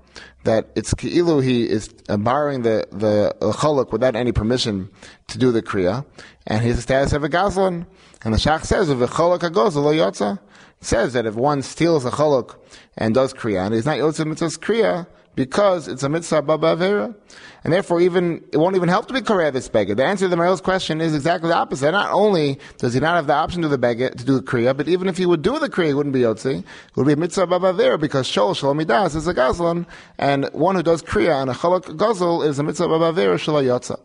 that 0.43 0.69
it's 0.75 0.93
ki'ilu 0.93 1.43
he 1.43 1.69
is 1.69 1.87
borrowing 2.07 2.63
the 2.63 2.87
the 2.91 3.33
cholok 3.53 3.91
without 3.91 4.15
any 4.15 4.31
permission 4.31 4.89
to 5.27 5.37
do 5.37 5.51
the 5.51 5.61
kriya, 5.61 6.05
and 6.47 6.63
he's 6.63 6.75
the 6.75 6.81
status 6.81 7.13
of 7.13 7.23
a 7.23 7.29
gazlan. 7.29 7.85
And 8.23 8.33
the 8.33 8.37
shach 8.37 8.63
says 8.63 8.89
of 8.89 9.01
a 9.01 9.07
cholok 9.07 9.39
agozel 9.39 9.83
lo 9.83 9.93
yotza. 9.93 10.39
says 10.79 11.13
that 11.13 11.25
if 11.25 11.35
one 11.35 11.61
steals 11.61 12.05
a 12.05 12.11
cholok 12.11 12.55
and 12.97 13.13
does 13.13 13.33
kriya, 13.33 13.65
and 13.65 13.75
he's 13.75 13.85
not 13.85 13.97
yotza 13.97 14.25
mitzvah 14.25 14.47
kriya, 14.59 15.07
because 15.35 15.87
it's 15.87 16.03
a 16.03 16.09
mitzvah 16.09 16.41
baba 16.41 16.75
avera. 16.75 17.15
And 17.63 17.71
therefore, 17.71 18.01
even 18.01 18.43
it 18.51 18.57
won't 18.57 18.75
even 18.75 18.89
help 18.89 19.07
to 19.07 19.13
be 19.13 19.21
korea 19.21 19.51
this 19.51 19.69
beggar. 19.69 19.95
The 19.95 20.03
answer 20.03 20.25
to 20.25 20.29
the 20.29 20.35
Maril's 20.35 20.59
question 20.59 20.99
is 20.99 21.15
exactly 21.15 21.49
the 21.49 21.55
opposite. 21.55 21.91
Not 21.91 22.11
only 22.11 22.59
does 22.77 22.93
he 22.93 22.99
not 22.99 23.15
have 23.15 23.27
the 23.27 23.33
option 23.33 23.61
to 23.61 23.69
the 23.69 23.77
beggar 23.77 24.09
to 24.09 24.23
do 24.23 24.35
the 24.35 24.43
kriya, 24.43 24.75
but 24.75 24.87
even 24.87 25.07
if 25.07 25.17
he 25.17 25.25
would 25.25 25.41
do 25.41 25.57
the 25.59 25.69
kriya, 25.69 25.91
it 25.91 25.93
wouldn't 25.93 26.13
be 26.13 26.21
yotzi. 26.21 26.59
It 26.59 26.65
would 26.95 27.07
be 27.07 27.13
a 27.13 27.17
mitzvah 27.17 27.47
baba 27.47 27.73
avera 27.73 27.99
because 27.99 28.27
shol 28.27 28.53
shalomidas 28.53 29.15
is 29.15 29.27
a 29.27 29.33
gazlan, 29.33 29.85
and 30.17 30.49
one 30.51 30.75
who 30.75 30.83
does 30.83 31.01
kriya 31.01 31.41
and 31.41 31.49
a 31.49 31.53
chalak 31.53 31.83
gazel 31.97 32.45
is 32.45 32.59
a 32.59 32.63
mitzvah 32.63 32.87
baba 32.87 33.13
avera 33.13 33.35
shalayotza. 33.35 33.97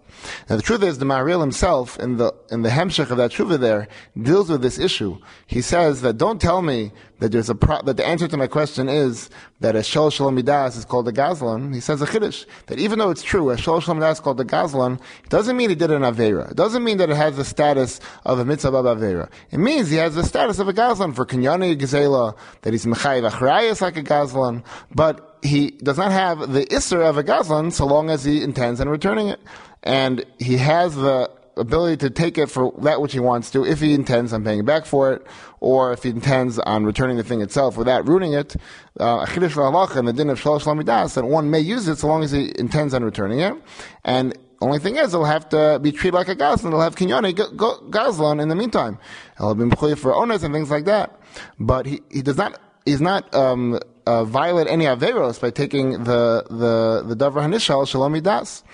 Now 0.49 0.57
the 0.57 0.63
truth 0.63 0.83
is, 0.83 0.99
the 0.99 1.05
Maharil 1.05 1.41
himself, 1.41 1.99
in 1.99 2.17
the 2.17 2.35
in 2.51 2.63
the 2.63 2.71
hemshech 2.71 3.11
of 3.11 3.19
that 3.19 3.31
tshuva 3.31 3.59
there, 3.59 3.89
deals 4.21 4.51
with 4.51 4.63
this 4.63 4.79
issue. 4.79 5.19
He 5.47 5.63
says 5.63 6.03
that 6.03 6.19
don't 6.19 6.41
tell 6.41 6.63
me 6.63 6.93
that 7.21 7.33
there's 7.33 7.51
a 7.51 7.55
pro- 7.55 7.83
that 7.83 7.97
the 7.97 8.07
answer 8.07 8.29
to 8.29 8.37
my 8.37 8.47
question 8.47 8.89
is 8.89 9.31
that 9.61 9.77
a 9.77 9.81
shol 9.81 10.13
shalom 10.13 10.37
midas 10.37 10.77
is 10.77 10.85
called 10.85 11.09
a 11.09 11.13
gazlan. 11.13 11.75
He 11.75 11.81
says 11.81 12.03
a 12.03 12.07
chiddush 12.07 12.47
that 12.67 12.79
even 12.79 12.99
though 12.99 13.11
it's 13.11 13.23
true, 13.23 13.48
a 13.51 13.57
shol 13.57 13.83
shalom 13.83 14.03
is 14.03 14.21
called 14.21 14.41
a 14.41 14.45
gazlan, 14.45 15.01
it 15.25 15.31
doesn't 15.31 15.57
mean 15.57 15.71
he 15.71 15.75
did 15.75 15.91
an 15.91 16.03
avera. 16.03 16.51
It 16.51 16.57
doesn't 16.57 16.85
mean 16.85 16.99
that 16.99 17.11
it 17.11 17.17
has 17.17 17.37
the 17.37 17.45
status 17.45 18.01
of 18.25 18.39
a 18.39 18.45
mitzvah 18.45 18.71
avera. 18.71 19.31
It 19.51 19.59
means 19.59 19.91
he 19.91 19.97
has 19.97 20.15
the 20.15 20.25
status 20.25 20.59
of 20.59 20.69
a 20.69 20.73
gazlan 20.73 21.15
for 21.15 21.27
kinyani 21.27 21.79
Gazela, 21.79 22.37
that 22.63 22.73
he's 22.73 22.87
mechayiv 22.87 23.31
achrayas 23.31 23.81
like 23.81 23.97
a 23.97 24.03
gazlan, 24.03 24.65
but 24.95 25.39
he 25.43 25.71
does 25.71 25.99
not 25.99 26.13
have 26.13 26.53
the 26.53 26.65
isser 26.67 27.09
of 27.09 27.17
a 27.17 27.23
gazlan 27.23 27.73
so 27.73 27.87
long 27.87 28.11
as 28.11 28.25
he 28.25 28.43
intends 28.43 28.81
on 28.81 28.89
returning 28.89 29.29
it 29.29 29.41
and 29.83 30.25
he 30.39 30.57
has 30.57 30.95
the 30.97 31.31
ability 31.59 31.97
to 31.99 32.11
take 32.11 32.39
it 32.39 32.49
for 32.51 32.73
that 32.79 33.01
which 33.01 33.13
he 33.13 33.21
wants 33.21 33.51
to, 33.51 33.65
if 33.65 33.81
he 33.81 33.95
intends 33.95 34.33
on 34.33 34.45
paying 34.45 34.65
back 34.65 34.87
for 34.87 35.13
it, 35.13 35.27
or 35.61 35.93
if 35.93 36.03
he 36.03 36.11
intends 36.11 36.59
on 36.61 36.85
returning 36.85 37.17
the 37.17 37.25
thing 37.25 37.41
itself 37.41 37.77
without 37.77 38.07
ruining 38.07 38.33
it. 38.33 38.57
Uh, 38.99 39.21
and 39.21 40.09
the 40.09 40.13
din 40.13 40.31
of 40.31 40.41
shalosh 40.41 40.65
lamidas 40.65 41.15
that 41.15 41.25
one 41.25 41.51
may 41.51 41.61
use 41.61 41.89
it 41.89 41.97
so 41.99 42.07
long 42.07 42.23
as 42.23 42.33
he 42.33 42.53
intends 42.59 42.95
on 42.95 43.05
returning 43.05 43.41
it, 43.41 43.55
and 44.05 44.37
only 44.61 44.79
thing 44.79 44.97
is, 44.97 45.15
it'll 45.15 45.25
have 45.25 45.49
to 45.51 45.79
be 45.81 45.93
treated 45.93 46.15
like 46.15 46.29
a 46.29 46.35
gazlan. 46.35 46.67
It'll 46.69 46.81
have 46.81 46.97
kinyani 46.97 47.33
gazlan 47.33 48.43
in 48.43 48.49
the 48.49 48.57
meantime. 48.57 48.99
It'll 49.37 49.55
be 49.55 49.95
for 49.95 50.15
owners 50.15 50.43
and 50.43 50.53
things 50.53 50.71
like 50.71 50.85
that. 50.87 51.21
But 51.61 51.87
he, 51.87 52.01
he 52.11 52.23
does 52.23 52.37
not, 52.37 52.61
he's 52.85 53.01
not, 53.01 53.33
um, 53.35 53.79
uh, 54.07 54.25
violate 54.25 54.67
any 54.67 54.87
averos 54.87 55.41
by 55.41 55.51
taking 55.51 56.05
the, 56.05 56.45
the, 56.51 57.05
the 57.07 57.15
davar 57.15 57.43
hanishal 57.43 57.87
shalom 57.87 58.21
das. 58.23 58.65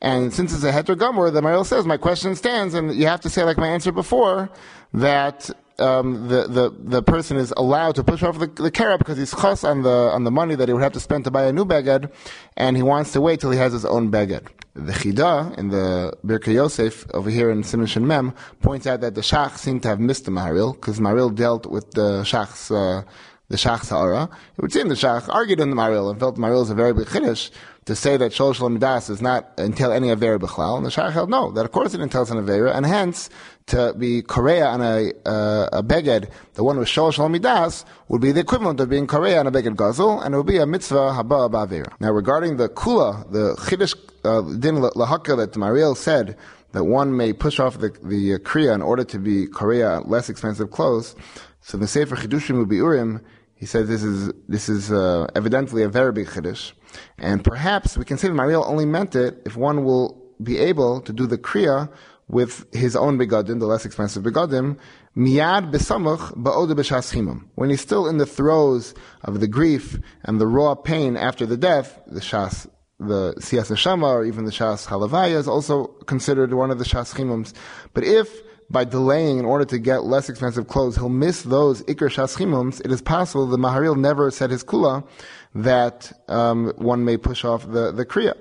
And 0.00 0.32
since 0.32 0.54
it's 0.54 0.62
a 0.62 0.72
heter 0.72 0.96
gomor, 0.96 1.32
the 1.32 1.40
Maharil 1.40 1.66
says, 1.66 1.84
my 1.84 1.96
question 1.96 2.36
stands, 2.36 2.74
and 2.74 2.94
you 2.94 3.06
have 3.06 3.20
to 3.22 3.30
say, 3.30 3.42
like 3.42 3.56
my 3.56 3.66
answer 3.66 3.90
before, 3.90 4.48
that 4.94 5.50
um, 5.80 6.28
the, 6.28 6.46
the, 6.46 6.74
the 6.78 7.02
person 7.02 7.36
is 7.36 7.52
allowed 7.56 7.96
to 7.96 8.04
push 8.04 8.22
off 8.22 8.38
the, 8.38 8.46
the 8.46 8.96
because 8.98 9.18
he's 9.18 9.34
chos 9.34 9.64
on 9.64 9.82
the, 9.82 9.90
on 9.90 10.24
the 10.24 10.30
money 10.30 10.54
that 10.54 10.68
he 10.68 10.74
would 10.74 10.82
have 10.82 10.92
to 10.92 11.00
spend 11.00 11.24
to 11.24 11.30
buy 11.30 11.44
a 11.44 11.52
new 11.52 11.64
beged, 11.64 12.12
and 12.56 12.76
he 12.76 12.82
wants 12.82 13.12
to 13.12 13.20
wait 13.20 13.40
till 13.40 13.50
he 13.50 13.58
has 13.58 13.72
his 13.72 13.84
own 13.84 14.10
beged. 14.10 14.46
The 14.74 14.92
Chida 14.92 15.58
in 15.58 15.70
the 15.70 16.16
Birkei 16.24 16.54
Yosef 16.54 17.04
over 17.12 17.30
here 17.30 17.50
in 17.50 17.62
Siman 17.62 18.04
Mem 18.04 18.32
points 18.60 18.86
out 18.86 19.00
that 19.00 19.16
the 19.16 19.22
Shach 19.22 19.56
seemed 19.56 19.82
to 19.82 19.88
have 19.88 19.98
missed 19.98 20.24
the 20.24 20.30
Maharil 20.30 20.74
because 20.74 21.00
Maharil 21.00 21.34
dealt 21.34 21.66
with 21.66 21.90
the 21.92 22.22
Shach's 22.22 22.70
uh, 22.70 23.02
the 23.48 23.56
Shach 23.56 23.82
Sa'ara. 23.82 24.24
It 24.56 24.62
would 24.62 24.72
seem 24.72 24.88
the 24.88 24.94
Shach 24.94 25.28
argued 25.28 25.58
in 25.58 25.70
the 25.70 25.76
Maharil 25.76 26.10
and 26.10 26.20
felt 26.20 26.36
the 26.36 26.42
Maharil 26.42 26.62
is 26.62 26.70
a 26.70 26.76
very 26.76 26.92
big 26.92 27.06
chiddush 27.06 27.50
to 27.88 27.96
say 27.96 28.18
that 28.18 28.32
Shol 28.32 28.54
Shalom 28.54 28.78
Das 28.78 29.06
does 29.06 29.22
not 29.22 29.50
entail 29.56 29.90
any 29.92 30.08
Avera 30.08 30.38
B'chlal, 30.38 30.76
and 30.76 30.84
the 30.84 30.90
Shach 30.90 31.10
held 31.10 31.30
no, 31.30 31.50
that 31.52 31.64
of 31.64 31.72
course 31.72 31.94
it 31.94 32.02
entails 32.02 32.30
an 32.30 32.36
Avera, 32.36 32.76
and 32.76 32.84
hence, 32.84 33.30
to 33.64 33.94
be 33.96 34.20
Korea 34.20 34.66
on 34.66 34.82
a, 34.82 35.10
uh, 35.24 35.70
a 35.72 35.82
Beged, 35.82 36.30
the 36.52 36.62
one 36.62 36.78
with 36.78 36.86
Shol 36.86 37.14
Shalom 37.14 37.32
Das, 37.40 37.86
would 38.08 38.20
be 38.20 38.30
the 38.30 38.40
equivalent 38.40 38.78
of 38.78 38.90
being 38.90 39.06
Korea 39.06 39.40
on 39.40 39.46
a 39.46 39.50
Beged 39.50 39.76
Gazel, 39.76 40.22
and 40.22 40.34
it 40.34 40.36
would 40.36 40.46
be 40.46 40.58
a 40.58 40.66
Mitzvah 40.66 41.12
Haba 41.16 41.50
Ba'avera. 41.50 41.90
Now 41.98 42.10
regarding 42.10 42.58
the 42.58 42.68
Kula, 42.68 43.32
the 43.32 43.54
Chiddush, 43.54 43.94
uh, 44.22 44.42
Din 44.58 44.76
Lahaka 44.76 45.34
that 45.38 45.56
Mariel 45.56 45.94
said, 45.94 46.36
that 46.72 46.84
one 46.84 47.16
may 47.16 47.32
push 47.32 47.58
off 47.58 47.78
the, 47.78 47.88
the 48.02 48.34
uh, 48.34 48.38
Kriya 48.38 48.74
in 48.74 48.82
order 48.82 49.02
to 49.04 49.18
be 49.18 49.46
Korea 49.46 50.00
less 50.00 50.28
expensive 50.28 50.70
clothes, 50.70 51.16
so 51.62 51.78
the 51.78 51.86
Sefer 51.86 52.16
Chidushim 52.16 52.58
would 52.58 52.68
be 52.68 52.76
Urim, 52.76 53.24
he 53.58 53.66
says 53.66 53.88
this 53.88 54.02
is, 54.02 54.32
this 54.48 54.68
is, 54.68 54.92
uh, 54.92 55.26
evidently 55.34 55.82
a 55.82 55.88
very 55.88 56.12
big 56.12 56.26
Chiddush. 56.26 56.72
And 57.18 57.42
perhaps 57.42 57.98
we 57.98 58.04
can 58.04 58.16
say 58.16 58.28
that 58.28 58.34
Mariel 58.34 58.64
only 58.64 58.86
meant 58.86 59.16
it 59.16 59.42
if 59.44 59.56
one 59.56 59.84
will 59.84 60.24
be 60.42 60.58
able 60.58 61.00
to 61.02 61.12
do 61.12 61.26
the 61.26 61.38
Kriya 61.38 61.90
with 62.28 62.72
his 62.72 62.94
own 62.94 63.18
begadim, 63.18 63.58
the 63.58 63.66
less 63.66 63.84
expensive 63.84 64.22
begadim, 64.22 64.78
miyad 65.16 65.72
besamuch 65.72 66.34
ba'oda 66.36 66.72
b'shas 66.72 67.42
When 67.54 67.70
he's 67.70 67.80
still 67.80 68.06
in 68.06 68.18
the 68.18 68.26
throes 68.26 68.94
of 69.24 69.40
the 69.40 69.48
grief 69.48 69.98
and 70.24 70.40
the 70.40 70.46
raw 70.46 70.74
pain 70.74 71.16
after 71.16 71.46
the 71.46 71.56
death, 71.56 72.00
the 72.06 72.20
shas, 72.20 72.68
the 73.00 73.34
siyas 73.38 73.70
neshama, 73.70 74.08
or 74.08 74.24
even 74.24 74.44
the 74.44 74.50
shas 74.50 74.86
halavaya 74.86 75.36
is 75.36 75.48
also 75.48 75.86
considered 76.06 76.52
one 76.54 76.70
of 76.70 76.78
the 76.78 76.84
shas 76.84 77.14
chimums. 77.14 77.54
But 77.94 78.04
if 78.04 78.42
by 78.70 78.84
delaying 78.84 79.38
in 79.38 79.44
order 79.44 79.64
to 79.64 79.78
get 79.78 80.04
less 80.04 80.28
expensive 80.28 80.68
clothes, 80.68 80.96
he'll 80.96 81.08
miss 81.08 81.42
those 81.42 81.82
ikr 81.82 82.08
shaschimums, 82.08 82.80
it 82.84 82.92
is 82.92 83.00
possible 83.00 83.46
the 83.46 83.56
Maharil 83.56 83.96
never 83.96 84.30
said 84.30 84.50
his 84.50 84.62
kula 84.62 85.06
that 85.54 86.12
um, 86.28 86.72
one 86.76 87.04
may 87.04 87.16
push 87.16 87.44
off 87.44 87.66
the, 87.70 87.90
the 87.90 88.04
kriya. 88.04 88.34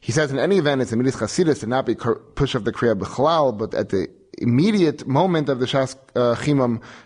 He 0.00 0.12
says 0.12 0.30
in 0.32 0.38
any 0.38 0.58
event, 0.58 0.82
it's 0.82 0.92
a 0.92 0.96
midas 0.96 1.16
chasidus 1.16 1.60
to 1.60 1.66
not 1.66 1.86
be 1.86 1.94
push 1.94 2.54
off 2.54 2.64
the 2.64 2.72
kriya 2.72 2.98
b'chalal, 2.98 3.56
but 3.56 3.74
at 3.74 3.90
the 3.90 4.08
immediate 4.38 5.06
moment 5.06 5.48
of 5.48 5.60
the 5.60 5.66
shas 5.66 5.96
uh, 6.16 6.34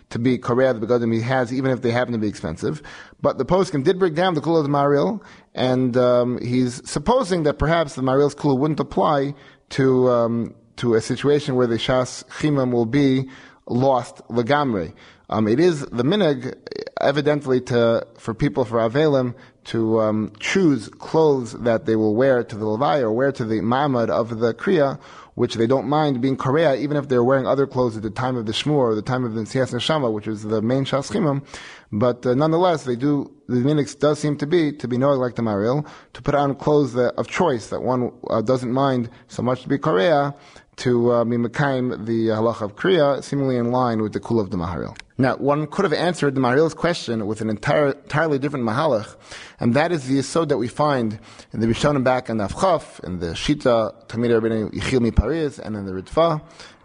to 0.09 0.19
be 0.19 0.37
korea 0.37 0.73
the 0.73 0.85
begadim 0.85 1.13
he 1.13 1.21
has, 1.21 1.53
even 1.53 1.71
if 1.71 1.81
they 1.81 1.91
happen 1.91 2.13
to 2.13 2.17
be 2.17 2.27
expensive. 2.27 2.81
But 3.21 3.37
the 3.37 3.45
poskim 3.45 3.83
did 3.83 3.99
break 3.99 4.15
down 4.15 4.33
the 4.33 4.41
kula 4.41 4.59
of 4.59 4.63
the 4.63 4.69
maril, 4.69 5.21
and 5.53 5.95
um, 5.97 6.39
he's 6.41 6.89
supposing 6.89 7.43
that 7.43 7.59
perhaps 7.59 7.95
the 7.95 8.01
maril's 8.01 8.35
kula 8.35 8.57
wouldn't 8.57 8.79
apply 8.79 9.35
to 9.69 10.09
um, 10.09 10.55
to 10.79 10.95
a 10.95 11.01
situation 11.01 11.55
where 11.55 11.67
the 11.67 11.75
shas 11.75 12.25
chimam 12.29 12.71
will 12.71 12.85
be 12.85 13.29
lost 13.67 14.21
legamre. 14.29 14.93
Um, 15.29 15.47
it 15.47 15.59
is 15.59 15.81
the 15.81 16.03
minig, 16.03 16.55
evidently, 16.99 17.61
to 17.61 18.07
for 18.17 18.33
people 18.33 18.65
for 18.65 18.79
avelim 18.79 19.35
to 19.65 19.99
um, 19.99 20.31
choose 20.39 20.87
clothes 20.89 21.51
that 21.51 21.85
they 21.85 21.95
will 21.95 22.15
wear 22.15 22.43
to 22.43 22.55
the 22.55 22.65
levaya 22.65 23.01
or 23.01 23.11
wear 23.11 23.31
to 23.33 23.45
the 23.45 23.59
mamad 23.59 24.09
of 24.09 24.39
the 24.39 24.53
kriya, 24.55 24.99
which 25.35 25.55
they 25.55 25.67
don't 25.67 25.87
mind 25.87 26.21
being 26.21 26.35
korea, 26.35 26.75
even 26.75 26.97
if 26.97 27.09
they're 27.09 27.23
wearing 27.23 27.45
other 27.45 27.67
clothes 27.67 27.95
at 27.95 28.01
the 28.01 28.09
time 28.09 28.35
of 28.35 28.47
the 28.47 28.53
shmur 28.53 28.71
or 28.71 28.95
the 28.95 29.03
time 29.03 29.23
of 29.23 29.35
the 29.35 29.41
siyas 29.41 29.71
neshama, 29.71 30.11
which 30.11 30.27
is 30.27 30.43
the 30.43 30.61
main 30.61 30.85
shaschimim. 30.85 31.45
But 31.91 32.25
uh, 32.25 32.33
nonetheless, 32.33 32.85
they 32.85 32.95
do. 32.95 33.31
The 33.47 33.57
minix 33.57 33.97
does 33.97 34.19
seem 34.19 34.37
to 34.37 34.47
be 34.47 34.71
to 34.73 34.87
be 34.87 34.97
knowing 34.97 35.19
like 35.19 35.35
the 35.35 35.41
maril 35.41 35.85
to 36.13 36.21
put 36.21 36.35
on 36.35 36.55
clothes 36.55 36.93
that, 36.93 37.13
of 37.15 37.27
choice 37.27 37.67
that 37.69 37.81
one 37.81 38.11
uh, 38.29 38.41
doesn't 38.41 38.71
mind 38.71 39.09
so 39.27 39.41
much 39.41 39.63
to 39.63 39.67
be 39.67 39.77
korea 39.77 40.35
to 40.79 41.11
uh, 41.11 41.23
be 41.23 41.37
the 41.37 41.41
halach 41.47 42.61
of 42.61 42.75
kriya, 42.75 43.23
seemingly 43.23 43.57
in 43.57 43.71
line 43.71 44.01
with 44.01 44.13
the 44.13 44.19
kul 44.19 44.39
of 44.39 44.49
the 44.49 44.57
maharil. 44.57 44.97
Now, 45.17 45.35
one 45.35 45.67
could 45.67 45.83
have 45.83 45.91
answered 45.91 46.33
the 46.33 46.39
Maharil's 46.39 46.73
question 46.73 47.27
with 47.27 47.41
an 47.41 47.49
entire, 47.49 47.91
entirely 47.91 48.39
different 48.39 48.63
mahalach, 48.63 49.17
and 49.59 49.73
that 49.73 49.91
is 49.91 50.07
the 50.07 50.17
yisod 50.17 50.47
that 50.47 50.57
we 50.57 50.69
find 50.69 51.19
in 51.51 51.59
the 51.59 51.67
Rishonim 51.67 52.05
back 52.05 52.29
in 52.29 52.37
the 52.37 52.47
Afchaf, 52.47 53.03
in 53.03 53.19
the 53.19 53.33
Shita, 53.33 54.07
Tamir 54.07 54.39
Rabbeinu 54.39 54.71
Yichil 54.71 55.01
Mi 55.01 55.11
Paris, 55.11 55.59
and 55.59 55.75
in 55.75 55.85
the 55.85 55.91
Ritva, 55.91 56.41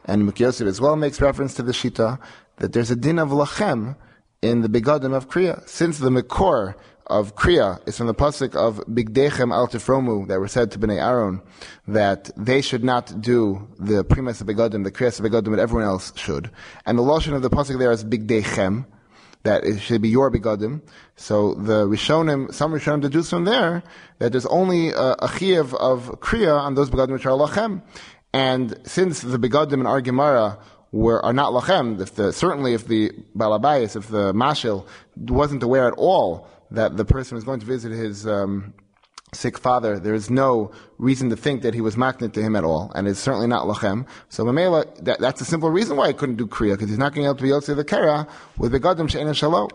and 0.07 0.24
Mukyosef 0.24 0.66
as 0.66 0.80
well 0.80 0.97
makes 0.97 1.20
reference 1.20 1.55
to 1.55 1.62
the 1.62 1.70
Shita, 1.70 2.18
that 2.57 2.72
there's 2.72 2.90
a 2.90 2.97
din 2.97 3.20
of 3.20 3.28
lachem 3.28 3.95
in 4.42 4.62
the 4.62 4.68
begadim 4.68 5.14
of 5.14 5.28
Kriya. 5.28 5.66
Since 5.68 5.99
the 5.99 6.11
Mikor 6.11 6.74
of 7.07 7.34
Kriya 7.36 7.86
is 7.86 7.98
from 7.98 8.07
the 8.07 8.14
pasuk 8.14 8.55
of 8.55 8.78
Bigdechem 8.86 9.52
Al 9.52 9.68
Tifromu 9.68 10.26
that 10.28 10.40
were 10.40 10.48
said 10.48 10.70
to 10.72 10.78
Bnei 10.78 11.02
Aaron 11.02 11.42
that 11.86 12.30
they 12.36 12.61
should 12.61 12.82
not 12.82 13.20
do 13.20 13.68
the 13.78 14.05
primas 14.05 14.40
of 14.40 14.46
Begadim, 14.46 14.84
the 14.84 14.90
Kriyas 14.90 15.20
of 15.20 15.26
Begadim 15.26 15.55
that 15.55 15.61
everyone 15.61 15.86
else 15.86 16.12
should. 16.16 16.50
And 16.86 16.98
the 16.98 17.02
lotion 17.02 17.34
of 17.34 17.42
the 17.42 17.50
pasuk 17.50 17.78
there 17.78 17.92
is 17.92 18.05
Bigdechem, 18.05 18.86
that 19.42 19.64
it 19.64 19.78
should 19.78 20.00
be 20.00 20.09
your 20.09 20.30
Begadim. 20.30 20.80
So 21.16 21.55
the 21.55 21.86
Rishonim, 21.86 22.52
some 22.52 22.72
Rishonim 22.72 23.02
deduce 23.02 23.30
from 23.30 23.44
there 23.44 23.82
that 24.18 24.32
there's 24.32 24.46
only 24.46 24.88
a, 24.88 25.12
a 25.12 25.28
chiyuv 25.28 25.74
of 25.74 26.20
Kriya 26.20 26.59
on 26.59 26.74
those 26.74 26.90
Begadim 26.90 27.12
which 27.12 27.26
are 27.26 27.36
Lachem. 27.36 27.82
And 28.32 28.80
since 28.84 29.20
the 29.20 29.38
Begadim 29.38 29.74
in 29.74 29.86
our 29.86 30.00
Gemara 30.00 30.59
were, 30.90 31.24
are 31.24 31.32
not 31.34 31.52
Lachem, 31.52 32.00
if 32.00 32.14
the, 32.14 32.32
certainly 32.32 32.72
if 32.72 32.86
the 32.86 33.11
Balabayas, 33.36 33.96
if 33.96 34.09
the 34.09 34.32
Mashil 34.32 34.86
wasn't 35.16 35.62
aware 35.62 35.86
at 35.86 35.94
all 35.98 36.48
that 36.71 36.97
the 36.97 37.05
person 37.05 37.35
was 37.35 37.45
going 37.45 37.61
to 37.61 37.67
visit 37.67 37.93
his 37.93 38.27
um, 38.27 38.75
sick 39.33 39.59
father, 39.59 39.99
there 39.99 40.15
is 40.15 40.31
no 40.31 40.71
reason 40.99 41.31
to 41.31 41.37
think 41.37 41.62
that 41.62 41.75
he 41.75 41.81
was 41.81 41.97
maknit 41.97 42.33
to 42.35 42.43
him 42.43 42.57
at 42.57 42.65
all, 42.65 42.93
and 42.95 43.09
it's 43.09 43.21
certainly 43.21 43.47
not 43.47 43.67
lachem. 43.67 44.07
So 44.29 44.45
Mamela, 44.45 45.05
that, 45.05 45.21
that's 45.21 45.41
a 45.41 45.45
simple 45.45 45.71
reason 45.71 45.97
why 45.97 46.09
he 46.09 46.15
couldn't 46.15 46.37
do 46.37 46.47
kriya, 46.47 46.73
because 46.73 46.89
he's 46.89 46.99
not 46.99 47.15
going 47.15 47.27
to 47.27 47.43
be 47.43 47.49
able 47.49 47.61
to 47.62 47.73
be 47.73 47.75
the 47.75 47.85
kera 47.85 48.29
with 48.59 48.73
the 48.73 48.81
gadim 48.81 49.11
she'ena 49.11 49.35
shalom. 49.35 49.69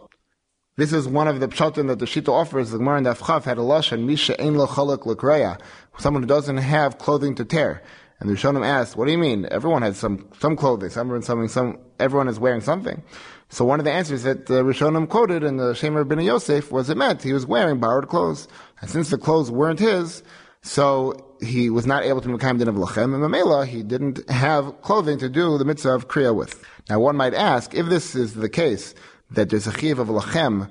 This 0.80 0.94
is 0.94 1.10
one 1.10 1.28
of 1.28 1.42
the 1.42 1.50
pshatim 1.50 1.88
that 1.90 2.00
the 2.00 2.06
Shita 2.06 2.30
offers. 2.30 2.72
The 2.72 2.78
Gemara 2.78 3.00
in 3.00 3.04
the 3.04 3.14
Afchav 3.14 3.44
had 3.44 3.58
a 3.58 3.62
lashon 3.62 4.06
misha 4.06 4.40
ein 4.42 4.56
lo 4.56 4.66
chalak 4.66 5.60
someone 5.98 6.24
who 6.24 6.28
doesn't 6.28 6.56
have 6.56 6.98
clothing 6.98 7.36
to 7.36 7.44
tear. 7.44 7.84
And 8.20 8.30
the 8.30 8.36
Rishonim 8.36 8.66
asked, 8.66 8.96
"What 8.96 9.06
do 9.06 9.12
you 9.12 9.18
mean? 9.18 9.46
Everyone 9.52 9.82
has 9.82 9.98
some 9.98 10.30
some 10.40 10.56
clothing. 10.56 10.90
Some 10.90 11.12
are 11.12 11.18
in 11.18 11.22
something. 11.22 11.50
Some 11.50 11.80
everyone 12.00 12.30
is 12.30 12.40
wearing 12.40 12.62
something." 12.62 13.04
So 13.50 13.66
one 13.66 13.80
of 13.80 13.86
the 13.86 13.91
answers 13.91 14.24
that 14.24 14.45
the 14.45 14.64
Rishonim 14.64 15.10
quoted 15.10 15.43
in 15.43 15.58
the 15.58 15.74
Shemer 15.74 16.08
ben 16.08 16.20
Yosef 16.20 16.72
was 16.72 16.89
it 16.89 16.97
meant 16.97 17.24
he 17.24 17.34
was 17.34 17.47
wearing 17.47 17.80
borrowed 17.80 18.08
clothes. 18.08 18.47
And 18.80 18.89
since 18.89 19.10
the 19.10 19.18
clothes 19.18 19.50
weren't 19.50 19.80
his, 19.80 20.22
so 20.62 21.36
he 21.41 21.70
was 21.70 21.88
not 21.88 22.04
able 22.04 22.22
to 22.22 22.30
make 22.30 22.41
din 22.41 22.68
of 22.68 22.76
lachem, 22.76 23.16
and 23.16 23.24
Mamela, 23.24 23.66
he 23.66 23.82
didn't 23.82 24.30
have 24.30 24.82
clothing 24.82 25.18
to 25.20 25.30
do 25.30 25.58
the 25.58 25.66
mitzvah 25.66 25.95
of 25.95 26.08
kriya 26.08 26.36
with. 26.36 26.64
Now 26.89 27.00
one 27.00 27.16
might 27.16 27.34
ask, 27.34 27.74
if 27.74 27.88
this 27.88 28.16
is 28.16 28.36
the 28.36 28.50
case, 28.50 28.93
that 29.32 29.50
there's 29.50 29.68
a 29.68 29.78
chiv 29.78 30.00
of 30.00 30.10
lachem 30.10 30.70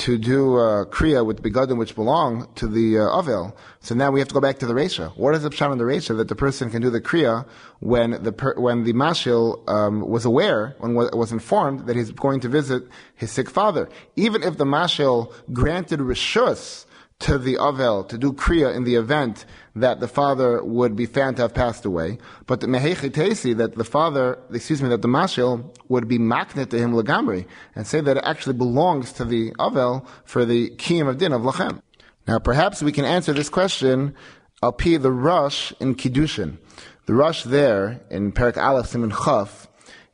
to 0.00 0.16
do 0.16 0.56
uh, 0.56 0.86
kriya 0.86 1.26
with 1.26 1.42
begadim 1.42 1.76
which 1.76 1.94
belong 1.94 2.48
to 2.54 2.66
the 2.66 2.98
uh. 2.98 3.50
So 3.80 3.94
now 3.94 4.10
we 4.10 4.18
have 4.20 4.28
to 4.28 4.34
go 4.34 4.40
back 4.40 4.58
to 4.60 4.66
the 4.66 4.72
resha. 4.72 5.14
What 5.14 5.34
is 5.34 5.42
the 5.42 5.50
pshat 5.50 5.70
in 5.72 5.76
the 5.76 5.84
resha 5.84 6.16
that 6.16 6.28
the 6.28 6.34
person 6.34 6.70
can 6.70 6.80
do 6.80 6.88
the 6.88 7.02
kriya 7.02 7.46
when 7.80 8.22
the 8.22 8.32
per, 8.32 8.54
when 8.58 8.84
the 8.84 8.94
mashil 8.94 9.68
um, 9.68 10.00
was 10.00 10.24
aware, 10.24 10.74
when 10.78 10.94
was, 10.94 11.32
informed 11.32 11.86
that 11.86 11.96
he's 11.96 12.12
going 12.12 12.40
to 12.40 12.48
visit 12.48 12.84
his 13.14 13.30
sick 13.30 13.50
father, 13.50 13.90
even 14.16 14.42
if 14.42 14.56
the 14.56 14.64
mashil 14.64 15.32
granted 15.52 16.00
rishus 16.00 16.86
to 17.20 17.36
the 17.36 17.56
Avel 17.56 18.08
to 18.08 18.16
do 18.16 18.32
Kriya 18.32 18.74
in 18.74 18.84
the 18.84 18.94
event 18.94 19.44
that 19.76 20.00
the 20.00 20.08
father 20.08 20.62
would 20.64 20.96
be 20.96 21.06
found 21.06 21.36
to 21.36 21.42
have 21.42 21.54
passed 21.54 21.84
away. 21.84 22.18
But 22.46 22.60
the 22.60 22.66
Mehechitesi, 22.66 23.56
that 23.56 23.76
the 23.76 23.84
father, 23.84 24.38
excuse 24.52 24.82
me, 24.82 24.88
that 24.88 25.02
the 25.02 25.08
Mashil 25.08 25.74
would 25.88 26.08
be 26.08 26.18
maknet 26.18 26.70
to 26.70 26.78
him 26.78 26.92
Lagamri, 26.92 27.46
and 27.74 27.86
say 27.86 28.00
that 28.00 28.16
it 28.16 28.24
actually 28.24 28.56
belongs 28.56 29.12
to 29.12 29.24
the 29.24 29.52
Avel 29.52 30.06
for 30.24 30.44
the 30.44 30.70
Kiyam 30.70 31.08
of 31.08 31.18
Din 31.18 31.32
of 31.32 31.42
Lachem. 31.42 31.80
Now 32.26 32.38
perhaps 32.38 32.82
we 32.82 32.92
can 32.92 33.04
answer 33.04 33.32
this 33.32 33.48
question 33.48 34.14
I'll 34.62 34.72
pee 34.72 34.98
the 34.98 35.10
Rush 35.10 35.72
in 35.80 35.94
Kiddushin. 35.94 36.58
The 37.06 37.14
Rush 37.14 37.44
there 37.44 38.00
in 38.10 38.30
Perak 38.30 38.58
Aleph 38.58 38.88
Simon 38.88 39.10
Chaf 39.10 39.68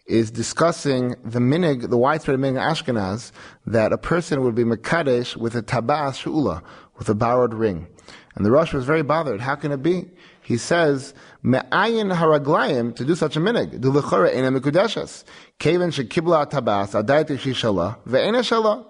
is 0.07 0.31
discussing 0.31 1.17
the 1.25 1.41
minig, 1.41 1.91
the 1.91 1.99
widespread 1.99 2.39
minig 2.39 2.61
Ashkenaz, 2.61 3.33
that 3.67 3.93
a 3.93 3.99
person 3.99 4.43
would 4.45 4.55
be 4.55 4.63
mekadesh 4.63 5.37
with 5.37 5.57
a 5.57 5.63
tabas 5.63 6.23
shula, 6.23 6.63
with 6.97 7.09
a 7.09 7.15
borrowed 7.15 7.55
ring. 7.55 7.89
And 8.37 8.45
the 8.45 8.51
Rosh 8.51 8.74
was 8.74 8.84
very 8.84 9.03
bothered. 9.03 9.41
How 9.41 9.55
can 9.55 9.72
it 9.72 9.82
be? 9.82 10.11
He 10.43 10.59
says, 10.59 11.14
Me'ayin 11.43 12.14
haraglayim 12.14 12.95
to 12.97 13.05
do 13.05 13.14
such 13.14 13.37
a 13.37 13.41
minig. 13.41 13.80
Du 13.80 13.91
lechora 13.91 14.32
ena 14.32 14.53
mikudeshes. 14.53 15.24
Kaven 15.59 15.91
shekibla 15.91 16.49
tabas, 16.49 17.03
adayati 17.03 17.39
shishala, 17.39 17.99
ve'ena 18.07 18.41
shala. 18.41 18.87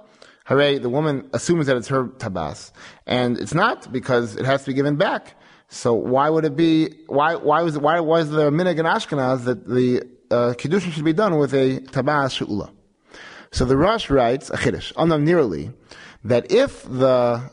Hooray, 0.47 0.78
the 0.78 0.88
woman 0.88 1.30
assumes 1.32 1.66
that 1.66 1.76
it's 1.76 1.88
her 1.88 2.09
tabas. 2.09 2.72
And 3.07 3.38
it's 3.38 3.55
not, 3.55 3.90
because 3.92 4.36
it 4.36 4.44
has 4.44 4.62
to 4.64 4.70
be 4.70 4.74
given 4.74 4.97
back. 4.97 5.34
So 5.68 5.94
why 5.94 6.28
would 6.28 6.44
it 6.44 6.57
be, 6.57 6.94
why, 7.07 7.36
why 7.36 7.62
was, 7.62 7.78
why 7.78 8.01
was 8.01 8.30
there 8.30 8.49
a 8.49 8.51
minig 8.51 8.78
in 8.78 8.84
Ashkenaz 8.84 9.44
that 9.44 9.66
the 9.66 10.03
uh, 10.30 10.55
Kiddushin 10.55 10.92
should 10.92 11.05
be 11.05 11.12
done 11.12 11.38
with 11.38 11.55
a 11.55 11.80
tabas 11.80 12.32
she'ula? 12.32 12.72
So 13.53 13.64
the 13.64 13.76
Rosh 13.76 14.11
writes, 14.11 14.51
a 14.51 14.57
chiddush, 14.57 15.22
nearly, 15.22 15.70
that 16.24 16.51
if 16.51 16.82
the 16.82 17.51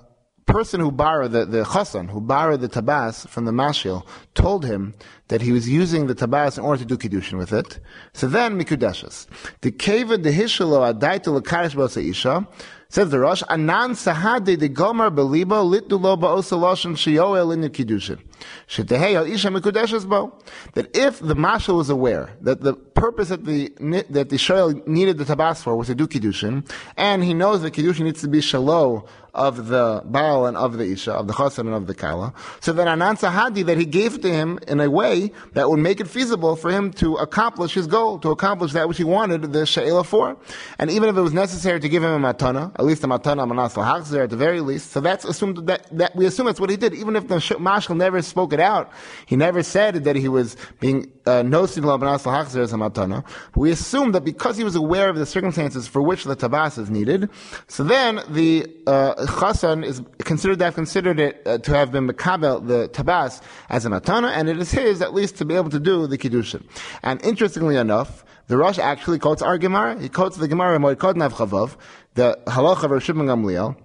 person 0.53 0.79
who 0.79 0.91
borrowed 0.91 1.31
the, 1.31 1.45
the 1.45 1.63
chasan, 1.63 2.07
who 2.07 2.21
borrowed 2.21 2.61
the 2.61 2.69
tabas 2.69 3.27
from 3.27 3.45
the 3.45 3.51
mashil, 3.51 4.05
told 4.35 4.63
him 4.63 4.93
that 5.29 5.41
he 5.41 5.51
was 5.51 5.67
using 5.67 6.05
the 6.05 6.13
tabas 6.13 6.59
in 6.59 6.63
order 6.63 6.83
to 6.83 6.85
do 6.85 6.95
kiddushin 6.95 7.39
with 7.39 7.51
it. 7.51 7.79
So 8.13 8.27
then 8.27 8.59
mikudeshes. 8.59 9.25
The 9.61 9.71
keva 9.71 10.17
dehishalo 10.23 10.93
adaita 10.93 11.41
lekarish 11.41 12.07
isha. 12.07 12.47
Says 12.89 13.09
the 13.09 13.17
Rosh, 13.17 13.41
Anan 13.49 13.93
sahade 13.93 14.59
de 14.59 14.69
gomer 14.69 15.09
belibo 15.09 15.65
litdulo 15.65 16.15
ba'osaloshin 16.19 16.93
shiyoel 16.93 17.51
in 17.51 17.61
the 17.61 17.69
kiddushin. 17.71 18.19
Shetehei 18.67 19.27
isha 19.27 19.47
mikudeshes 19.47 20.07
bo. 20.07 20.37
That 20.75 20.95
if 20.95 21.17
the 21.17 21.35
mashal 21.35 21.77
was 21.77 21.89
aware 21.89 22.29
that 22.41 22.61
the 22.61 22.75
purpose 22.75 23.29
that 23.29 23.45
the 23.45 23.69
that 24.11 24.29
the 24.29 24.35
shoyel 24.35 24.85
needed 24.85 25.17
the 25.17 25.25
tabas 25.25 25.63
for 25.63 25.75
was 25.75 25.87
to 25.87 25.95
do 25.95 26.05
kiddushin, 26.05 26.69
and 26.95 27.23
he 27.23 27.33
knows 27.33 27.63
that 27.63 27.73
kiddushin 27.73 28.01
needs 28.01 28.21
to 28.21 28.27
be 28.27 28.41
shalo 28.41 29.07
of 29.33 29.67
the 29.67 30.01
Baal 30.05 30.45
and 30.45 30.55
of 30.55 30.77
the 30.77 30.85
Isha, 30.85 31.11
of 31.11 31.27
the 31.27 31.33
Chassan 31.33 31.61
and 31.61 31.73
of 31.73 31.87
the 31.87 31.95
Kala. 31.95 32.33
So 32.59 32.71
then 32.71 32.87
Anan 32.87 33.17
Sahadi, 33.17 33.65
that 33.65 33.77
he 33.77 33.85
gave 33.85 34.21
to 34.21 34.31
him 34.31 34.59
in 34.67 34.79
a 34.79 34.89
way 34.89 35.31
that 35.53 35.69
would 35.69 35.79
make 35.79 35.99
it 35.99 36.07
feasible 36.07 36.55
for 36.55 36.71
him 36.71 36.91
to 36.93 37.15
accomplish 37.15 37.73
his 37.73 37.87
goal, 37.87 38.19
to 38.19 38.29
accomplish 38.29 38.73
that 38.73 38.87
which 38.87 38.97
he 38.97 39.03
wanted 39.03 39.53
the 39.53 39.65
She'ela 39.65 40.03
for. 40.03 40.37
And 40.77 40.91
even 40.91 41.09
if 41.09 41.17
it 41.17 41.21
was 41.21 41.33
necessary 41.33 41.79
to 41.79 41.89
give 41.89 42.03
him 42.03 42.23
a 42.23 42.33
matana, 42.33 42.71
at 42.75 42.85
least 42.85 43.03
a 43.03 43.07
matana 43.07 43.47
manas 43.47 43.77
al 43.77 43.83
at 43.83 44.29
the 44.29 44.37
very 44.37 44.61
least, 44.61 44.91
so 44.91 45.01
that's 45.01 45.25
assumed 45.25 45.65
that, 45.67 45.87
that 45.97 46.15
we 46.15 46.25
assume 46.25 46.45
that's 46.45 46.59
what 46.59 46.69
he 46.69 46.77
did, 46.77 46.93
even 46.93 47.15
if 47.15 47.27
the 47.27 47.35
Mashal 47.35 47.97
never 47.97 48.21
spoke 48.21 48.53
it 48.53 48.59
out. 48.59 48.91
He 49.25 49.35
never 49.35 49.63
said 49.63 50.03
that 50.03 50.15
he 50.15 50.27
was 50.27 50.57
being 50.79 51.11
uh, 51.25 51.41
nosin 51.41 51.83
labanas 51.83 52.23
lahachzer 52.23 52.61
as 52.61 52.73
a 52.73 52.77
matana. 52.77 53.25
We 53.55 53.71
assume 53.71 54.11
that 54.11 54.23
because 54.23 54.57
he 54.57 54.63
was 54.63 54.75
aware 54.75 55.09
of 55.09 55.15
the 55.15 55.25
circumstances 55.25 55.87
for 55.87 56.01
which 56.01 56.23
the 56.23 56.35
tabas 56.35 56.77
is 56.77 56.89
needed, 56.91 57.29
so 57.67 57.83
then 57.83 58.21
the 58.29 58.67
uh, 58.85 59.22
chasan 59.27 59.85
is 59.85 60.01
considered 60.19 60.59
to 60.59 60.65
have 60.65 60.75
considered 60.75 61.19
it 61.19 61.41
uh, 61.45 61.57
to 61.59 61.75
have 61.75 61.91
been 61.91 62.07
mekabel 62.07 62.65
the 62.67 62.89
tabas 62.89 63.41
as 63.69 63.85
an 63.85 63.91
matana, 63.91 64.29
and 64.31 64.49
it 64.49 64.57
is 64.59 64.71
his 64.71 65.01
at 65.01 65.13
least 65.13 65.37
to 65.37 65.45
be 65.45 65.55
able 65.55 65.69
to 65.69 65.79
do 65.79 66.07
the 66.07 66.17
kiddushin. 66.17 66.63
And 67.01 67.23
interestingly 67.23 67.75
enough, 67.75 68.25
the 68.47 68.57
Rosh 68.57 68.79
actually 68.79 69.19
quotes 69.19 69.41
our 69.41 69.57
Gemara. 69.57 69.99
He 69.99 70.09
quotes 70.09 70.37
the 70.37 70.47
Gemara 70.47 70.77
Moed 70.77 70.95
Kodnav 70.95 71.31
Chavav, 71.31 71.77
the 72.15 72.37
halacha 72.47 72.83
of 72.83 72.91
Rosh 72.91 73.09
Gamliel, 73.09 73.75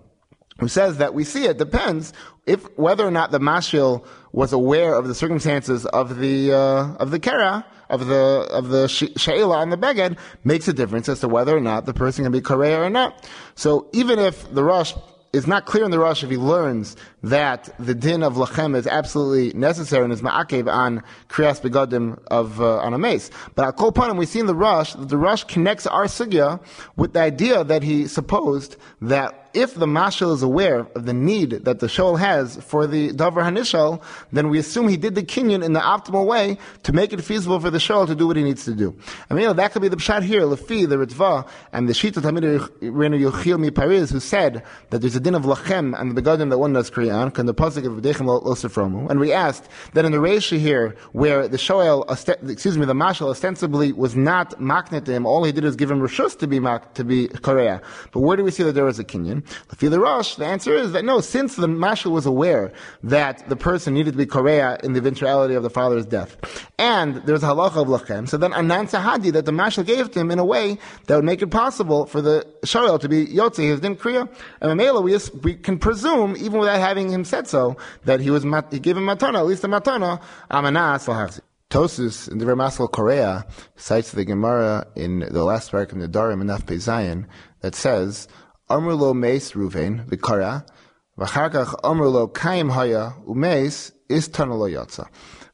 who 0.59 0.69
says 0.69 0.99
that 0.99 1.15
we 1.15 1.25
see 1.25 1.45
it 1.45 1.59
depends 1.59 2.13
if 2.47 2.65
whether 2.79 3.07
or 3.07 3.11
not 3.11 3.31
the 3.31 3.39
mashil 3.39 4.05
was 4.33 4.53
aware 4.53 4.95
of 4.95 5.07
the 5.07 5.15
circumstances 5.15 5.87
of 5.87 6.19
the 6.19 6.53
uh, 6.53 6.95
of 6.97 7.11
the 7.11 7.21
kera 7.21 7.65
of 7.89 8.07
the 8.07 8.47
of 8.51 8.69
the 8.69 8.89
sheila 8.89 9.59
on 9.59 9.71
the 9.71 9.79
beged 9.79 10.19
makes 10.45 10.69
a 10.69 10.73
difference 10.73 11.09
as 11.09 11.21
to 11.21 11.29
whether 11.29 11.57
or 11.57 11.61
not 11.61 11.87
the 11.87 11.95
person 11.95 12.25
can 12.25 12.33
be 12.33 12.41
korea 12.41 12.81
or 12.81 12.91
not. 12.91 13.29
So 13.55 13.89
even 13.93 14.19
if 14.19 14.53
the 14.53 14.63
rush 14.63 14.95
is 15.33 15.47
not 15.47 15.67
clear 15.67 15.85
in 15.85 15.91
the 15.91 15.99
rush 15.99 16.25
if 16.25 16.31
he 16.31 16.37
learns 16.37 16.97
that 17.23 17.69
the 17.79 17.95
din 17.95 18.23
of 18.23 18.35
lachem 18.35 18.75
is 18.75 18.87
absolutely 18.87 19.59
necessary 19.59 20.05
and 20.05 20.13
is 20.13 20.23
ma'akev 20.23 20.73
on 20.73 21.03
kriyas 21.29 21.61
begadim 21.61 22.19
of 22.29 22.61
uh, 22.61 22.79
on 22.79 22.95
a 22.95 22.99
mace. 22.99 23.31
But 23.55 23.69
at 23.69 23.77
kol 23.77 23.93
we 24.15 24.27
see 24.27 24.41
in 24.41 24.47
the 24.47 24.55
rush 24.55 24.95
that 24.95 25.09
the 25.09 25.19
rush 25.19 25.45
connects 25.45 25.87
our 25.87 26.05
sugya 26.05 26.61
with 26.97 27.13
the 27.13 27.21
idea 27.21 27.65
that 27.65 27.83
he 27.83 28.07
supposed 28.07 28.77
that 29.03 29.48
if 29.55 29.75
the 29.75 29.87
mashal 29.87 30.35
is 30.35 30.43
aware 30.43 30.81
of 30.95 31.07
the 31.07 31.13
need 31.13 31.51
that 31.51 31.81
the 31.81 31.87
shol 31.87 32.19
has 32.19 32.57
for 32.65 32.87
the 32.87 33.11
davar 33.13 33.43
hanishal, 33.43 34.03
then 34.33 34.49
we 34.49 34.59
assume 34.59 34.89
he 34.89 34.97
did 34.97 35.15
the 35.15 35.23
kinyan 35.23 35.65
in 35.65 35.73
the 35.73 35.81
optimal 35.81 36.27
way 36.27 36.59
to 36.83 36.93
make 36.93 37.13
it 37.13 37.21
feasible 37.23 37.59
for 37.61 37.71
the 37.71 37.79
shol 37.79 38.07
to 38.07 38.15
do 38.15 38.27
what 38.27 38.37
he 38.37 38.43
needs 38.43 38.65
to 38.65 38.75
do. 38.75 38.97
I 39.31 39.35
mean, 39.35 39.43
you 39.43 39.49
know, 39.49 39.55
that 39.55 39.73
could 39.73 39.83
be 39.83 39.89
the 39.89 39.97
pshat 39.97 40.23
here, 40.23 40.43
Lefi, 40.43 40.89
the 40.89 40.97
Ritva, 40.97 41.49
and 41.73 41.89
the 41.89 41.93
Shita 41.93 42.23
Tamid 42.23 42.69
Renu 42.81 43.31
Yochil 43.31 43.59
Mi 43.59 43.71
Paris, 43.71 44.11
who 44.11 44.21
said 44.21 44.63
that 44.91 45.01
there's 45.01 45.17
a 45.17 45.21
din 45.21 45.35
of 45.35 45.43
lachem 45.43 45.99
and 45.99 46.15
the 46.15 46.21
begadim 46.21 46.51
that 46.51 46.59
one 46.59 46.73
does 46.73 46.91
kriyan, 46.91 47.33
can 47.33 47.47
the 47.47 47.55
pasuk 47.55 47.87
of 47.87 48.03
V'dechem 48.03 48.27
Lo 48.27 49.07
And 49.09 49.21
we 49.21 49.33
asked 49.33 49.69
that 49.95 50.05
in 50.05 50.13
the 50.13 50.19
Reisha 50.19 50.59
here, 50.59 50.97
where 51.13 51.49
the 51.49 51.57
shoel, 51.57 52.05
excuse 52.51 52.79
me, 52.79 52.85
the 52.85 52.95
mashal 52.95 53.29
ostensibly 53.29 53.93
was 53.93 54.17
not 54.17 54.59
maknet 54.61 55.05
to 55.05 55.13
him, 55.13 55.27
all 55.27 55.45
he 55.45 55.53
did 55.53 55.65
was 55.65 55.77
give 55.77 55.91
him 55.91 56.01
rishus 56.01 56.39
to 56.39 56.47
be 56.47 56.61
mak, 56.61 56.95
to 56.95 57.05
be 57.05 57.29
korea. 57.29 57.81
But 58.13 58.21
where 58.21 58.37
do 58.37 58.45
we 58.45 58.51
see 58.51 58.63
that 58.63 58.73
there 58.73 58.85
was 58.85 58.99
a 58.99 59.05
kinyan? 59.05 59.38
The 59.79 60.01
Rosh, 60.01 60.35
the 60.35 60.47
answer 60.47 60.75
is 60.75 60.93
that 60.93 61.05
no, 61.05 61.21
since 61.21 61.57
the 61.57 61.67
Mashal 61.67 62.11
was 62.11 62.27
aware 62.27 62.73
that 63.03 63.49
the 63.49 63.57
person 63.57 63.95
needed 63.95 64.13
to 64.13 64.19
be 64.19 64.27
Korea 64.27 64.79
in 64.83 64.93
the 64.93 64.99
eventuality 64.99 65.55
of 65.55 65.63
the 65.63 65.71
father's 65.71 66.07
death, 66.07 66.37
and 66.79 67.17
there's 67.27 67.43
a 67.43 67.47
halacha 67.47 67.83
of 67.83 67.89
Lachem, 67.89 68.29
so 68.29 68.37
then 68.37 68.53
Anan 68.53 68.87
Sahadi 68.87 69.33
that 69.33 69.45
the 69.45 69.53
Mashal 69.53 69.87
gave 69.87 70.11
to 70.13 70.21
him 70.21 70.31
in 70.31 70.39
a 70.39 70.45
way 70.45 70.79
that 71.07 71.17
would 71.17 71.25
make 71.25 71.43
it 71.43 71.49
possible 71.49 72.07
for 72.07 72.21
the 72.21 72.47
Shoel 72.65 72.99
to 73.01 73.09
be 73.09 73.27
Yotze, 73.27 73.69
his 73.69 73.81
din 73.81 73.97
Kriya. 73.97 74.29
And 74.61 74.79
Mamela, 74.79 75.03
we, 75.03 75.17
we 75.43 75.57
can 75.57 75.79
presume, 75.79 76.37
even 76.37 76.59
without 76.59 76.79
having 76.79 77.11
him 77.11 77.25
said 77.25 77.47
so, 77.47 77.77
that 78.05 78.21
he 78.21 78.31
was, 78.31 78.45
he 78.71 78.79
gave 78.79 78.97
him 78.97 79.05
Matana, 79.05 79.39
at 79.39 79.47
least 79.47 79.65
a 79.65 79.69
Matana, 79.69 80.21
Amanas 80.51 81.07
Lahachzi. 81.07 81.41
Tosus 81.71 82.31
in 82.31 82.39
the 82.39 82.47
Ramasal 82.47 82.91
Korea 82.91 83.45
cites 83.77 84.13
the 84.13 84.25
Gemara 84.25 84.87
in 84.97 85.21
the 85.21 85.45
last 85.45 85.71
parak 85.71 85.93
of 85.93 85.99
the 85.99 86.09
Darim 86.09 86.41
and 86.41 86.49
Naf 86.49 86.79
Zion 86.79 87.27
that 87.61 87.75
says 87.75 88.27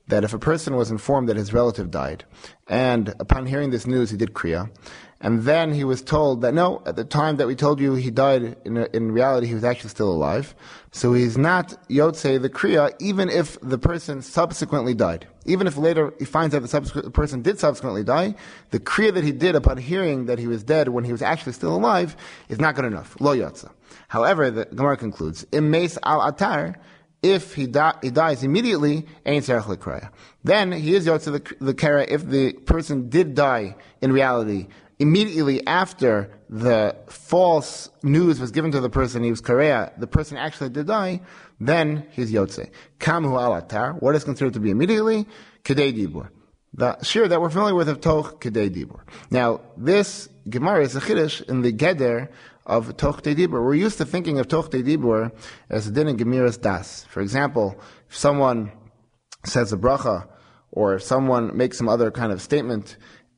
That 0.09 0.25
if 0.25 0.35
a 0.35 0.39
person 0.39 0.77
was 0.77 0.91
informed 0.91 1.29
that 1.29 1.37
his 1.37 1.55
relative 1.55 1.91
died, 1.91 2.25
and 2.67 3.15
upon 3.21 3.47
hearing 3.47 3.71
this 3.71 3.87
news 3.87 4.11
he 4.11 4.19
did 4.19 4.35
kriya, 4.35 4.71
and 5.21 5.45
then 5.45 5.73
he 5.73 5.85
was 5.85 6.03
told 6.03 6.43
that 6.43 6.53
no, 6.53 6.83
at 6.85 6.97
the 6.97 7.05
time 7.05 7.37
that 7.37 7.47
we 7.47 7.55
told 7.55 7.81
you 7.81 7.95
he 7.95 8.11
died, 8.11 8.57
in, 8.67 8.77
in 8.77 9.13
reality 9.13 9.47
he 9.47 9.55
was 9.55 9.65
actually 9.65 9.89
still 9.89 10.11
alive. 10.11 10.55
So 10.93 11.15
he's 11.15 11.39
not 11.39 11.89
Yotze 11.89 12.43
the 12.43 12.51
Kriya, 12.51 12.93
even 13.01 13.31
if 13.31 13.59
the 13.61 13.79
person 13.79 14.21
subsequently 14.21 14.93
died. 14.93 15.27
Even 15.45 15.67
if 15.67 15.77
later 15.77 16.13
he 16.19 16.25
finds 16.25 16.55
out 16.55 16.63
the, 16.63 17.11
person 17.11 17.43
did 17.43 17.59
subsequently 17.59 18.03
die, 18.05 18.35
the 18.71 18.81
Kriya 18.81 19.15
that 19.15 19.25
he 19.25 19.33
did 19.33 19.55
upon 19.55 19.77
hearing 19.77 20.27
that 20.27 20.39
he 20.39 20.47
was 20.47 20.63
dead 20.63 20.89
when 20.89 21.05
he 21.05 21.13
was 21.13 21.23
actually 21.23 21.53
still 21.53 21.75
alive 21.75 22.17
is 22.49 22.59
not 22.59 22.75
good 22.75 22.85
enough. 22.85 23.17
Lo 23.21 23.37
Yotze. 23.37 23.71
However, 24.09 24.51
the 24.51 24.65
Gemara 24.67 24.97
concludes, 24.97 25.47
Im 25.53 25.71
Meis 25.71 25.99
al 26.03 26.33
Atar, 26.33 26.77
if 27.23 27.55
he, 27.55 27.67
di- 27.67 27.95
he 28.03 28.11
dies 28.11 28.43
immediately, 28.43 29.07
ain't 29.25 29.47
serach 29.47 30.11
Then 30.43 30.73
he 30.73 30.95
is 30.95 31.07
yotze 31.07 31.25
the, 31.25 31.65
the 31.65 31.73
kara 31.73 32.05
if 32.07 32.27
the 32.27 32.53
person 32.53 33.09
did 33.09 33.35
die 33.35 33.77
in 34.03 34.13
reality 34.13 34.69
immediately 34.99 35.67
after 35.67 36.31
the 36.49 36.97
false 37.09 37.91
news 38.03 38.39
was 38.39 38.51
given 38.51 38.71
to 38.71 38.81
the 38.81 38.91
person, 38.91 39.23
he 39.23 39.31
was 39.31 39.41
Korea, 39.41 39.93
the 39.99 40.07
person 40.07 40.37
actually 40.37 40.71
did 40.71 40.87
die, 40.87 41.21
then 41.69 42.07
he's 42.11 42.33
Yotze. 42.33 42.71
Kamhu 42.99 43.33
alatar, 43.33 44.01
what 44.01 44.15
is 44.15 44.25
considered 44.25 44.55
to 44.55 44.61
be 44.61 44.71
immediately? 44.71 45.27
Kedei 45.65 45.93
Dibur. 45.97 46.29
The 46.75 47.01
shir 47.03 47.29
that 47.29 47.41
we're 47.41 47.51
familiar 47.51 47.75
with 47.75 47.89
of 47.89 48.01
Toch 48.01 48.41
Kedei 48.41 48.69
Dibur. 48.69 49.01
Now, 49.31 49.61
this 49.77 50.29
Gemara 50.49 50.83
is 50.83 50.97
a 50.97 51.01
Chiddush 51.01 51.49
in 51.49 51.63
the 51.63 51.73
Geder 51.73 52.29
of 52.67 52.97
Toch 52.97 53.23
Dibur. 53.23 53.63
We're 53.63 53.75
used 53.75 53.99
to 53.99 54.05
thinking 54.05 54.39
of 54.39 54.49
Toch 54.49 54.71
Dibur 54.71 55.33
as 55.71 55.87
a 55.87 55.91
din 55.91 56.09
in 56.09 56.17
Gemiras 56.17 56.61
Das. 56.61 57.05
For 57.05 57.21
example, 57.21 57.81
if 58.09 58.17
someone 58.17 58.73
says 59.45 59.73
a 59.73 59.77
bracha, 59.77 60.29
or 60.73 60.95
if 60.95 61.03
someone 61.03 61.57
makes 61.57 61.79
some 61.79 61.89
other 61.89 62.11
kind 62.11 62.33
of 62.33 62.43
statement, 62.43 62.97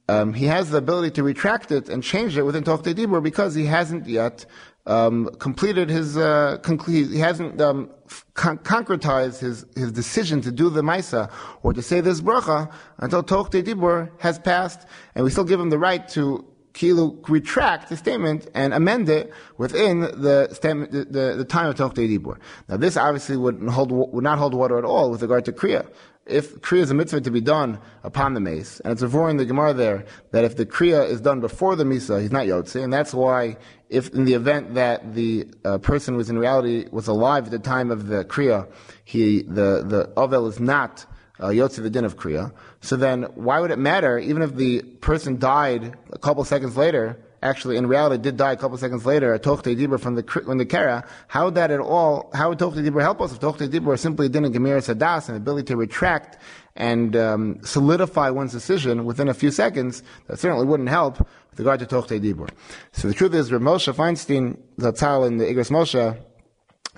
um, 0.09 0.33
he 0.33 0.47
has 0.47 0.71
the 0.71 0.79
ability 0.79 1.11
to 1.13 1.23
retract 1.23 1.71
it 1.73 1.89
and 1.89 2.03
change 2.03 2.39
it 2.39 2.43
within 2.43 2.65
Tochte 2.65 2.95
Dibur 2.95 3.23
because 3.23 3.55
he 3.55 3.67
hasn't 3.67 4.07
yet 4.07 4.47
um, 4.87 5.29
completed 5.39 5.91
his, 5.91 6.17
uh, 6.17 6.59
conclu- 6.63 7.13
he 7.13 7.19
hasn't 7.19 7.61
um, 7.61 7.91
con- 8.35 8.59
concretized 8.59 9.41
his, 9.41 9.67
his 9.75 9.93
decision 9.93 10.41
to 10.43 10.53
do 10.53 10.71
the 10.71 10.83
Maisa 10.83 11.31
or 11.63 11.73
to 11.73 11.83
say 11.83 12.01
this 12.01 12.21
bracha 12.21 12.71
until 12.99 13.23
Tochte 13.23 13.63
Dibur 13.63 14.11
has 14.19 14.39
passed, 14.39 14.87
and 15.15 15.25
we 15.25 15.31
still 15.31 15.45
give 15.45 15.61
him 15.61 15.71
the 15.71 15.79
right 15.79 16.07
to 16.09 16.45
Kilu 16.75 17.27
retract 17.29 17.89
the 17.89 17.97
statement 17.97 18.49
and 18.55 18.75
amend 18.75 19.09
it 19.09 19.33
within 19.57 20.01
the 20.01 20.49
the, 20.61 21.07
the, 21.11 21.35
the 21.37 21.45
time 21.45 21.71
of 21.71 21.75
Tochte 21.75 22.07
Dibur. 22.07 22.39
Now 22.69 22.77
this 22.77 22.97
obviously 22.97 23.37
would 23.37 23.63
hold, 23.63 23.91
would 23.91 24.25
not 24.25 24.39
hold 24.39 24.53
water 24.53 24.77
at 24.77 24.85
all 24.85 25.11
with 25.11 25.23
regard 25.23 25.45
to 25.47 25.53
Kriya 25.53 25.87
if 26.27 26.61
Kriya 26.61 26.81
is 26.81 26.91
a 26.91 26.95
mitzvah 26.95 27.21
to 27.21 27.31
be 27.31 27.41
done 27.41 27.79
upon 28.03 28.35
the 28.35 28.41
mace, 28.41 28.81
and 28.81 28.93
it's 28.93 29.03
avoiding 29.03 29.37
the 29.37 29.45
Gemara 29.45 29.73
there 29.73 30.05
that 30.33 30.45
if 30.45 30.57
the 30.57 30.67
Kriya 30.67 31.09
is 31.09 31.21
done 31.21 31.41
before 31.41 31.77
the 31.77 31.85
Misa, 31.85 32.21
he's 32.21 32.33
not 32.33 32.47
Yotze, 32.47 32.83
and 32.83 32.93
that's 32.93 33.15
why 33.15 33.57
if 33.89 34.13
in 34.13 34.25
the 34.25 34.35
event 34.35 34.75
that 34.75 35.15
the 35.15 35.47
uh, 35.65 35.79
person 35.79 36.17
was 36.17 36.29
in 36.29 36.39
reality 36.39 36.89
was 36.91 37.07
alive 37.07 37.45
at 37.45 37.51
the 37.53 37.59
time 37.59 37.91
of 37.91 38.09
the 38.09 38.25
Kriya, 38.25 38.69
he, 39.05 39.43
the, 39.43 39.85
the 39.87 40.13
Ovel 40.17 40.49
is 40.49 40.59
not 40.59 41.07
uh, 41.39 41.49
the 41.51 41.91
din 41.91 42.05
of 42.05 42.17
Kriya, 42.17 42.53
so 42.81 42.97
then 42.97 43.25
why 43.35 43.61
would 43.61 43.71
it 43.71 43.79
matter, 43.79 44.19
even 44.19 44.43
if 44.43 44.57
the 44.57 44.83
person 44.83 45.39
died 45.39 45.97
a 46.13 46.19
couple 46.19 46.43
seconds 46.45 46.77
later, 46.77 47.19
actually 47.47 47.77
in 47.77 47.87
reality 47.87 48.21
did 48.23 48.37
die 48.37 48.53
a 48.53 48.57
couple 48.57 48.77
seconds 48.77 49.07
later, 49.07 49.33
a 49.33 49.39
Tochte 49.39 49.77
Dibur 49.77 49.99
from 49.99 50.15
the 50.15 50.23
from 50.23 50.59
the 50.59 50.67
Kara, 50.67 51.05
how 51.29 51.47
would 51.47 51.55
that 51.55 51.71
at 51.71 51.81
all, 51.81 52.31
how 52.35 52.49
would 52.49 52.59
Tochte 52.59 52.85
Dibur 52.85 53.01
help 53.01 53.21
us 53.21 53.33
if 53.33 53.41
Tochte 53.41 53.69
Dibur 53.69 53.99
simply 53.99 54.29
didn't 54.29 54.53
Gemir 54.53 54.79
Sadas 54.79 55.29
and 55.29 55.37
ability 55.37 55.67
to 55.67 55.77
retract 55.77 56.39
and 56.77 57.17
um, 57.17 57.59
solidify 57.63 58.31
one's 58.31 58.53
decision 58.53 59.05
within 59.05 59.29
a 59.29 59.35
few 59.35 59.51
seconds, 59.51 60.03
that 60.27 60.39
certainly 60.39 60.67
wouldn't 60.67 60.91
help 60.91 61.19
with 61.19 61.59
regard 61.59 61.81
to 61.81 61.87
Tochte 61.87 62.21
Dibur. 62.21 62.51
So 62.93 63.09
the 63.09 63.15
truth 63.15 63.35
is, 63.35 63.51
Rav 63.51 63.63
Moshe 63.63 63.93
Feinstein, 63.95 64.59
Zatzal 64.79 65.27
in 65.27 65.39
the 65.39 65.45
Igros 65.45 65.71
Moshe, 65.71 66.19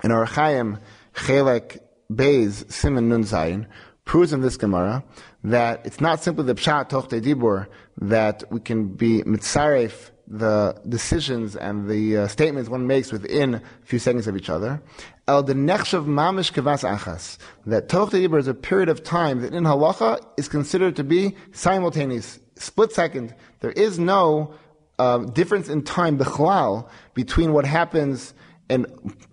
in 0.02 0.10
Orach 0.10 0.28
Chaim, 0.28 0.78
Chelek 1.14 1.78
Beis, 2.12 2.70
Simon 2.70 3.08
Nun 3.08 3.22
Zayin, 3.22 3.66
proves 4.04 4.32
in 4.32 4.40
this 4.40 4.56
Gemara 4.56 5.04
that 5.44 5.84
it's 5.86 6.00
not 6.00 6.22
simply 6.22 6.44
the 6.44 6.54
Pshat 6.54 6.90
Tochte 6.90 7.20
Dibur 7.20 7.66
that 7.98 8.42
we 8.50 8.60
can 8.60 8.88
be 8.88 9.22
mitzaref 9.22 10.10
the 10.30 10.78
decisions 10.88 11.56
and 11.56 11.88
the 11.88 12.18
uh, 12.18 12.28
statements 12.28 12.68
one 12.68 12.86
makes 12.86 13.10
within 13.10 13.54
a 13.54 13.62
few 13.82 13.98
seconds 13.98 14.26
of 14.26 14.36
each 14.36 14.50
other. 14.50 14.80
El 15.26 15.44
nechshav 15.44 16.04
mamish 16.06 16.52
kavas 16.52 16.88
achas. 16.88 17.38
That 17.66 17.88
Toch 17.88 18.12
is 18.12 18.48
a 18.48 18.54
period 18.54 18.88
of 18.90 19.02
time 19.02 19.40
that 19.40 19.54
in 19.54 19.64
halacha 19.64 20.20
is 20.36 20.48
considered 20.48 20.96
to 20.96 21.04
be 21.04 21.34
simultaneous, 21.52 22.40
split 22.56 22.92
second. 22.92 23.34
There 23.60 23.72
is 23.72 23.98
no 23.98 24.54
uh, 24.98 25.18
difference 25.18 25.68
in 25.68 25.82
time, 25.82 26.18
bechlal, 26.18 26.88
between 27.14 27.52
what 27.52 27.64
happens 27.64 28.34
in, 28.68 28.86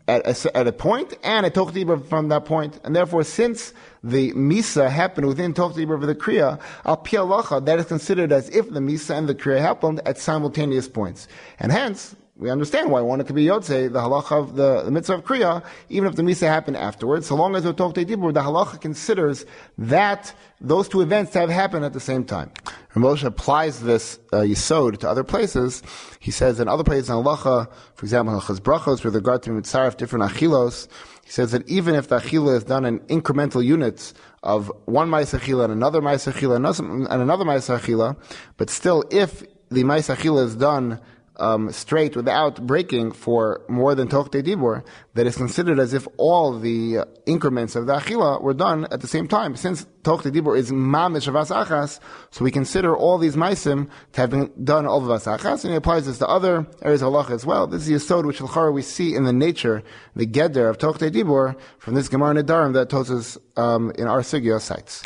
at, 0.07 0.45
a, 0.45 0.57
at 0.57 0.67
a 0.67 0.71
point 0.71 1.17
and 1.23 1.45
a 1.45 1.49
Toch 1.49 1.73
from 2.07 2.29
that 2.29 2.45
point. 2.45 2.79
And 2.83 2.95
therefore, 2.95 3.23
since 3.23 3.73
the 4.03 4.33
Misa 4.33 4.89
happened 4.89 5.27
within 5.27 5.53
Toch 5.53 5.77
of 5.77 6.01
the 6.01 6.15
Kriya, 6.15 6.59
al 6.85 6.97
Pialacha, 6.97 7.65
that 7.65 7.79
is 7.79 7.85
considered 7.85 8.31
as 8.31 8.49
if 8.49 8.69
the 8.69 8.79
Misa 8.79 9.17
and 9.17 9.27
the 9.27 9.35
Kriya 9.35 9.59
happened 9.59 10.01
at 10.05 10.17
simultaneous 10.17 10.87
points. 10.87 11.27
And 11.59 11.71
hence, 11.71 12.15
we 12.37 12.49
understand 12.49 12.91
why 12.91 12.99
one 12.99 13.21
it 13.21 13.27
could 13.27 13.35
be 13.35 13.45
Yotze, 13.45 13.91
the 13.91 13.99
halacha 13.99 14.31
of 14.33 14.55
the, 14.55 14.83
the 14.83 14.91
mitzvah 14.91 15.13
of 15.13 15.23
Kriya, 15.23 15.63
even 15.87 16.09
if 16.09 16.15
the 16.15 16.21
Misa 16.21 16.47
happened 16.47 16.75
afterwards, 16.75 17.27
so 17.27 17.35
long 17.35 17.55
as 17.55 17.63
to 17.63 17.73
Dibur, 17.73 18.33
the 18.33 18.41
halacha 18.41 18.79
considers 18.81 19.45
that 19.77 20.33
those 20.59 20.89
two 20.89 20.99
events 20.99 21.31
to 21.31 21.39
have 21.39 21.49
happened 21.49 21.85
at 21.85 21.93
the 21.93 21.99
same 22.01 22.25
time. 22.25 22.51
And 22.93 23.03
Moshe 23.03 23.23
applies 23.23 23.81
this 23.81 24.19
uh, 24.33 24.37
Yisod 24.37 24.97
to 24.99 25.09
other 25.09 25.23
places. 25.23 25.81
He 26.19 26.31
says 26.31 26.59
in 26.59 26.67
other 26.67 26.83
places 26.83 27.09
in 27.09 27.15
halacha, 27.15 27.69
for 27.95 28.05
example, 28.05 28.33
in 28.33 28.41
Halachas 28.41 28.59
Brachos, 28.59 29.05
with 29.05 29.15
regard 29.15 29.41
to 29.43 29.51
Mitzaref, 29.51 29.95
different 29.95 30.29
achilos, 30.29 30.89
he 31.23 31.31
says 31.31 31.53
that 31.53 31.67
even 31.69 31.95
if 31.95 32.09
the 32.09 32.19
achila 32.19 32.57
is 32.57 32.65
done 32.65 32.85
in 32.85 32.99
incremental 33.01 33.63
units 33.63 34.13
of 34.43 34.71
one 34.85 35.09
Maisa 35.09 35.39
Achila 35.39 35.63
and 35.63 35.73
another 35.73 36.01
Maisa 36.01 36.31
Achila 36.31 36.55
and 36.55 37.21
another 37.21 37.45
Maisa 37.45 37.79
Achila, 37.79 38.15
but 38.57 38.69
still 38.69 39.03
if 39.09 39.41
the 39.69 39.83
Maisa 39.83 40.15
Achila 40.15 40.43
is 40.45 40.55
done 40.55 40.99
um, 41.37 41.71
straight 41.71 42.15
without 42.15 42.65
breaking 42.65 43.11
for 43.11 43.61
more 43.67 43.95
than 43.95 44.07
Tochte 44.07 44.43
Dibur, 44.43 44.83
that 45.13 45.27
is 45.27 45.35
considered 45.35 45.79
as 45.79 45.93
if 45.93 46.07
all 46.17 46.57
the 46.57 46.99
increments 47.25 47.75
of 47.75 47.87
the 47.87 47.93
Achila 47.93 48.41
were 48.41 48.53
done 48.53 48.85
at 48.91 49.01
the 49.01 49.07
same 49.07 49.27
time. 49.27 49.55
Since 49.55 49.85
Tochte 50.03 50.31
Dibur 50.31 50.57
is 50.57 50.71
Mamish 50.71 51.27
of 51.27 51.33
Asachas, 51.35 51.99
so 52.31 52.43
we 52.43 52.51
consider 52.51 52.95
all 52.95 53.17
these 53.17 53.35
Maisim 53.35 53.89
to 54.13 54.21
have 54.21 54.29
been 54.29 54.51
done 54.63 54.85
all 54.85 54.97
of 54.97 55.21
Asachas, 55.21 55.63
and 55.63 55.71
he 55.71 55.77
applies 55.77 56.05
this 56.05 56.19
to 56.19 56.27
other 56.27 56.67
areas 56.81 57.01
of 57.01 57.13
Allah 57.13 57.27
as 57.29 57.45
well. 57.45 57.67
This 57.67 57.87
is 57.87 58.07
the 58.07 58.15
Yisod 58.15 58.25
which 58.25 58.41
we 58.41 58.81
see 58.81 59.15
in 59.15 59.23
the 59.23 59.33
nature, 59.33 59.83
the 60.15 60.25
Geder 60.25 60.69
of 60.69 60.77
Tochte 60.77 61.11
Dibur, 61.11 61.57
from 61.79 61.95
this 61.95 62.09
Gemara 62.09 62.35
Nedarim 62.35 62.73
that 62.73 62.89
Tosas 62.89 63.37
um, 63.57 63.91
in 63.97 64.07
our 64.07 64.21
Sugya 64.21 64.61
cites. 64.61 65.03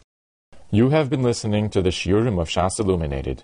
You 0.71 0.89
have 0.89 1.09
been 1.09 1.23
listening 1.23 1.69
to 1.71 1.81
the 1.81 1.89
Shiurim 1.89 2.39
of 2.39 2.47
Shas 2.47 2.79
Illuminated. 2.79 3.43